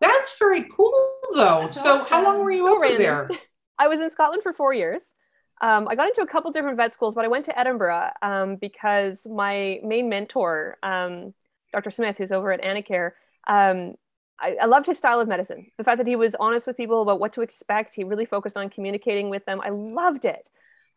That's 0.00 0.38
very 0.38 0.64
cool, 0.64 0.92
though. 1.34 1.60
That's 1.62 1.74
so, 1.76 1.98
awesome. 1.98 2.08
how 2.08 2.24
long 2.24 2.40
were 2.40 2.50
you 2.50 2.68
over 2.68 2.82
random. 2.82 3.02
there? 3.02 3.30
I 3.78 3.88
was 3.88 4.00
in 4.00 4.10
Scotland 4.10 4.42
for 4.42 4.52
four 4.52 4.72
years. 4.72 5.14
Um, 5.60 5.88
I 5.88 5.96
got 5.96 6.08
into 6.08 6.22
a 6.22 6.26
couple 6.26 6.50
different 6.52 6.76
vet 6.76 6.92
schools, 6.92 7.14
but 7.14 7.24
I 7.24 7.28
went 7.28 7.44
to 7.46 7.58
Edinburgh 7.58 8.10
um, 8.22 8.56
because 8.56 9.26
my 9.26 9.80
main 9.82 10.08
mentor, 10.08 10.78
um, 10.82 11.34
Dr. 11.72 11.90
Smith, 11.90 12.18
who's 12.18 12.32
over 12.32 12.52
at 12.52 12.62
Anacare, 12.62 13.12
um, 13.48 13.94
I, 14.40 14.56
I, 14.62 14.66
loved 14.66 14.86
his 14.86 14.98
style 14.98 15.18
of 15.18 15.26
medicine. 15.26 15.72
The 15.76 15.84
fact 15.84 15.98
that 15.98 16.06
he 16.06 16.14
was 16.14 16.36
honest 16.36 16.66
with 16.68 16.76
people 16.76 17.02
about 17.02 17.18
what 17.18 17.32
to 17.32 17.40
expect, 17.40 17.96
he 17.96 18.04
really 18.04 18.24
focused 18.24 18.56
on 18.56 18.70
communicating 18.70 19.30
with 19.30 19.44
them. 19.46 19.60
I 19.60 19.70
loved 19.70 20.24
it. 20.24 20.48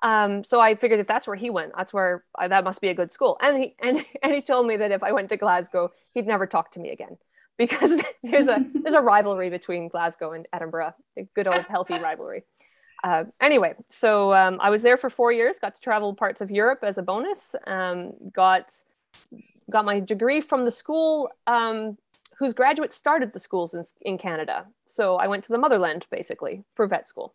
Um, 0.04 0.43
so 0.43 0.60
I 0.60 0.76
figured 0.76 0.99
if 0.99 1.08
that's 1.08 1.26
where 1.26 1.36
he 1.36 1.49
went, 1.49 1.72
that's 1.76 1.93
where 1.93 2.24
I, 2.38 2.47
that 2.47 2.64
must 2.64 2.82
be 2.82 2.89
a 2.89 2.93
good 2.93 3.12
school. 3.12 3.38
And 3.41 3.58
he 3.58 3.76
and 3.80 4.06
and 4.22 4.34
he 4.34 4.41
told 4.41 4.68
me 4.68 4.78
that 4.78 4.91
if 4.91 5.02
I 5.02 5.12
went 5.12 5.30
to 5.30 5.38
Glasgow, 5.38 5.91
he'd 6.14 6.28
never 6.28 6.45
talk 6.45 6.72
to 6.74 6.80
me 6.80 6.91
again 6.91 7.18
because 7.58 7.95
there's 8.24 8.47
a 8.47 8.66
there's 8.74 8.95
a 8.95 9.02
rivalry 9.02 9.49
between 9.49 9.88
Glasgow 9.88 10.32
and 10.34 10.47
Edinburgh, 10.54 10.93
a 11.18 11.24
good 11.36 11.47
old 11.47 11.66
healthy 11.70 11.99
rivalry. 11.99 12.43
Uh, 13.04 13.24
anyway, 13.39 13.74
so 13.89 14.34
um, 14.34 14.60
I 14.62 14.70
was 14.70 14.84
there 14.84 14.97
for 14.97 15.10
four 15.10 15.32
years. 15.32 15.58
Got 15.60 15.76
to 15.76 15.82
travel 15.82 16.14
parts 16.14 16.39
of 16.41 16.52
Europe 16.52 16.80
as 16.84 16.97
a 16.97 17.02
bonus. 17.02 17.56
Um, 17.66 18.14
got 18.34 18.72
got 19.70 19.86
my 19.86 19.99
degree 19.99 20.41
from 20.41 20.66
the 20.66 20.72
school 20.72 21.30
um, 21.47 21.97
whose 22.38 22.54
graduates 22.54 22.95
started 22.95 23.34
the 23.34 23.39
schools 23.39 23.74
in, 23.74 23.84
in 24.02 24.18
Canada. 24.18 24.66
So 24.86 25.16
I 25.16 25.28
went 25.28 25.43
to 25.45 25.52
the 25.52 25.58
motherland 25.58 26.06
basically 26.12 26.64
for 26.76 26.88
vet 26.88 27.08
school. 27.08 27.34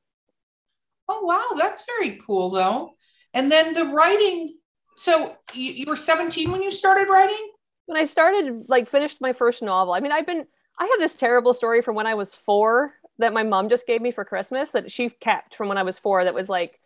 Oh 1.09 1.25
wow, 1.25 1.57
that's 1.57 1.85
very 1.87 2.19
cool 2.27 2.51
though. 2.51 2.93
And 3.35 3.51
then 3.51 3.75
the 3.75 3.87
writing. 3.87 4.57
So 4.97 5.37
you, 5.53 5.73
you 5.73 5.85
were 5.87 5.97
17 5.97 6.51
when 6.51 6.63
you 6.63 6.71
started 6.71 7.09
writing. 7.09 7.51
When 7.87 7.97
I 7.97 8.05
started, 8.05 8.69
like, 8.69 8.89
finished 8.89 9.21
my 9.21 9.33
first 9.33 9.63
novel. 9.63 9.95
I 9.95 10.01
mean, 10.01 10.13
I've 10.13 10.27
been. 10.27 10.47
I 10.79 10.85
have 10.85 10.99
this 10.99 11.17
terrible 11.17 11.55
story 11.55 11.81
from 11.81 11.95
when 11.95 12.07
I 12.07 12.15
was 12.15 12.35
four 12.35 12.93
that 13.19 13.33
my 13.33 13.43
mom 13.43 13.71
just 13.71 13.87
gave 13.87 14.03
me 14.03 14.11
for 14.11 14.25
Christmas 14.27 14.73
that 14.73 14.91
she 14.91 15.09
kept 15.09 15.55
from 15.55 15.69
when 15.69 15.79
I 15.79 15.83
was 15.83 15.99
four 15.99 16.23
that 16.25 16.35
was 16.35 16.51
like, 16.51 16.79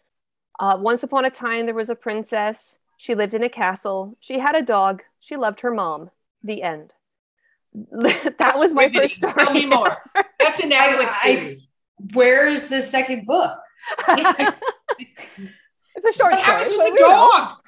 uh, 0.60 0.76
once 0.78 1.02
upon 1.02 1.24
a 1.24 1.30
time, 1.30 1.66
there 1.66 1.74
was 1.74 1.90
a 1.90 1.96
princess. 1.96 2.78
She 2.98 3.14
lived 3.14 3.34
in 3.34 3.42
a 3.42 3.48
castle. 3.48 4.16
She 4.20 4.38
had 4.38 4.54
a 4.54 4.62
dog. 4.62 5.02
She 5.18 5.36
loved 5.36 5.62
her 5.62 5.72
mom. 5.72 6.10
The 6.44 6.62
end. 6.62 6.94
that 7.74 8.54
was 8.56 8.74
my 8.74 8.88
first 8.90 9.16
story. 9.16 9.32
Tell 9.32 9.52
me 9.52 9.66
more. 9.66 9.96
That's 10.38 10.60
an 10.60 10.70
Netflix 10.70 11.14
series. 11.22 11.66
Where 12.12 12.46
is 12.46 12.68
the 12.68 12.82
second 12.82 13.26
book? 13.26 13.58
it's 14.08 14.18
a 14.18 14.52
short 15.02 15.96
what 15.96 16.14
story. 16.14 16.34
What 16.34 16.42
happens 16.42 16.72
with 16.76 16.92
the 16.92 16.98
dog? 16.98 17.59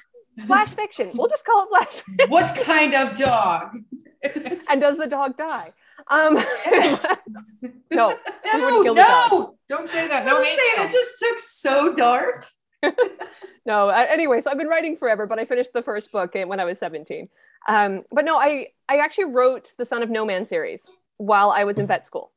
Flash 0.47 0.69
fiction. 0.69 1.11
We'll 1.13 1.27
just 1.27 1.45
call 1.45 1.63
it 1.63 1.69
flash. 1.69 2.01
Fiction. 2.01 2.29
What 2.29 2.55
kind 2.63 2.93
of 2.93 3.15
dog? 3.15 3.77
and 4.69 4.81
does 4.81 4.97
the 4.97 5.07
dog 5.07 5.37
die? 5.37 5.73
Um, 6.07 6.35
yes. 6.65 7.05
no, 7.91 8.17
no, 8.53 8.81
no, 8.81 9.57
don't 9.69 9.87
say 9.87 10.07
that. 10.07 10.25
No, 10.25 10.43
saying 10.43 10.57
it 10.77 10.91
just 10.91 11.19
took 11.19 11.39
so 11.39 11.93
dark. 11.93 12.45
no, 13.65 13.89
anyway, 13.89 14.41
so 14.41 14.51
I've 14.51 14.57
been 14.57 14.67
writing 14.67 14.97
forever, 14.97 15.25
but 15.27 15.39
I 15.39 15.45
finished 15.45 15.71
the 15.73 15.83
first 15.83 16.11
book 16.11 16.33
when 16.33 16.59
I 16.59 16.65
was 16.65 16.79
17. 16.79 17.29
Um, 17.67 18.03
but 18.11 18.25
no, 18.25 18.37
I, 18.37 18.67
I 18.89 18.97
actually 18.97 19.25
wrote 19.25 19.73
the 19.77 19.85
Son 19.85 20.03
of 20.03 20.09
No 20.09 20.25
Man 20.25 20.43
series 20.43 20.89
while 21.17 21.51
I 21.51 21.63
was 21.63 21.77
in 21.77 21.87
vet 21.87 22.05
school. 22.05 22.32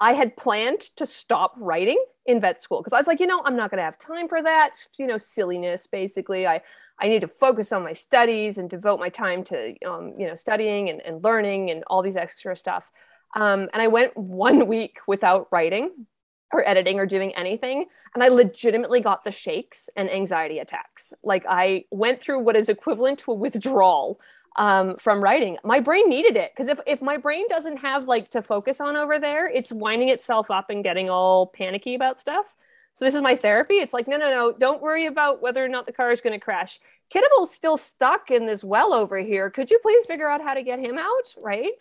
I 0.00 0.14
had 0.14 0.36
planned 0.36 0.80
to 0.96 1.06
stop 1.06 1.54
writing 1.58 2.02
in 2.24 2.40
vet 2.40 2.62
school 2.62 2.80
because 2.80 2.94
I 2.94 2.98
was 2.98 3.06
like, 3.06 3.20
you 3.20 3.26
know, 3.26 3.42
I'm 3.44 3.56
not 3.56 3.70
going 3.70 3.78
to 3.78 3.84
have 3.84 3.98
time 3.98 4.28
for 4.28 4.42
that, 4.42 4.74
you 4.98 5.06
know, 5.06 5.18
silliness. 5.18 5.86
Basically, 5.86 6.46
I 6.46 6.62
I 6.98 7.08
need 7.08 7.20
to 7.20 7.28
focus 7.28 7.72
on 7.72 7.82
my 7.82 7.92
studies 7.92 8.58
and 8.58 8.68
devote 8.68 9.00
my 9.00 9.08
time 9.08 9.44
to, 9.44 9.74
um, 9.86 10.14
you 10.18 10.26
know, 10.26 10.34
studying 10.34 10.90
and, 10.90 11.00
and 11.00 11.24
learning 11.24 11.70
and 11.70 11.82
all 11.86 12.02
these 12.02 12.16
extra 12.16 12.54
stuff. 12.56 12.90
Um, 13.34 13.68
and 13.72 13.82
I 13.82 13.88
went 13.88 14.16
one 14.16 14.66
week 14.74 14.98
without 15.06 15.48
writing 15.50 16.06
or 16.52 16.66
editing 16.68 16.98
or 16.98 17.06
doing 17.06 17.34
anything, 17.36 17.86
and 18.14 18.24
I 18.24 18.28
legitimately 18.28 19.00
got 19.00 19.22
the 19.22 19.30
shakes 19.30 19.88
and 19.96 20.10
anxiety 20.10 20.58
attacks. 20.58 21.12
Like 21.22 21.44
I 21.48 21.84
went 21.90 22.20
through 22.20 22.40
what 22.40 22.56
is 22.56 22.68
equivalent 22.68 23.20
to 23.20 23.32
a 23.32 23.34
withdrawal 23.34 24.18
um, 24.56 24.96
from 24.96 25.22
writing. 25.22 25.56
My 25.64 25.80
brain 25.80 26.08
needed 26.08 26.36
it 26.36 26.52
because 26.54 26.68
if, 26.68 26.78
if 26.86 27.00
my 27.00 27.16
brain 27.16 27.46
doesn't 27.48 27.78
have 27.78 28.06
like 28.06 28.28
to 28.30 28.42
focus 28.42 28.80
on 28.80 28.96
over 28.96 29.18
there, 29.18 29.46
it's 29.46 29.72
winding 29.72 30.08
itself 30.08 30.50
up 30.50 30.70
and 30.70 30.82
getting 30.82 31.08
all 31.08 31.46
panicky 31.46 31.94
about 31.94 32.20
stuff. 32.20 32.46
So 32.92 33.04
this 33.04 33.14
is 33.14 33.22
my 33.22 33.36
therapy. 33.36 33.74
It's 33.74 33.94
like, 33.94 34.08
no, 34.08 34.16
no, 34.16 34.30
no, 34.30 34.52
don't 34.52 34.82
worry 34.82 35.06
about 35.06 35.40
whether 35.40 35.64
or 35.64 35.68
not 35.68 35.86
the 35.86 35.92
car 35.92 36.10
is 36.10 36.20
going 36.20 36.32
to 36.32 36.44
crash. 36.44 36.80
Kittible's 37.08 37.54
still 37.54 37.76
stuck 37.76 38.30
in 38.30 38.46
this 38.46 38.64
well 38.64 38.92
over 38.92 39.18
here. 39.18 39.48
Could 39.50 39.70
you 39.70 39.78
please 39.80 40.06
figure 40.06 40.28
out 40.28 40.42
how 40.42 40.54
to 40.54 40.62
get 40.62 40.80
him 40.80 40.98
out? 40.98 41.34
Right. 41.42 41.72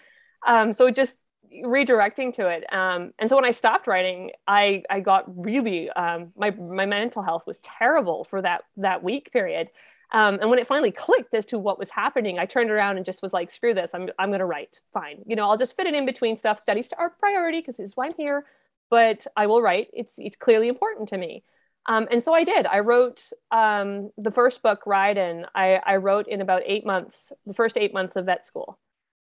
Um, 0.46 0.74
so 0.74 0.92
just 0.92 1.20
redirecting 1.64 2.34
to 2.34 2.48
it. 2.48 2.72
Um, 2.72 3.12
and 3.18 3.28
so 3.28 3.36
when 3.36 3.46
I 3.46 3.52
stopped 3.52 3.88
writing, 3.88 4.32
I, 4.48 4.84
I 4.88 5.00
got 5.00 5.24
really, 5.36 5.90
um, 5.90 6.32
my, 6.38 6.52
my 6.52 6.86
mental 6.86 7.24
health 7.24 7.44
was 7.48 7.60
terrible 7.60 8.26
for 8.26 8.42
that, 8.44 8.64
that 8.78 9.04
week 9.04 9.32
period. 9.34 9.70
Um, 10.12 10.40
and 10.42 10.50
when 10.50 10.58
it 10.58 10.68
finally 10.68 10.92
clicked 10.92 11.34
as 11.36 11.46
to 11.48 11.60
what 11.60 11.78
was 11.78 11.92
happening, 11.92 12.40
I 12.40 12.46
turned 12.46 12.72
around 12.72 12.98
and 12.98 13.06
just 13.06 13.22
was 13.22 13.32
like, 13.32 13.52
screw 13.52 13.74
this, 13.74 13.94
I'm, 13.94 14.10
I'm 14.18 14.30
going 14.30 14.40
to 14.40 14.46
write. 14.46 14.82
Fine. 14.92 15.24
You 15.28 15.36
know, 15.36 15.48
I'll 15.48 15.58
just 15.58 15.76
fit 15.76 15.86
it 15.86 15.94
in 15.94 16.06
between 16.06 16.36
stuff. 16.36 16.60
Studies 16.60 16.92
are 16.98 17.12
priority 17.12 17.60
because 17.60 17.78
this 17.78 17.92
is 17.92 17.98
why 17.98 18.06
I'm 18.06 18.18
here, 18.18 18.46
but 18.90 19.28
I 19.36 19.46
will 19.46 19.62
write. 19.62 19.90
It's, 19.94 20.18
it's 20.18 20.36
clearly 20.36 20.68
important 20.68 21.10
to 21.10 21.18
me. 21.18 21.44
Um, 21.86 22.08
and 22.12 22.22
so 22.22 22.34
I 22.34 22.44
did. 22.44 22.66
I 22.66 22.80
wrote 22.80 23.32
um, 23.52 24.12
the 24.18 24.32
first 24.32 24.62
book, 24.62 24.84
Ryden, 24.86 25.46
I, 25.56 25.80
I 25.86 25.96
wrote 25.98 26.28
in 26.28 26.42
about 26.42 26.64
eight 26.66 26.86
months, 26.86 27.32
the 27.46 27.54
first 27.54 27.78
eight 27.78 27.94
months 27.94 28.16
of 28.16 28.26
vet 28.26 28.46
school. 28.46 28.78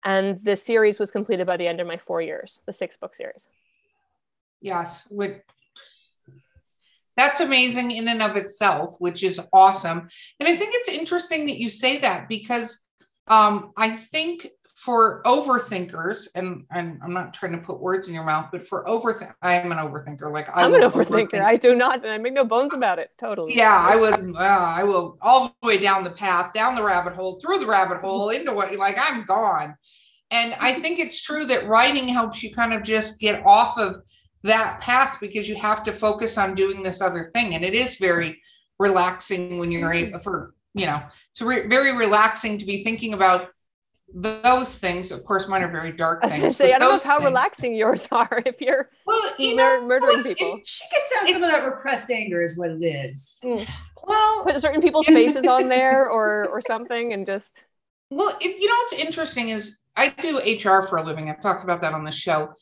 And 0.03 0.43
the 0.43 0.55
series 0.55 0.99
was 0.99 1.11
completed 1.11 1.47
by 1.47 1.57
the 1.57 1.67
end 1.67 1.82
of 1.82 1.88
my 1.88 1.97
four 1.97 2.21
years, 2.21 2.61
the 2.65 2.73
six 2.73 2.97
book 2.97 3.15
series. 3.15 3.49
Yes, 4.61 5.07
that's 7.18 7.39
amazing 7.39 7.91
in 7.91 8.07
and 8.07 8.22
of 8.22 8.38
itself, 8.38 8.95
which 8.99 9.24
is 9.24 9.41
awesome. 9.51 10.07
And 10.39 10.47
I 10.47 10.55
think 10.55 10.72
it's 10.76 10.89
interesting 10.89 11.47
that 11.47 11.57
you 11.57 11.70
say 11.70 11.97
that 11.97 12.30
because 12.30 12.86
um, 13.28 13.72
I 13.76 13.89
think 13.89 14.47
for 14.76 15.24
overthinkers, 15.24 16.28
and, 16.36 16.63
and 16.72 16.99
I'm 17.03 17.11
not 17.11 17.34
trying 17.34 17.53
to 17.53 17.57
put 17.57 17.82
words 17.82 18.07
in 18.07 18.13
your 18.13 18.24
mouth, 18.24 18.49
but 18.51 18.68
for 18.68 18.86
overthink, 18.86 19.34
I'm 19.41 19.72
an 19.72 19.80
overthinker. 19.80 20.32
Like 20.32 20.55
I 20.55 20.63
am 20.63 20.74
an 20.76 20.82
overthinker. 20.82 21.32
Overthink. 21.32 21.41
I 21.41 21.57
do 21.57 21.76
not, 21.76 22.03
and 22.03 22.11
I 22.13 22.18
make 22.20 22.34
no 22.34 22.45
bones 22.45 22.74
about 22.76 22.99
it. 22.99 23.09
Totally. 23.18 23.55
Yeah, 23.55 23.76
I 23.76 23.95
would. 23.95 24.36
Uh, 24.36 24.39
I 24.39 24.84
will 24.84 25.18
all 25.22 25.55
the 25.61 25.68
way 25.68 25.80
down 25.80 26.03
the 26.03 26.11
path, 26.11 26.53
down 26.53 26.76
the 26.76 26.84
rabbit 26.84 27.15
hole, 27.15 27.39
through 27.39 27.59
the 27.59 27.65
rabbit 27.65 27.97
hole, 27.97 28.30
into 28.30 28.53
what 28.53 28.74
like 28.76 28.97
I'm 28.99 29.26
gone. 29.26 29.76
And 30.30 30.53
I 30.59 30.74
think 30.74 30.99
it's 30.99 31.22
true 31.22 31.45
that 31.47 31.68
writing 31.68 32.07
helps 32.07 32.43
you 32.43 32.53
kind 32.53 32.74
of 32.74 32.84
just 32.84 33.20
get 33.20 33.45
off 33.45 33.78
of 33.80 34.03
that 34.48 34.80
path 34.82 35.20
because 35.22 35.48
you 35.48 35.56
have 35.56 35.84
to 35.84 35.93
focus 35.93 36.38
on 36.38 36.56
doing 36.56 36.82
this 36.82 37.02
other 37.02 37.26
thing. 37.26 37.56
And 37.56 37.64
it 37.64 37.74
is 37.74 37.98
very 37.98 38.41
relaxing 38.80 39.58
when 39.60 39.72
you're 39.72 39.93
able 39.93 40.20
for 40.20 40.54
you 40.74 40.86
know 40.86 41.02
it's 41.32 41.41
re- 41.41 41.68
very 41.68 41.95
relaxing 41.95 42.58
to 42.58 42.66
be 42.66 42.84
thinking 42.84 43.14
about 43.14 43.50
those 44.14 44.78
things. 44.78 45.12
Of 45.12 45.26
course 45.26 45.48
mine 45.48 45.64
are 45.64 45.72
very 45.72 45.91
dark 45.91 46.22
things. 46.22 46.34
I 46.34 46.36
was 46.36 46.41
things 46.41 46.58
say, 46.58 46.74
i 46.74 46.80
don't 46.80 46.91
know 46.91 47.10
how 47.10 47.18
things, 47.18 47.28
relaxing 47.28 47.76
yours 47.76 48.08
are 48.12 48.41
if 48.45 48.62
you're 48.62 48.89
well 49.06 49.34
you 49.38 49.56
know 49.56 49.86
murdering 49.86 50.24
people. 50.24 50.60
she 50.64 50.86
gets 50.91 51.12
out 51.20 51.28
some 51.28 51.43
of 51.43 51.50
that 51.50 51.66
repressed 51.66 52.10
anger 52.10 52.41
is 52.41 52.58
what 52.58 52.70
it 52.70 52.84
is. 52.84 53.38
Mm. 53.43 53.68
well 54.08 54.43
put 54.43 54.60
certain 54.62 54.82
people's 54.82 55.08
faces 55.20 55.45
on 55.45 55.70
there 55.70 56.10
or 56.10 56.48
or 56.48 56.62
something 56.62 57.14
and 57.14 57.26
just 57.26 57.66
well 58.10 58.36
if, 58.39 58.60
you 58.60 58.68
know 58.68 58.76
what's 58.76 58.93
interesting 58.93 59.50
is 59.50 59.80
i 59.98 60.08
do 60.10 60.38
hr 60.38 60.88
for 60.88 60.98
a 60.98 61.04
living. 61.04 61.30
I've 61.30 61.41
talked 61.41 61.64
about 61.64 61.82
that 61.82 61.93
on 61.93 62.04
the 62.04 62.12
show. 62.12 62.54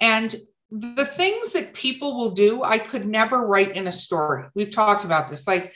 And 0.00 0.34
the 0.70 1.04
things 1.04 1.52
that 1.52 1.74
people 1.74 2.16
will 2.16 2.32
do, 2.32 2.62
I 2.62 2.78
could 2.78 3.06
never 3.06 3.46
write 3.46 3.76
in 3.76 3.86
a 3.86 3.92
story. 3.92 4.44
We've 4.54 4.70
talked 4.70 5.04
about 5.04 5.30
this, 5.30 5.46
like 5.46 5.72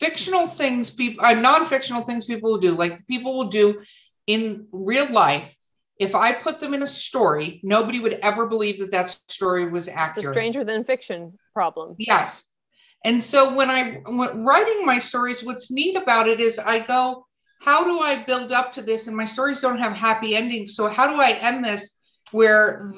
fictional 0.00 0.46
things, 0.46 0.90
people, 0.90 1.24
uh, 1.24 1.34
non-fictional 1.34 2.02
things 2.02 2.26
people 2.26 2.50
will 2.50 2.60
do, 2.60 2.72
like 2.72 3.06
people 3.06 3.36
will 3.36 3.48
do 3.48 3.82
in 4.26 4.66
real 4.72 5.10
life. 5.10 5.54
If 5.98 6.14
I 6.14 6.32
put 6.32 6.60
them 6.60 6.74
in 6.74 6.82
a 6.82 6.86
story, 6.86 7.60
nobody 7.62 8.00
would 8.00 8.14
ever 8.14 8.46
believe 8.46 8.80
that 8.80 8.90
that 8.90 9.16
story 9.28 9.70
was 9.70 9.88
accurate. 9.88 10.24
The 10.24 10.32
stranger 10.32 10.64
than 10.64 10.84
fiction 10.84 11.38
problem. 11.52 11.94
Yes. 11.98 12.50
And 13.04 13.22
so 13.22 13.54
when 13.54 13.70
I 13.70 14.00
when 14.06 14.44
writing 14.44 14.84
my 14.84 14.98
stories, 14.98 15.44
what's 15.44 15.70
neat 15.70 15.96
about 15.96 16.28
it 16.28 16.40
is 16.40 16.58
I 16.58 16.80
go, 16.80 17.26
how 17.60 17.84
do 17.84 18.00
I 18.00 18.22
build 18.24 18.50
up 18.50 18.72
to 18.72 18.82
this? 18.82 19.06
And 19.06 19.16
my 19.16 19.24
stories 19.24 19.60
don't 19.60 19.78
have 19.78 19.96
happy 19.96 20.34
endings. 20.34 20.74
So 20.74 20.88
how 20.88 21.06
do 21.06 21.20
I 21.20 21.32
end 21.32 21.64
this 21.64 21.98
where 22.32 22.92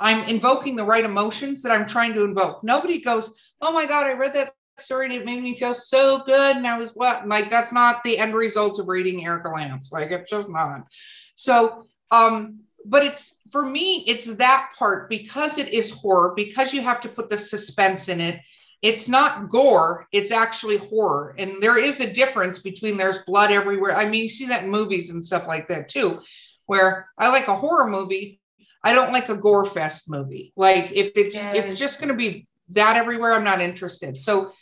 I'm 0.00 0.26
invoking 0.28 0.76
the 0.76 0.84
right 0.84 1.04
emotions 1.04 1.62
that 1.62 1.72
I'm 1.72 1.86
trying 1.86 2.14
to 2.14 2.24
invoke. 2.24 2.64
Nobody 2.64 3.00
goes, 3.00 3.34
Oh 3.60 3.72
my 3.72 3.86
God, 3.86 4.06
I 4.06 4.14
read 4.14 4.34
that 4.34 4.54
story 4.78 5.06
and 5.06 5.14
it 5.14 5.26
made 5.26 5.42
me 5.42 5.58
feel 5.58 5.74
so 5.74 6.20
good. 6.24 6.56
And 6.56 6.66
I 6.66 6.78
was 6.78 6.92
what? 6.94 7.28
Like, 7.28 7.50
that's 7.50 7.72
not 7.72 8.02
the 8.02 8.18
end 8.18 8.34
result 8.34 8.78
of 8.78 8.88
reading 8.88 9.24
Erica 9.24 9.50
Lance. 9.50 9.92
Like, 9.92 10.10
it's 10.10 10.30
just 10.30 10.48
not. 10.48 10.86
So, 11.34 11.86
um, 12.10 12.60
but 12.86 13.04
it's 13.04 13.36
for 13.50 13.64
me, 13.64 14.04
it's 14.06 14.26
that 14.34 14.70
part 14.78 15.10
because 15.10 15.58
it 15.58 15.68
is 15.68 15.90
horror, 15.90 16.32
because 16.34 16.72
you 16.72 16.80
have 16.80 17.00
to 17.02 17.08
put 17.08 17.28
the 17.28 17.38
suspense 17.38 18.08
in 18.08 18.20
it. 18.20 18.40
It's 18.82 19.08
not 19.08 19.50
gore, 19.50 20.06
it's 20.12 20.32
actually 20.32 20.78
horror. 20.78 21.34
And 21.38 21.62
there 21.62 21.78
is 21.78 22.00
a 22.00 22.10
difference 22.10 22.58
between 22.58 22.96
there's 22.96 23.18
blood 23.18 23.52
everywhere. 23.52 23.94
I 23.94 24.08
mean, 24.08 24.22
you 24.22 24.30
see 24.30 24.46
that 24.46 24.64
in 24.64 24.70
movies 24.70 25.10
and 25.10 25.24
stuff 25.24 25.46
like 25.46 25.68
that 25.68 25.90
too, 25.90 26.20
where 26.64 27.10
I 27.18 27.28
like 27.28 27.48
a 27.48 27.56
horror 27.56 27.90
movie 27.90 28.39
I 28.82 28.92
don't 28.92 29.12
like 29.12 29.28
a 29.28 29.36
gore 29.36 29.66
fest 29.66 30.10
movie. 30.10 30.52
Like 30.56 30.92
if 30.92 31.12
it's 31.16 31.34
yes. 31.34 31.54
if 31.54 31.66
it's 31.66 31.80
just 31.80 32.00
going 32.00 32.08
to 32.08 32.14
be 32.14 32.46
that 32.70 32.96
everywhere, 32.96 33.32
I'm 33.32 33.44
not 33.44 33.60
interested. 33.60 34.16
So 34.16 34.52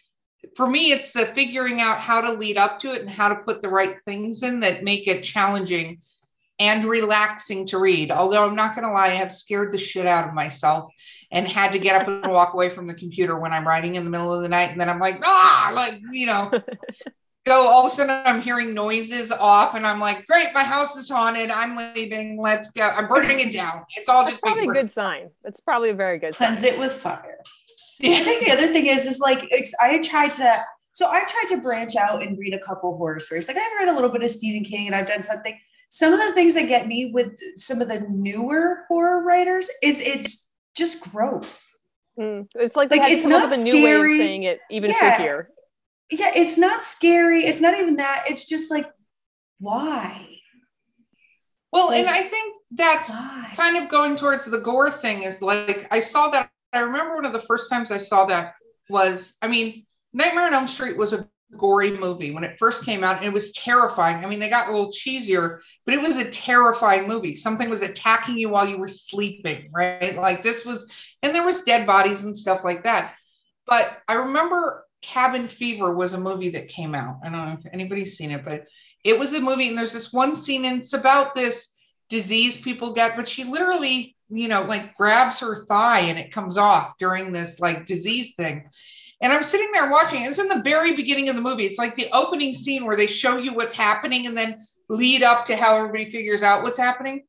for 0.56 0.68
me, 0.68 0.92
it's 0.92 1.12
the 1.12 1.26
figuring 1.26 1.80
out 1.80 1.98
how 1.98 2.20
to 2.20 2.32
lead 2.32 2.56
up 2.56 2.80
to 2.80 2.92
it 2.92 3.00
and 3.00 3.10
how 3.10 3.28
to 3.28 3.36
put 3.36 3.62
the 3.62 3.68
right 3.68 3.96
things 4.04 4.42
in 4.42 4.60
that 4.60 4.84
make 4.84 5.06
it 5.06 5.22
challenging 5.22 6.00
and 6.58 6.84
relaxing 6.84 7.66
to 7.66 7.78
read. 7.78 8.10
Although 8.10 8.46
I'm 8.46 8.56
not 8.56 8.74
going 8.74 8.86
to 8.86 8.92
lie, 8.92 9.08
I 9.08 9.14
have 9.14 9.32
scared 9.32 9.72
the 9.72 9.78
shit 9.78 10.06
out 10.06 10.28
of 10.28 10.34
myself 10.34 10.92
and 11.30 11.46
had 11.46 11.72
to 11.72 11.78
get 11.78 12.00
up 12.00 12.08
and 12.08 12.32
walk 12.32 12.54
away 12.54 12.68
from 12.68 12.86
the 12.86 12.94
computer 12.94 13.38
when 13.38 13.52
I'm 13.52 13.66
writing 13.66 13.94
in 13.94 14.04
the 14.04 14.10
middle 14.10 14.34
of 14.34 14.42
the 14.42 14.48
night. 14.48 14.70
And 14.70 14.80
then 14.80 14.88
I'm 14.88 14.98
like, 14.98 15.20
ah, 15.24 15.70
like, 15.74 16.00
you 16.10 16.26
know, 16.26 16.50
go 17.48 17.66
all 17.66 17.86
of 17.86 17.92
a 17.92 17.94
sudden 17.94 18.22
I'm 18.24 18.40
hearing 18.40 18.74
noises 18.74 19.32
off 19.32 19.74
and 19.74 19.86
I'm 19.86 19.98
like, 19.98 20.26
great, 20.26 20.48
my 20.54 20.62
house 20.62 20.96
is 20.96 21.08
haunted. 21.08 21.50
I'm 21.50 21.76
leaving. 21.94 22.38
Let's 22.40 22.70
go. 22.70 22.82
I'm 22.82 23.08
burning 23.08 23.40
it 23.40 23.52
down. 23.52 23.84
It's 23.96 24.08
all 24.08 24.22
That's 24.22 24.32
just 24.32 24.42
probably 24.42 24.68
a 24.68 24.72
good 24.72 24.90
sign. 24.90 25.30
It's 25.44 25.60
probably 25.60 25.90
a 25.90 25.94
very 25.94 26.18
good 26.18 26.34
Cleanse 26.34 26.60
sign. 26.60 26.74
it 26.74 26.78
with 26.78 26.92
fire. 26.92 27.40
I 28.02 28.22
think 28.22 28.46
the 28.46 28.52
other 28.52 28.68
thing 28.68 28.86
is, 28.86 29.06
is 29.06 29.18
like 29.18 29.50
I 29.80 29.98
tried 29.98 30.34
to. 30.34 30.64
So 30.92 31.08
I 31.08 31.20
tried 31.20 31.46
to 31.54 31.60
branch 31.60 31.96
out 31.96 32.22
and 32.22 32.38
read 32.38 32.54
a 32.54 32.58
couple 32.58 32.96
horror 32.96 33.20
stories. 33.20 33.48
Like 33.48 33.56
I've 33.56 33.72
read 33.78 33.88
a 33.88 33.94
little 33.94 34.10
bit 34.10 34.22
of 34.22 34.30
Stephen 34.30 34.64
King, 34.64 34.86
and 34.86 34.94
I've 34.94 35.06
done 35.06 35.22
something. 35.22 35.58
Some 35.90 36.12
of 36.12 36.20
the 36.20 36.32
things 36.32 36.54
that 36.54 36.68
get 36.68 36.86
me 36.86 37.10
with 37.12 37.36
some 37.56 37.80
of 37.80 37.88
the 37.88 38.00
newer 38.08 38.84
horror 38.88 39.24
writers 39.24 39.70
is 39.82 40.00
it's 40.00 40.48
just 40.76 41.10
gross. 41.10 41.76
Mm. 42.18 42.48
It's 42.54 42.76
like 42.76 42.90
like 42.90 43.10
it's 43.10 43.26
not 43.26 43.50
the 43.50 43.56
new 43.56 43.84
way 43.84 43.94
of 43.94 44.06
saying 44.06 44.42
it 44.44 44.60
even 44.70 44.90
yeah. 44.90 45.18
here. 45.18 45.50
Yeah, 46.10 46.30
it's 46.34 46.58
not 46.58 46.82
scary. 46.82 47.44
It's 47.44 47.60
not 47.60 47.78
even 47.78 47.96
that. 47.96 48.24
It's 48.28 48.46
just 48.46 48.70
like 48.70 48.86
why? 49.58 50.26
Well, 51.72 51.88
like, 51.88 52.00
and 52.00 52.08
I 52.08 52.22
think 52.22 52.56
that's 52.70 53.10
why? 53.10 53.52
kind 53.56 53.76
of 53.76 53.88
going 53.88 54.16
towards 54.16 54.44
the 54.46 54.60
gore 54.60 54.90
thing 54.90 55.22
is 55.22 55.42
like 55.42 55.86
I 55.90 56.00
saw 56.00 56.28
that 56.30 56.50
I 56.72 56.80
remember 56.80 57.14
one 57.16 57.24
of 57.24 57.32
the 57.32 57.40
first 57.40 57.70
times 57.70 57.90
I 57.90 57.96
saw 57.96 58.24
that 58.26 58.54
was, 58.90 59.36
I 59.42 59.48
mean, 59.48 59.84
Nightmare 60.12 60.46
on 60.46 60.54
Elm 60.54 60.68
Street 60.68 60.96
was 60.96 61.12
a 61.12 61.28
gory 61.56 61.96
movie 61.96 62.30
when 62.30 62.44
it 62.44 62.58
first 62.58 62.84
came 62.84 63.02
out. 63.02 63.16
and 63.16 63.24
it 63.24 63.32
was 63.32 63.52
terrifying. 63.52 64.22
I 64.22 64.28
mean, 64.28 64.38
they 64.38 64.50
got 64.50 64.68
a 64.68 64.72
little 64.72 64.92
cheesier, 64.92 65.60
but 65.84 65.94
it 65.94 66.00
was 66.00 66.18
a 66.18 66.30
terrifying 66.30 67.08
movie. 67.08 67.36
Something 67.36 67.70
was 67.70 67.82
attacking 67.82 68.36
you 68.38 68.48
while 68.48 68.68
you 68.68 68.78
were 68.78 68.88
sleeping, 68.88 69.70
right? 69.72 70.14
Like 70.16 70.42
this 70.42 70.64
was, 70.64 70.92
and 71.22 71.34
there 71.34 71.44
was 71.44 71.62
dead 71.62 71.86
bodies 71.86 72.24
and 72.24 72.36
stuff 72.36 72.64
like 72.64 72.84
that. 72.84 73.14
But 73.66 73.98
I 74.08 74.14
remember 74.14 74.84
Cabin 75.02 75.48
Fever 75.48 75.94
was 75.94 76.14
a 76.14 76.20
movie 76.20 76.50
that 76.50 76.68
came 76.68 76.94
out. 76.94 77.20
I 77.22 77.30
don't 77.30 77.46
know 77.46 77.56
if 77.58 77.72
anybody's 77.72 78.16
seen 78.16 78.30
it, 78.30 78.44
but 78.44 78.66
it 79.04 79.18
was 79.18 79.32
a 79.32 79.40
movie, 79.40 79.68
and 79.68 79.78
there's 79.78 79.92
this 79.92 80.12
one 80.12 80.34
scene, 80.34 80.64
and 80.64 80.80
it's 80.80 80.92
about 80.92 81.34
this 81.34 81.74
disease 82.08 82.60
people 82.60 82.92
get, 82.92 83.16
but 83.16 83.28
she 83.28 83.44
literally 83.44 84.16
you 84.30 84.48
know, 84.48 84.62
like 84.62 84.94
grabs 84.94 85.40
her 85.40 85.64
thigh 85.66 86.00
and 86.00 86.18
it 86.18 86.32
comes 86.32 86.58
off 86.58 86.98
during 86.98 87.32
this 87.32 87.60
like 87.60 87.86
disease 87.86 88.34
thing. 88.34 88.68
And 89.20 89.32
I'm 89.32 89.42
sitting 89.42 89.70
there 89.72 89.90
watching. 89.90 90.22
It's 90.22 90.38
in 90.38 90.48
the 90.48 90.62
very 90.62 90.94
beginning 90.94 91.28
of 91.28 91.34
the 91.34 91.42
movie. 91.42 91.66
It's 91.66 91.78
like 91.78 91.96
the 91.96 92.08
opening 92.12 92.54
scene 92.54 92.84
where 92.84 92.96
they 92.96 93.06
show 93.06 93.36
you 93.36 93.52
what's 93.52 93.74
happening 93.74 94.26
and 94.26 94.36
then 94.36 94.64
lead 94.88 95.22
up 95.22 95.46
to 95.46 95.56
how 95.56 95.76
everybody 95.76 96.10
figures 96.10 96.42
out 96.42 96.62
what's 96.62 96.78
happening. 96.78 97.24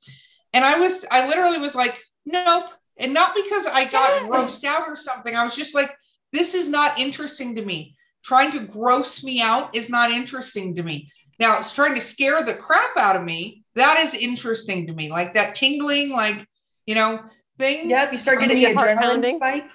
And 0.54 0.64
I 0.64 0.78
was, 0.80 1.04
I 1.10 1.28
literally 1.28 1.58
was 1.58 1.74
like, 1.74 2.00
nope. 2.26 2.66
And 2.98 3.14
not 3.14 3.34
because 3.34 3.66
I 3.66 3.86
got 3.86 3.94
yes. 3.94 4.24
grossed 4.24 4.66
out 4.66 4.88
or 4.88 4.96
something. 4.98 5.34
I 5.34 5.46
was 5.46 5.56
just 5.56 5.74
like, 5.74 5.96
this 6.32 6.54
is 6.54 6.70
not 6.70 7.00
interesting 7.00 7.56
to 7.56 7.66
me. 7.66 7.96
Trying 8.24 8.52
to 8.52 8.60
gross 8.60 9.24
me 9.24 9.42
out 9.42 9.76
is 9.76 9.90
not 9.90 10.12
interesting 10.12 10.76
to 10.76 10.84
me. 10.84 11.10
Now 11.40 11.60
it's 11.60 11.74
trying 11.74 11.96
to 11.96 12.02
scare 12.02 12.44
the 12.44 12.54
crap 12.54 12.98
out 12.98 13.16
of 13.16 13.24
me. 13.24 13.64
That 13.76 13.98
is 14.00 14.14
interesting 14.14 14.88
to 14.88 14.94
me. 14.94 15.10
Like 15.10 15.34
that 15.36 15.56
tingling, 15.56 16.12
like 16.12 16.46
you 16.86 16.96
know, 16.96 17.24
thing. 17.58 17.90
Yep, 17.90 18.12
you 18.12 18.18
start 18.18 18.40
getting 18.40 18.58
the 18.58 18.74
adrenaline 18.74 19.36
spike. 19.36 19.70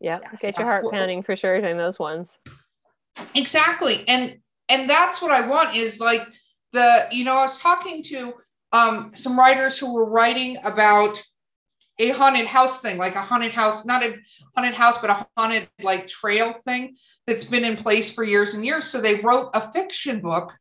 Yep, 0.00 0.22
yes. 0.22 0.40
get 0.40 0.58
your 0.58 0.66
heart 0.66 0.90
pounding 0.90 1.22
for 1.22 1.36
sure 1.36 1.60
during 1.60 1.76
those 1.76 1.98
ones. 1.98 2.38
Exactly. 3.34 4.08
And 4.08 4.38
and 4.68 4.88
that's 4.88 5.20
what 5.20 5.30
I 5.30 5.46
want 5.46 5.76
is 5.76 6.00
like 6.00 6.26
the, 6.72 7.06
you 7.10 7.24
know, 7.24 7.36
I 7.36 7.42
was 7.42 7.58
talking 7.58 8.02
to 8.04 8.34
um 8.72 9.12
some 9.14 9.38
writers 9.38 9.78
who 9.78 9.92
were 9.92 10.08
writing 10.08 10.56
about 10.64 11.22
a 12.00 12.08
haunted 12.08 12.46
house 12.46 12.80
thing, 12.80 12.96
like 12.96 13.14
a 13.14 13.20
haunted 13.20 13.52
house, 13.52 13.84
not 13.84 14.02
a 14.02 14.16
haunted 14.56 14.74
house, 14.74 14.98
but 14.98 15.10
a 15.10 15.26
haunted 15.36 15.68
like 15.82 16.06
trail 16.06 16.54
thing 16.64 16.96
that's 17.26 17.44
been 17.44 17.64
in 17.64 17.76
place 17.76 18.10
for 18.10 18.24
years 18.24 18.54
and 18.54 18.64
years. 18.64 18.86
So 18.86 19.00
they 19.00 19.16
wrote 19.16 19.50
a 19.54 19.70
fiction 19.70 20.20
book 20.20 20.56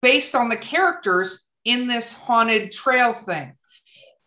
based 0.00 0.36
on 0.36 0.48
the 0.48 0.56
characters 0.56 1.44
in 1.64 1.88
this 1.88 2.12
haunted 2.12 2.70
trail 2.70 3.12
thing. 3.12 3.54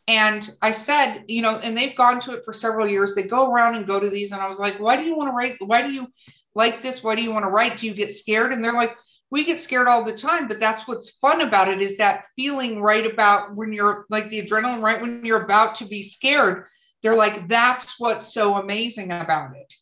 And 0.08 0.48
I 0.62 0.74
said, 0.74 1.24
you 1.28 1.42
know, 1.42 1.58
and 1.58 1.78
they've 1.78 1.96
gone 1.96 2.20
to 2.22 2.34
it 2.34 2.44
for 2.44 2.52
several 2.52 2.88
years. 2.88 3.16
They 3.16 3.24
go 3.24 3.50
around 3.50 3.76
and 3.76 3.88
go 3.88 4.00
to 4.00 4.10
these. 4.10 4.34
And 4.34 4.42
I 4.42 4.48
was 4.50 4.60
like, 4.60 4.78
why 4.78 4.98
do 4.98 5.04
you 5.04 5.16
want 5.16 5.30
to 5.30 5.36
write? 5.36 5.56
Why 5.62 5.84
do 5.84 5.92
you 5.92 6.08
like 6.54 6.82
this? 6.82 7.02
Why 7.02 7.16
do 7.16 7.22
you 7.22 7.32
want 7.32 7.46
to 7.46 7.50
write? 7.50 7.78
Do 7.78 7.88
you 7.88 7.94
get 7.94 8.14
scared? 8.14 8.52
And 8.52 8.62
they're 8.62 8.74
like, 8.74 8.94
we 9.32 9.44
get 9.44 9.62
scared 9.62 9.88
all 9.88 10.04
the 10.04 10.14
time, 10.14 10.48
but 10.48 10.60
that's 10.60 10.88
what's 10.88 11.18
fun 11.18 11.42
about 11.42 11.70
it 11.70 11.82
is 11.82 11.98
that 11.98 12.26
feeling 12.36 12.82
right 12.82 13.12
about 13.12 13.56
when 13.56 13.74
you're 13.74 14.06
like 14.10 14.30
the 14.30 14.46
adrenaline, 14.46 14.82
right 14.82 15.02
when 15.02 15.26
you're 15.26 15.44
about 15.44 15.76
to 15.76 15.86
be 15.86 16.04
scared. 16.04 16.66
They're 17.02 17.16
like, 17.16 17.48
that's 17.48 18.00
what's 18.00 18.34
so 18.34 18.56
amazing 18.58 19.12
about 19.12 19.56
it. 19.56 19.74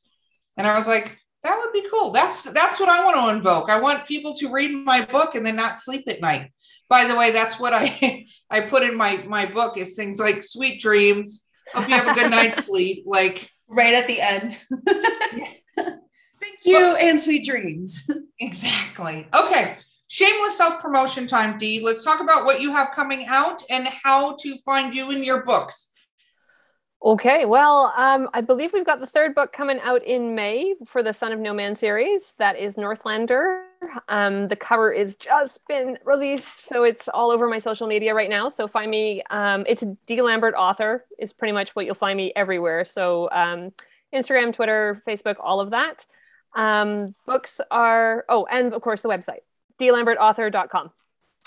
And 0.55 0.65
I 0.65 0.77
was 0.77 0.87
like, 0.87 1.19
that 1.43 1.59
would 1.59 1.73
be 1.73 1.89
cool. 1.89 2.11
That's 2.11 2.43
that's 2.43 2.79
what 2.79 2.89
I 2.89 3.03
want 3.03 3.17
to 3.17 3.35
invoke. 3.35 3.69
I 3.69 3.79
want 3.79 4.07
people 4.07 4.35
to 4.35 4.51
read 4.51 4.71
my 4.73 5.03
book 5.05 5.35
and 5.35 5.45
then 5.45 5.55
not 5.55 5.79
sleep 5.79 6.05
at 6.07 6.21
night 6.21 6.51
by 6.89 7.05
the 7.05 7.15
way, 7.15 7.31
that's 7.31 7.59
what 7.59 7.73
I 7.73 8.25
I 8.49 8.61
put 8.61 8.83
in 8.83 8.97
my 8.97 9.17
my 9.27 9.45
book 9.45 9.77
is 9.77 9.95
things 9.95 10.19
like 10.19 10.43
sweet 10.43 10.81
dreams. 10.81 11.45
Hope 11.73 11.87
you 11.87 11.95
have 11.95 12.17
a 12.17 12.19
good 12.19 12.31
night's 12.31 12.65
sleep. 12.65 13.03
Like 13.05 13.49
right 13.67 13.93
at 13.93 14.07
the 14.07 14.19
end. 14.19 14.57
Thank 16.41 16.59
you 16.63 16.95
and 16.95 17.19
sweet 17.19 17.45
dreams. 17.45 18.09
Exactly. 18.41 19.27
Okay. 19.35 19.75
Shameless 20.07 20.57
self 20.57 20.81
promotion 20.81 21.27
time, 21.27 21.57
Dee. 21.57 21.81
Let's 21.81 22.05
talk 22.05 22.21
about 22.21 22.45
what 22.45 22.61
you 22.61 22.71
have 22.71 22.91
coming 22.95 23.25
out 23.27 23.61
and 23.69 23.87
how 23.87 24.37
to 24.39 24.57
find 24.59 24.93
you 24.95 25.11
in 25.11 25.23
your 25.23 25.43
books. 25.43 25.89
Okay, 27.01 27.45
well, 27.45 27.93
um, 27.95 28.27
I 28.33 28.41
believe 28.41 28.73
we've 28.73 28.85
got 28.85 28.99
the 28.99 29.05
third 29.05 29.33
book 29.33 29.53
coming 29.53 29.79
out 29.81 30.03
in 30.03 30.35
May 30.35 30.75
for 30.85 31.01
the 31.01 31.13
Son 31.13 31.31
of 31.31 31.39
No 31.39 31.53
Man 31.53 31.75
series. 31.75 32.33
That 32.39 32.57
is 32.57 32.75
Northlander. 32.75 33.63
Um, 34.09 34.49
the 34.49 34.57
cover 34.57 34.91
is 34.91 35.15
just 35.15 35.65
been 35.67 35.97
released, 36.03 36.65
so 36.67 36.83
it's 36.83 37.07
all 37.07 37.31
over 37.31 37.47
my 37.47 37.59
social 37.59 37.87
media 37.87 38.13
right 38.13 38.29
now. 38.29 38.49
So 38.49 38.67
find 38.67 38.91
me. 38.91 39.23
Um, 39.29 39.63
it's 39.67 39.83
Dee 40.07 40.21
Lambert 40.21 40.55
author 40.55 41.05
is 41.17 41.31
pretty 41.31 41.53
much 41.53 41.69
what 41.75 41.85
you'll 41.85 41.95
find 41.95 42.17
me 42.17 42.33
everywhere. 42.35 42.83
So 42.83 43.29
um, 43.31 43.71
Instagram, 44.13 44.53
Twitter, 44.53 45.01
Facebook, 45.07 45.35
all 45.39 45.61
of 45.61 45.71
that. 45.71 46.05
Um, 46.55 47.15
books 47.25 47.61
are 47.69 48.25
oh, 48.27 48.45
and 48.49 48.73
of 48.73 48.81
course 48.81 49.01
the 49.01 49.09
website 49.09 49.41
deelambertauthor.com 49.79 50.91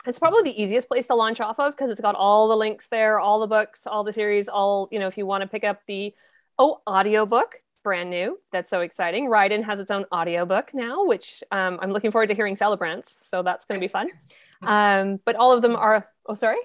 it's 0.06 0.18
probably 0.18 0.42
the 0.42 0.62
easiest 0.62 0.88
place 0.88 1.06
to 1.08 1.14
launch 1.14 1.40
off 1.40 1.58
of 1.60 1.76
because 1.76 1.90
it's 1.90 2.00
got 2.00 2.14
all 2.14 2.48
the 2.48 2.56
links 2.56 2.88
there, 2.88 3.20
all 3.20 3.40
the 3.40 3.46
books, 3.46 3.86
all 3.86 4.02
the 4.02 4.12
series, 4.12 4.48
all, 4.48 4.88
you 4.90 4.98
know, 4.98 5.06
if 5.06 5.16
you 5.16 5.26
want 5.26 5.42
to 5.42 5.46
pick 5.46 5.64
up 5.64 5.80
the 5.86 6.12
oh, 6.58 6.80
audiobook, 6.88 7.60
brand 7.82 8.10
new. 8.10 8.38
That's 8.52 8.70
so 8.70 8.80
exciting. 8.80 9.28
Ryden 9.28 9.62
has 9.64 9.80
its 9.80 9.90
own 9.90 10.04
audiobook 10.12 10.74
now, 10.74 11.04
which 11.04 11.42
um, 11.50 11.78
I'm 11.80 11.92
looking 11.92 12.10
forward 12.10 12.28
to 12.28 12.34
hearing 12.34 12.56
Celebrants. 12.56 13.26
So 13.28 13.42
that's 13.42 13.64
going 13.64 13.80
to 13.80 13.84
be 13.84 13.90
fun. 13.90 14.08
Um, 14.64 15.18
but 15.24 15.34
all 15.34 15.52
of 15.52 15.60
them 15.60 15.74
are, 15.74 16.06
oh, 16.26 16.34
sorry? 16.34 16.58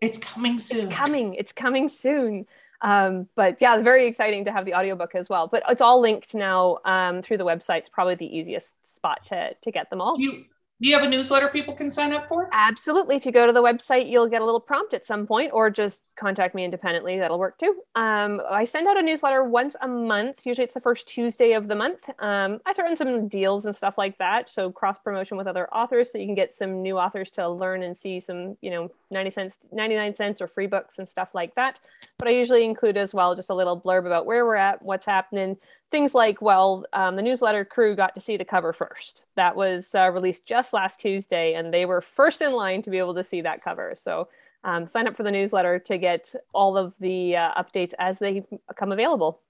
It's 0.00 0.16
coming 0.16 0.58
soon. 0.58 0.78
It's 0.78 0.86
coming. 0.86 1.34
It's 1.34 1.52
coming 1.52 1.86
soon. 1.90 2.46
Um, 2.82 3.28
but 3.34 3.56
yeah, 3.60 3.80
very 3.82 4.06
exciting 4.06 4.44
to 4.44 4.52
have 4.52 4.64
the 4.64 4.74
audiobook 4.74 5.14
as 5.14 5.28
well. 5.28 5.48
But 5.48 5.62
it's 5.68 5.80
all 5.80 6.00
linked 6.00 6.34
now 6.34 6.78
um, 6.84 7.22
through 7.22 7.38
the 7.38 7.44
website. 7.44 7.78
It's 7.78 7.88
probably 7.88 8.14
the 8.16 8.26
easiest 8.26 8.86
spot 8.86 9.26
to, 9.26 9.54
to 9.60 9.70
get 9.70 9.90
them 9.90 10.00
all. 10.00 10.18
You 10.18 10.44
do 10.80 10.88
you 10.88 10.94
have 10.94 11.04
a 11.04 11.08
newsletter 11.08 11.48
people 11.48 11.72
can 11.72 11.90
sign 11.90 12.12
up 12.12 12.28
for? 12.28 12.50
Absolutely. 12.52 13.16
If 13.16 13.24
you 13.24 13.32
go 13.32 13.46
to 13.46 13.52
the 13.52 13.62
website, 13.62 14.10
you'll 14.10 14.28
get 14.28 14.42
a 14.42 14.44
little 14.44 14.60
prompt 14.60 14.92
at 14.92 15.06
some 15.06 15.26
point, 15.26 15.52
or 15.54 15.70
just 15.70 16.04
contact 16.16 16.54
me 16.54 16.64
independently. 16.64 17.18
That'll 17.18 17.38
work 17.38 17.58
too. 17.58 17.82
Um, 17.94 18.42
I 18.50 18.66
send 18.66 18.86
out 18.86 18.98
a 18.98 19.02
newsletter 19.02 19.42
once 19.42 19.74
a 19.80 19.88
month. 19.88 20.44
Usually 20.44 20.64
it's 20.64 20.74
the 20.74 20.80
first 20.80 21.08
Tuesday 21.08 21.52
of 21.52 21.68
the 21.68 21.74
month. 21.74 22.10
Um, 22.18 22.60
I 22.66 22.74
throw 22.74 22.88
in 22.88 22.96
some 22.96 23.26
deals 23.26 23.64
and 23.64 23.74
stuff 23.74 23.96
like 23.96 24.18
that. 24.18 24.50
So 24.50 24.70
cross 24.70 24.98
promotion 24.98 25.38
with 25.38 25.46
other 25.46 25.66
authors 25.72 26.12
so 26.12 26.18
you 26.18 26.26
can 26.26 26.34
get 26.34 26.52
some 26.52 26.82
new 26.82 26.98
authors 26.98 27.30
to 27.32 27.48
learn 27.48 27.82
and 27.82 27.96
see 27.96 28.20
some, 28.20 28.58
you 28.60 28.70
know, 28.70 28.90
90 29.10 29.30
cents, 29.30 29.58
99 29.72 30.14
cents 30.14 30.42
or 30.42 30.46
free 30.46 30.66
books 30.66 30.98
and 30.98 31.08
stuff 31.08 31.30
like 31.34 31.54
that. 31.54 31.80
But 32.18 32.30
I 32.30 32.34
usually 32.34 32.64
include 32.64 32.98
as 32.98 33.14
well 33.14 33.34
just 33.34 33.48
a 33.48 33.54
little 33.54 33.80
blurb 33.80 34.06
about 34.06 34.26
where 34.26 34.44
we're 34.44 34.56
at, 34.56 34.82
what's 34.82 35.06
happening, 35.06 35.56
things 35.90 36.14
like, 36.14 36.42
well, 36.42 36.84
um, 36.92 37.16
the 37.16 37.22
newsletter 37.22 37.64
crew 37.64 37.94
got 37.94 38.14
to 38.14 38.20
see 38.20 38.36
the 38.36 38.44
cover 38.44 38.72
first. 38.72 39.24
That 39.36 39.56
was 39.56 39.94
uh, 39.94 40.10
released 40.10 40.46
just 40.46 40.72
last 40.72 41.00
Tuesday, 41.00 41.54
and 41.54 41.72
they 41.72 41.86
were 41.86 42.00
first 42.00 42.42
in 42.42 42.52
line 42.52 42.82
to 42.82 42.90
be 42.90 42.98
able 42.98 43.14
to 43.14 43.24
see 43.24 43.40
that 43.42 43.62
cover. 43.62 43.94
So 43.94 44.28
um, 44.64 44.88
sign 44.88 45.06
up 45.06 45.16
for 45.16 45.22
the 45.22 45.30
newsletter 45.30 45.78
to 45.78 45.98
get 45.98 46.34
all 46.52 46.76
of 46.76 46.94
the 46.98 47.36
uh, 47.36 47.62
updates 47.62 47.94
as 47.98 48.18
they 48.18 48.44
come 48.76 48.92
available. 48.92 49.40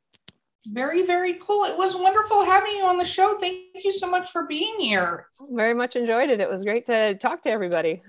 Very, 0.68 1.06
very 1.06 1.34
cool. 1.34 1.64
It 1.64 1.76
was 1.76 1.94
wonderful 1.94 2.44
having 2.44 2.72
you 2.72 2.84
on 2.84 2.98
the 2.98 3.06
show. 3.06 3.38
Thank 3.38 3.60
you 3.84 3.92
so 3.92 4.10
much 4.10 4.32
for 4.32 4.46
being 4.46 4.74
here. 4.78 5.28
Very 5.52 5.74
much 5.74 5.94
enjoyed 5.94 6.28
it. 6.28 6.40
It 6.40 6.50
was 6.50 6.64
great 6.64 6.86
to 6.86 7.14
talk 7.14 7.42
to 7.42 7.50
everybody. 7.50 8.02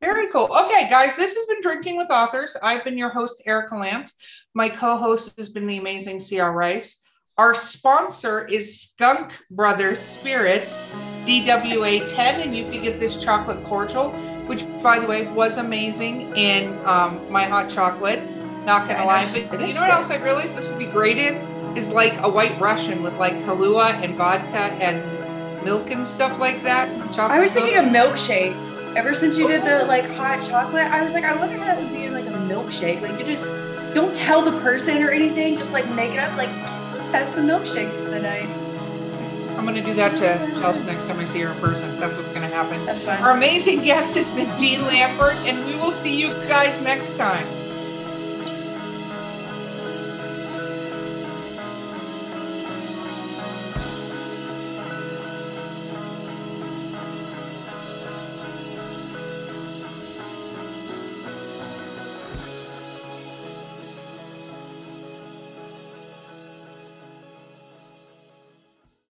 Very 0.00 0.30
cool. 0.32 0.48
Okay, 0.64 0.88
guys, 0.88 1.16
this 1.16 1.34
has 1.34 1.46
been 1.46 1.60
Drinking 1.60 1.96
with 1.96 2.10
Authors. 2.10 2.56
I've 2.62 2.84
been 2.84 2.98
your 2.98 3.08
host, 3.08 3.42
Erica 3.46 3.76
Lance. 3.76 4.16
My 4.54 4.68
co 4.68 4.96
host 4.96 5.34
has 5.38 5.48
been 5.48 5.66
the 5.66 5.76
amazing 5.76 6.20
C.R. 6.20 6.56
Rice. 6.56 7.01
Our 7.38 7.54
sponsor 7.54 8.46
is 8.46 8.78
Skunk 8.78 9.32
Brothers 9.50 9.98
Spirits, 9.98 10.86
DWA 11.24 12.06
10, 12.06 12.40
and 12.42 12.54
you 12.54 12.64
can 12.64 12.82
get 12.82 13.00
this 13.00 13.16
chocolate 13.16 13.64
cordial, 13.64 14.10
which, 14.46 14.66
by 14.82 14.98
the 14.98 15.06
way, 15.06 15.26
was 15.28 15.56
amazing 15.56 16.36
in 16.36 16.78
um, 16.84 17.18
my 17.32 17.44
hot 17.44 17.70
chocolate. 17.70 18.20
Not 18.66 18.86
gonna 18.86 19.06
lie, 19.06 19.24
but 19.50 19.66
you 19.66 19.72
know 19.72 19.80
what 19.80 19.90
else 19.90 20.10
I 20.10 20.22
realized 20.22 20.58
this 20.58 20.68
would 20.68 20.78
be 20.78 20.86
great 20.86 21.16
in 21.16 21.36
is 21.74 21.90
like 21.90 22.12
a 22.18 22.28
white 22.28 22.60
Russian 22.60 23.02
with 23.02 23.14
like 23.14 23.32
Kahlua 23.44 23.94
and 23.94 24.14
vodka 24.14 24.74
and 24.84 25.02
milk 25.64 25.90
and 25.90 26.06
stuff 26.06 26.38
like 26.38 26.62
that. 26.64 26.88
I 27.18 27.40
was 27.40 27.54
thinking 27.54 27.78
a 27.78 27.82
milkshake. 27.82 28.54
Ever 28.94 29.14
since 29.14 29.38
you 29.38 29.48
did 29.48 29.64
the 29.64 29.86
like 29.86 30.04
hot 30.04 30.40
chocolate, 30.40 30.84
I 30.84 31.02
was 31.02 31.14
like, 31.14 31.24
I 31.24 31.34
wonder 31.34 31.56
how 31.56 31.64
that 31.64 31.82
would 31.82 31.92
be 31.92 32.04
in 32.04 32.12
like 32.12 32.26
a 32.26 32.52
milkshake. 32.52 33.00
Like 33.00 33.18
you 33.18 33.24
just 33.24 33.50
don't 33.94 34.14
tell 34.14 34.42
the 34.42 34.60
person 34.60 35.02
or 35.02 35.10
anything, 35.10 35.56
just 35.56 35.72
like 35.72 35.88
make 35.94 36.12
it 36.12 36.18
up. 36.18 36.36
Like 36.36 36.50
have 37.12 37.28
some 37.28 37.46
milkshakes 37.46 38.04
tonight. 38.04 38.48
I'm 39.58 39.64
going 39.64 39.76
to 39.76 39.82
do 39.82 39.94
that 39.94 40.16
to 40.16 40.60
Chelsea 40.60 40.86
next 40.86 41.06
time 41.06 41.20
I 41.20 41.24
see 41.24 41.40
her 41.40 41.52
in 41.52 41.58
person. 41.58 42.00
That's 42.00 42.16
what's 42.16 42.30
going 42.32 42.48
to 42.48 42.54
happen. 42.54 42.84
That's 42.86 43.04
fine. 43.04 43.22
Our 43.22 43.36
amazing 43.36 43.82
guest 43.82 44.16
has 44.16 44.30
been 44.34 44.48
Dee 44.58 44.78
Lambert, 44.78 45.36
and 45.46 45.56
we 45.66 45.76
will 45.76 45.92
see 45.92 46.18
you 46.18 46.28
guys 46.48 46.82
next 46.82 47.16
time. 47.16 47.46